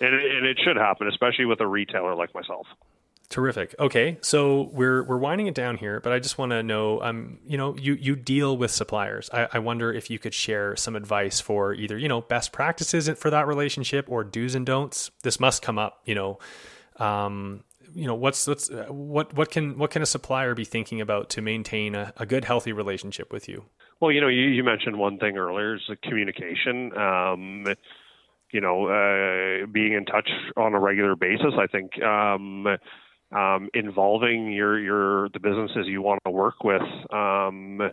And 0.00 0.14
it, 0.14 0.36
and 0.36 0.46
it 0.46 0.58
should 0.64 0.76
happen 0.76 1.08
especially 1.08 1.44
with 1.44 1.60
a 1.60 1.66
retailer 1.66 2.14
like 2.14 2.34
myself. 2.34 2.66
Terrific. 3.28 3.74
Okay 3.78 4.18
so 4.22 4.70
we're 4.72 5.02
we're 5.04 5.18
winding 5.18 5.46
it 5.46 5.54
down 5.54 5.76
here 5.76 6.00
but 6.00 6.12
i 6.12 6.18
just 6.18 6.38
want 6.38 6.50
to 6.50 6.62
know 6.62 7.00
um 7.02 7.38
you 7.46 7.58
know 7.58 7.76
you 7.76 7.94
you 7.94 8.16
deal 8.16 8.56
with 8.56 8.70
suppliers. 8.70 9.28
I, 9.32 9.48
I 9.52 9.58
wonder 9.58 9.92
if 9.92 10.10
you 10.10 10.18
could 10.18 10.34
share 10.34 10.76
some 10.76 10.96
advice 10.96 11.40
for 11.40 11.74
either 11.74 11.98
you 11.98 12.08
know 12.08 12.22
best 12.22 12.52
practices 12.52 13.08
for 13.18 13.30
that 13.30 13.46
relationship 13.46 14.06
or 14.08 14.24
do's 14.24 14.54
and 14.54 14.66
don'ts. 14.66 15.10
This 15.22 15.38
must 15.38 15.62
come 15.62 15.78
up 15.78 16.00
you 16.06 16.14
know 16.14 16.38
um 16.96 17.62
you 17.94 18.06
know 18.06 18.14
what's 18.14 18.46
what's 18.46 18.70
uh, 18.70 18.86
what 18.88 19.34
what 19.34 19.50
can 19.50 19.78
what 19.78 19.90
can 19.90 20.02
a 20.02 20.06
supplier 20.06 20.54
be 20.54 20.64
thinking 20.64 21.00
about 21.00 21.30
to 21.30 21.42
maintain 21.42 21.94
a, 21.94 22.12
a 22.16 22.26
good 22.26 22.44
healthy 22.44 22.72
relationship 22.72 23.32
with 23.32 23.48
you? 23.48 23.64
Well 24.00 24.12
you 24.12 24.20
know 24.20 24.28
you, 24.28 24.42
you 24.42 24.64
mentioned 24.64 24.98
one 24.98 25.18
thing 25.18 25.36
earlier 25.36 25.76
is 25.76 25.90
communication. 26.02 26.96
Um, 26.96 27.66
you 28.52 28.60
know 28.60 28.86
uh, 28.86 29.66
being 29.66 29.92
in 29.92 30.04
touch 30.06 30.30
on 30.56 30.72
a 30.72 30.80
regular 30.80 31.14
basis 31.14 31.52
i 31.58 31.66
think 31.66 32.02
um, 32.02 32.66
um, 33.32 33.68
involving 33.74 34.52
your 34.52 34.78
your 34.78 35.28
the 35.30 35.40
businesses 35.40 35.86
you 35.86 36.00
want 36.00 36.20
to 36.24 36.30
work 36.30 36.64
with 36.64 36.82
um, 37.12 37.90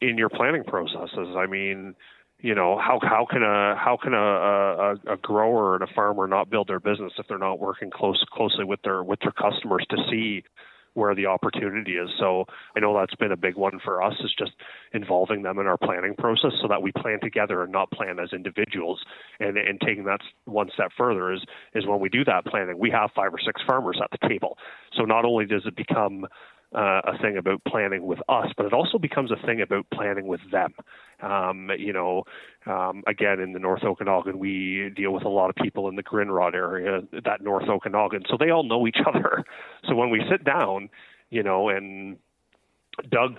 in 0.00 0.18
your 0.18 0.28
planning 0.28 0.64
processes. 0.64 1.34
I 1.36 1.46
mean 1.46 1.94
you 2.42 2.54
know 2.54 2.78
how 2.78 2.98
how 3.02 3.26
can 3.30 3.42
a 3.42 3.76
how 3.76 3.98
can 4.02 4.14
a, 4.14 4.18
a, 4.18 5.14
a 5.14 5.16
grower 5.18 5.74
and 5.74 5.82
a 5.82 5.92
farmer 5.94 6.26
not 6.26 6.50
build 6.50 6.68
their 6.68 6.80
business 6.80 7.12
if 7.18 7.26
they're 7.28 7.38
not 7.38 7.58
working 7.58 7.90
close 7.90 8.22
closely 8.32 8.64
with 8.64 8.80
their 8.82 9.02
with 9.02 9.20
their 9.20 9.32
customers 9.32 9.84
to 9.90 9.96
see 10.10 10.42
where 10.94 11.14
the 11.14 11.26
opportunity 11.26 11.92
is. 11.92 12.08
So 12.18 12.46
I 12.76 12.80
know 12.80 12.98
that's 12.98 13.14
been 13.14 13.32
a 13.32 13.36
big 13.36 13.56
one 13.56 13.78
for 13.84 14.02
us 14.02 14.14
is 14.24 14.34
just 14.36 14.52
involving 14.92 15.42
them 15.42 15.58
in 15.58 15.66
our 15.66 15.78
planning 15.78 16.14
process 16.18 16.52
so 16.60 16.68
that 16.68 16.82
we 16.82 16.92
plan 16.92 17.20
together 17.22 17.62
and 17.62 17.70
not 17.70 17.90
plan 17.90 18.18
as 18.18 18.32
individuals. 18.32 19.00
And 19.38 19.56
and 19.56 19.80
taking 19.80 20.04
that 20.04 20.20
one 20.44 20.68
step 20.74 20.90
further 20.96 21.32
is 21.32 21.40
is 21.74 21.86
when 21.86 22.00
we 22.00 22.08
do 22.08 22.24
that 22.24 22.44
planning, 22.46 22.78
we 22.78 22.90
have 22.90 23.10
five 23.14 23.32
or 23.32 23.38
six 23.44 23.60
farmers 23.66 24.00
at 24.02 24.10
the 24.10 24.28
table. 24.28 24.58
So 24.96 25.04
not 25.04 25.24
only 25.24 25.46
does 25.46 25.62
it 25.64 25.76
become 25.76 26.26
uh, 26.74 27.00
a 27.04 27.18
thing 27.20 27.36
about 27.36 27.62
planning 27.64 28.06
with 28.06 28.20
us, 28.28 28.48
but 28.56 28.66
it 28.66 28.72
also 28.72 28.98
becomes 28.98 29.30
a 29.30 29.46
thing 29.46 29.60
about 29.60 29.86
planning 29.92 30.26
with 30.26 30.40
them. 30.50 30.72
Um, 31.20 31.70
you 31.76 31.92
know, 31.92 32.24
um, 32.66 33.02
again, 33.06 33.40
in 33.40 33.52
the 33.52 33.58
North 33.58 33.82
Okanagan, 33.82 34.38
we 34.38 34.90
deal 34.94 35.12
with 35.12 35.24
a 35.24 35.28
lot 35.28 35.50
of 35.50 35.56
people 35.56 35.88
in 35.88 35.96
the 35.96 36.02
Grindrod 36.02 36.54
area, 36.54 37.02
that 37.24 37.42
North 37.42 37.68
Okanagan, 37.68 38.22
so 38.28 38.36
they 38.38 38.50
all 38.50 38.62
know 38.62 38.86
each 38.86 38.98
other. 39.06 39.44
So 39.88 39.94
when 39.94 40.10
we 40.10 40.22
sit 40.30 40.44
down, 40.44 40.90
you 41.30 41.42
know, 41.42 41.68
and 41.68 42.18
Doug 43.10 43.36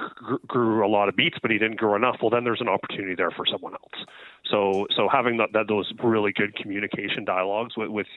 grew 0.48 0.86
a 0.86 0.90
lot 0.90 1.08
of 1.10 1.16
beets, 1.16 1.38
but 1.42 1.52
he 1.52 1.58
didn't 1.58 1.78
grow 1.78 1.96
enough. 1.96 2.18
Well, 2.22 2.32
then 2.32 2.44
there's 2.44 2.62
an 2.62 2.70
opportunity 2.70 3.16
there 3.16 3.32
for 3.32 3.46
someone 3.46 3.74
else. 3.74 4.06
So, 4.50 4.88
so 4.96 5.08
having 5.12 5.38
that, 5.38 5.50
that 5.54 5.68
those 5.68 5.92
really 6.04 6.32
good 6.34 6.56
communication 6.56 7.26
dialogues 7.26 7.78
with, 7.78 7.90
with, 7.90 8.08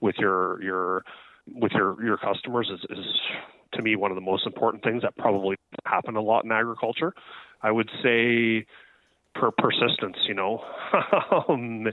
with 0.00 0.16
your, 0.18 0.62
your, 0.62 1.04
with 1.46 1.72
your, 1.72 2.02
your 2.02 2.16
customers 2.18 2.70
is, 2.72 2.80
is 2.90 3.04
to 3.72 3.82
me 3.82 3.96
one 3.96 4.10
of 4.10 4.14
the 4.14 4.22
most 4.22 4.46
important 4.46 4.82
things 4.82 5.02
that 5.02 5.16
probably 5.16 5.56
happen 5.84 6.16
a 6.16 6.20
lot 6.22 6.44
in 6.44 6.52
agriculture. 6.52 7.12
I 7.62 7.70
would 7.70 7.90
say 8.02 8.66
per 9.34 9.50
persistence, 9.50 10.16
you 10.26 10.34
know, 10.34 10.62
um, 11.48 11.88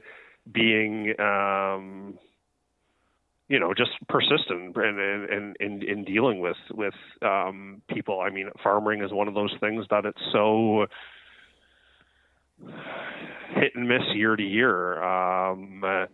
being 0.51 1.19
um, 1.19 2.17
you 3.47 3.59
know 3.59 3.73
just 3.73 3.91
persistent 4.09 4.76
and 4.76 4.99
in, 4.99 5.53
in, 5.59 5.84
in 5.84 6.03
dealing 6.03 6.39
with 6.39 6.57
with 6.71 6.93
um, 7.21 7.82
people. 7.88 8.19
I 8.19 8.30
mean, 8.30 8.49
farming 8.63 9.03
is 9.03 9.11
one 9.11 9.28
of 9.28 9.34
those 9.34 9.53
things 9.59 9.86
that 9.89 10.05
it's 10.05 10.21
so 10.32 10.88
hit 13.55 13.76
and 13.76 13.88
miss 13.88 14.03
year 14.13 14.36
to 14.36 14.43
year. 14.43 15.03
Um, 15.03 15.84
uh, 15.84 16.05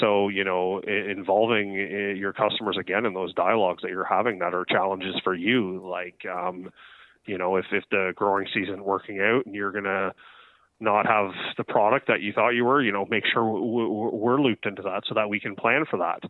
so, 0.00 0.28
you 0.28 0.44
know, 0.44 0.80
involving 0.80 1.74
your 1.74 2.32
customers 2.32 2.76
again 2.78 3.06
in 3.06 3.14
those 3.14 3.34
dialogues 3.34 3.82
that 3.82 3.90
you're 3.90 4.04
having 4.04 4.38
that 4.40 4.54
are 4.54 4.64
challenges 4.64 5.14
for 5.24 5.34
you, 5.34 5.82
like, 5.86 6.24
um, 6.30 6.70
you 7.26 7.38
know, 7.38 7.56
if, 7.56 7.66
if 7.72 7.84
the 7.90 8.12
growing 8.14 8.46
season 8.52 8.84
working 8.84 9.20
out 9.20 9.46
and 9.46 9.54
you're 9.54 9.72
going 9.72 9.84
to 9.84 10.12
not 10.80 11.06
have 11.06 11.30
the 11.56 11.64
product 11.64 12.08
that 12.08 12.20
you 12.20 12.32
thought 12.32 12.50
you 12.50 12.64
were, 12.64 12.82
you 12.82 12.92
know, 12.92 13.06
make 13.10 13.24
sure 13.32 13.44
we're 13.44 14.40
looped 14.40 14.66
into 14.66 14.82
that 14.82 15.02
so 15.08 15.14
that 15.14 15.28
we 15.28 15.40
can 15.40 15.56
plan 15.56 15.84
for 15.90 15.98
that. 15.98 16.22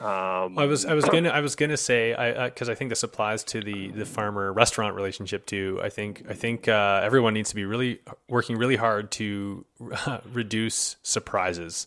Um, 0.00 0.58
I 0.58 0.66
was 0.66 0.84
I 0.84 0.94
was 0.94 1.04
gonna 1.12 1.28
I 1.28 1.40
was 1.40 1.54
gonna 1.54 1.76
say 1.76 2.14
I 2.14 2.48
because 2.48 2.68
I, 2.68 2.72
I, 2.72 2.74
think 2.74 2.90
this 2.90 3.04
applies 3.04 3.44
to 3.44 3.60
the 3.60 3.92
the 3.92 4.04
farmer 4.04 4.52
restaurant 4.52 4.96
relationship 4.96 5.46
too. 5.46 5.78
I 5.82 5.88
think 5.88 6.24
I 6.28 6.34
think 6.34 6.66
uh, 6.66 7.00
everyone 7.04 7.34
needs 7.34 7.50
to 7.50 7.54
be 7.54 7.64
really 7.64 8.00
working 8.28 8.56
really 8.56 8.74
hard 8.74 9.12
to 9.12 9.64
uh, 10.06 10.18
reduce 10.32 10.96
surprises. 11.04 11.86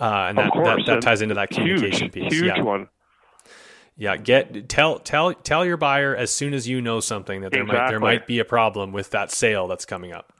Uh, 0.00 0.28
and 0.30 0.38
that, 0.38 0.50
that, 0.54 0.78
that, 0.86 1.02
ties 1.02 1.20
into 1.20 1.34
that 1.34 1.50
communication 1.50 2.04
huge, 2.04 2.12
piece. 2.12 2.32
Huge 2.32 2.56
yeah. 2.56 2.62
one. 2.62 2.88
Yeah, 3.98 4.16
get 4.16 4.70
tell 4.70 4.98
tell 4.98 5.34
tell 5.34 5.66
your 5.66 5.76
buyer 5.76 6.16
as 6.16 6.32
soon 6.32 6.54
as 6.54 6.66
you 6.66 6.80
know 6.80 7.00
something 7.00 7.42
that 7.42 7.52
there 7.52 7.60
exactly. 7.60 7.82
might 7.82 7.90
there 7.90 8.00
might 8.00 8.26
be 8.26 8.38
a 8.38 8.46
problem 8.46 8.92
with 8.92 9.10
that 9.10 9.30
sale 9.30 9.68
that's 9.68 9.84
coming 9.84 10.12
up. 10.12 10.32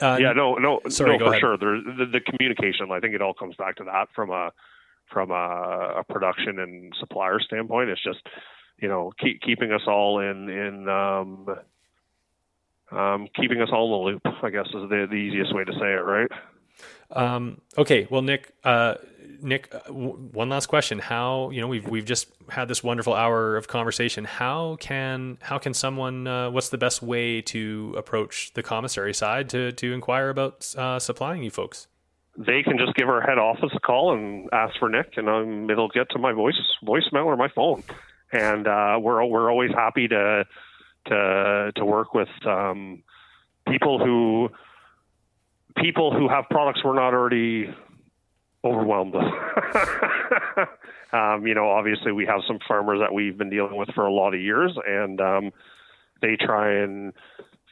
Uh, 0.00 0.16
yeah, 0.18 0.32
no, 0.32 0.54
no, 0.54 0.80
sorry, 0.88 1.18
no, 1.18 1.26
for 1.26 1.30
ahead. 1.30 1.40
sure. 1.40 1.58
There's 1.58 1.84
the, 1.84 2.06
the, 2.06 2.20
communication. 2.20 2.90
I 2.90 3.00
think 3.00 3.14
it 3.14 3.20
all 3.20 3.34
comes 3.34 3.56
back 3.56 3.76
to 3.76 3.84
that 3.84 4.08
from 4.14 4.30
a 4.30 4.52
from 5.12 5.30
a, 5.30 5.96
a 5.98 6.04
production 6.08 6.58
and 6.58 6.94
supplier 6.98 7.40
standpoint. 7.40 7.90
It's 7.90 8.02
just 8.02 8.20
you 8.80 8.88
know 8.88 9.12
keep, 9.20 9.42
keeping 9.42 9.70
us 9.70 9.82
all 9.86 10.20
in 10.20 10.48
in 10.48 10.88
um, 10.88 11.46
um, 12.90 13.28
keeping 13.36 13.60
us 13.60 13.68
all 13.70 13.84
in 13.84 13.90
the 13.90 14.12
loop. 14.12 14.42
I 14.42 14.48
guess 14.48 14.66
is 14.68 14.88
the 14.88 15.06
the 15.10 15.16
easiest 15.16 15.54
way 15.54 15.64
to 15.64 15.72
say 15.72 15.92
it, 15.92 16.04
right? 16.04 16.30
Um, 17.10 17.60
okay, 17.78 18.06
well, 18.10 18.22
Nick, 18.22 18.52
uh, 18.64 18.94
Nick, 19.40 19.74
uh, 19.74 19.80
w- 19.86 20.30
one 20.32 20.48
last 20.48 20.66
question: 20.66 20.98
How 20.98 21.50
you 21.50 21.60
know 21.60 21.68
we've 21.68 21.86
we've 21.86 22.04
just 22.04 22.28
had 22.48 22.68
this 22.68 22.82
wonderful 22.82 23.14
hour 23.14 23.56
of 23.56 23.68
conversation. 23.68 24.24
How 24.24 24.76
can 24.80 25.38
how 25.40 25.58
can 25.58 25.74
someone? 25.74 26.26
Uh, 26.26 26.50
what's 26.50 26.70
the 26.70 26.78
best 26.78 27.02
way 27.02 27.42
to 27.42 27.94
approach 27.96 28.52
the 28.54 28.62
commissary 28.62 29.14
side 29.14 29.48
to 29.50 29.72
to 29.72 29.92
inquire 29.92 30.30
about 30.30 30.74
uh, 30.76 30.98
supplying 30.98 31.42
you 31.42 31.50
folks? 31.50 31.86
They 32.36 32.62
can 32.64 32.78
just 32.78 32.94
give 32.96 33.08
our 33.08 33.20
head 33.20 33.38
office 33.38 33.70
a 33.74 33.80
call 33.80 34.12
and 34.12 34.48
ask 34.52 34.74
for 34.78 34.88
Nick, 34.88 35.12
and 35.16 35.28
um, 35.28 35.70
it'll 35.70 35.88
get 35.88 36.10
to 36.10 36.18
my 36.18 36.32
voice 36.32 36.60
voicemail 36.84 37.26
or 37.26 37.36
my 37.36 37.48
phone. 37.48 37.84
And 38.32 38.66
uh, 38.66 38.98
we're 39.00 39.24
we're 39.24 39.50
always 39.50 39.70
happy 39.70 40.08
to 40.08 40.44
to 41.06 41.72
to 41.76 41.84
work 41.84 42.14
with 42.14 42.28
um, 42.46 43.02
people 43.68 43.98
who 43.98 44.48
people 45.76 46.12
who 46.12 46.28
have 46.28 46.44
products 46.50 46.80
we're 46.84 46.94
not 46.94 47.14
already 47.14 47.66
overwhelmed 48.64 49.14
with. 49.14 49.24
um, 51.12 51.46
you 51.46 51.54
know, 51.54 51.68
obviously 51.68 52.12
we 52.12 52.26
have 52.26 52.40
some 52.46 52.58
farmers 52.66 53.00
that 53.00 53.12
we've 53.12 53.36
been 53.36 53.50
dealing 53.50 53.76
with 53.76 53.88
for 53.94 54.06
a 54.06 54.12
lot 54.12 54.34
of 54.34 54.40
years, 54.40 54.76
and 54.86 55.20
um, 55.20 55.50
they 56.22 56.36
try 56.36 56.72
and 56.72 57.12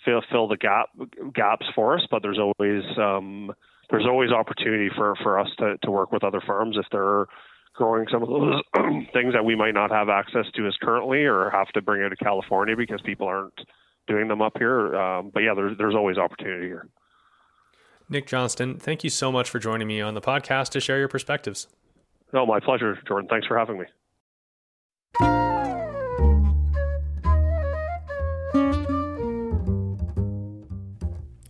fill 0.05 0.23
fill 0.31 0.49
the 0.49 0.57
gap 0.57 0.89
gaps 1.35 1.67
for 1.75 1.97
us. 1.97 2.07
But 2.11 2.23
there's 2.23 2.39
always 2.39 2.83
um, 2.99 3.53
there's 3.91 4.07
always 4.07 4.31
opportunity 4.31 4.91
for 4.95 5.15
for 5.23 5.39
us 5.39 5.49
to 5.59 5.79
to 5.83 5.91
work 5.91 6.13
with 6.13 6.25
other 6.25 6.43
farms 6.47 6.77
if 6.77 6.87
they're 6.93 7.27
growing 7.75 8.07
some 8.13 8.23
of 8.23 8.29
those 8.29 8.61
things 9.15 9.33
that 9.33 9.45
we 9.45 9.57
might 9.57 9.75
not 9.75 9.91
have 9.91 10.09
access 10.09 10.45
to 10.55 10.67
as 10.67 10.75
currently, 10.83 11.25
or 11.25 11.51
have 11.51 11.69
to 11.69 11.81
bring 11.81 12.03
it 12.03 12.11
to 12.11 12.17
California 12.17 12.77
because 12.77 13.01
people 13.03 13.27
aren't 13.27 13.59
doing 14.07 14.29
them 14.29 14.43
up 14.43 14.53
here. 14.59 14.95
Um, 14.95 15.31
but 15.33 15.41
yeah, 15.41 15.55
there's 15.55 15.77
there's 15.79 15.95
always 15.95 16.19
opportunity 16.19 16.67
here. 16.67 16.89
Nick 18.13 18.27
Johnston, 18.27 18.79
thank 18.79 19.03
you 19.05 19.09
so 19.09 19.33
much 19.33 19.49
for 19.49 19.59
joining 19.59 19.89
me 19.89 20.03
on 20.03 20.13
the 20.13 20.21
podcast 20.21 20.69
to 20.73 20.81
share 20.81 20.99
your 20.99 21.09
perspectives. 21.09 21.67
No, 22.35 22.45
my 22.45 22.61
pleasure, 22.61 22.99
Jordan. 23.09 23.27
Thanks 23.29 23.47
for 23.47 23.59
having 23.59 23.79
me. 23.79 23.87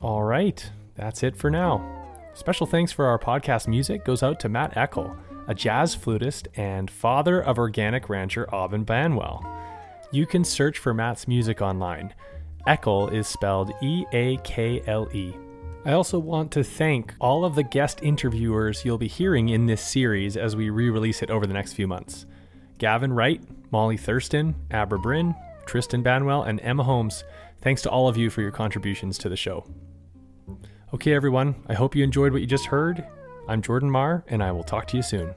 All 0.01 0.23
right, 0.23 0.71
that's 0.95 1.25
it 1.25 1.37
for 1.37 1.51
now. 1.51 1.85
Special 2.35 2.67
thanks 2.67 2.93
for 2.93 3.07
our 3.07 3.19
podcast 3.19 3.67
music 3.67 4.05
goes 4.05 4.23
out 4.23 4.39
to 4.41 4.49
Matt 4.49 4.75
Eakle, 4.77 5.19
a 5.49 5.55
jazz 5.55 5.97
flutist 5.97 6.47
and 6.55 6.89
father 6.89 7.41
of 7.43 7.59
organic 7.59 8.09
rancher 8.09 8.49
Aubin 8.55 8.85
Banwell. 8.85 9.45
You 10.13 10.27
can 10.27 10.45
search 10.45 10.79
for 10.79 10.95
Matt's 10.95 11.27
music 11.27 11.61
online 11.61 12.15
Eakle 12.69 13.13
is 13.13 13.27
spelled 13.27 13.73
E 13.83 14.05
A 14.13 14.37
K 14.45 14.81
L 14.87 15.09
E. 15.13 15.35
I 15.85 15.93
also 15.95 16.21
want 16.21 16.53
to 16.53 16.63
thank 16.63 17.13
all 17.21 17.45
of 17.45 17.57
the 17.57 17.65
guest 17.65 18.01
interviewers 18.05 18.85
you'll 18.85 18.99
be 18.99 19.09
hearing 19.09 19.49
in 19.49 19.67
this 19.67 19.83
series 19.83 20.37
as 20.37 20.55
we 20.55 20.71
re 20.71 20.89
release 20.91 21.23
it 21.23 21.31
over 21.31 21.45
the 21.45 21.55
next 21.55 21.73
few 21.73 21.89
months 21.89 22.25
Gavin 22.79 23.13
Wright, 23.13 23.43
Molly 23.73 23.97
Thurston, 23.97 24.55
Abra 24.71 24.99
Brynne, 24.99 25.35
Tristan 25.67 26.03
Banwell, 26.05 26.47
and 26.47 26.61
Emma 26.61 26.85
Holmes. 26.85 27.25
Thanks 27.61 27.83
to 27.83 27.91
all 27.91 28.09
of 28.09 28.17
you 28.17 28.31
for 28.31 28.43
your 28.43 28.53
contributions 28.53 29.19
to 29.19 29.29
the 29.29 29.37
show. 29.37 29.67
Okay, 30.95 31.15
everyone, 31.15 31.57
I 31.69 31.75
hope 31.75 31.97
you 31.97 32.05
enjoyed 32.05 32.33
what 32.33 32.43
you 32.43 32.47
just 32.47 32.67
heard. 32.67 33.05
I'm 33.49 33.61
Jordan 33.61 33.91
Marr, 33.91 34.25
and 34.29 34.43
I 34.43 34.53
will 34.53 34.65
talk 34.65 34.87
to 34.89 34.97
you 34.97 35.03
soon. 35.03 35.35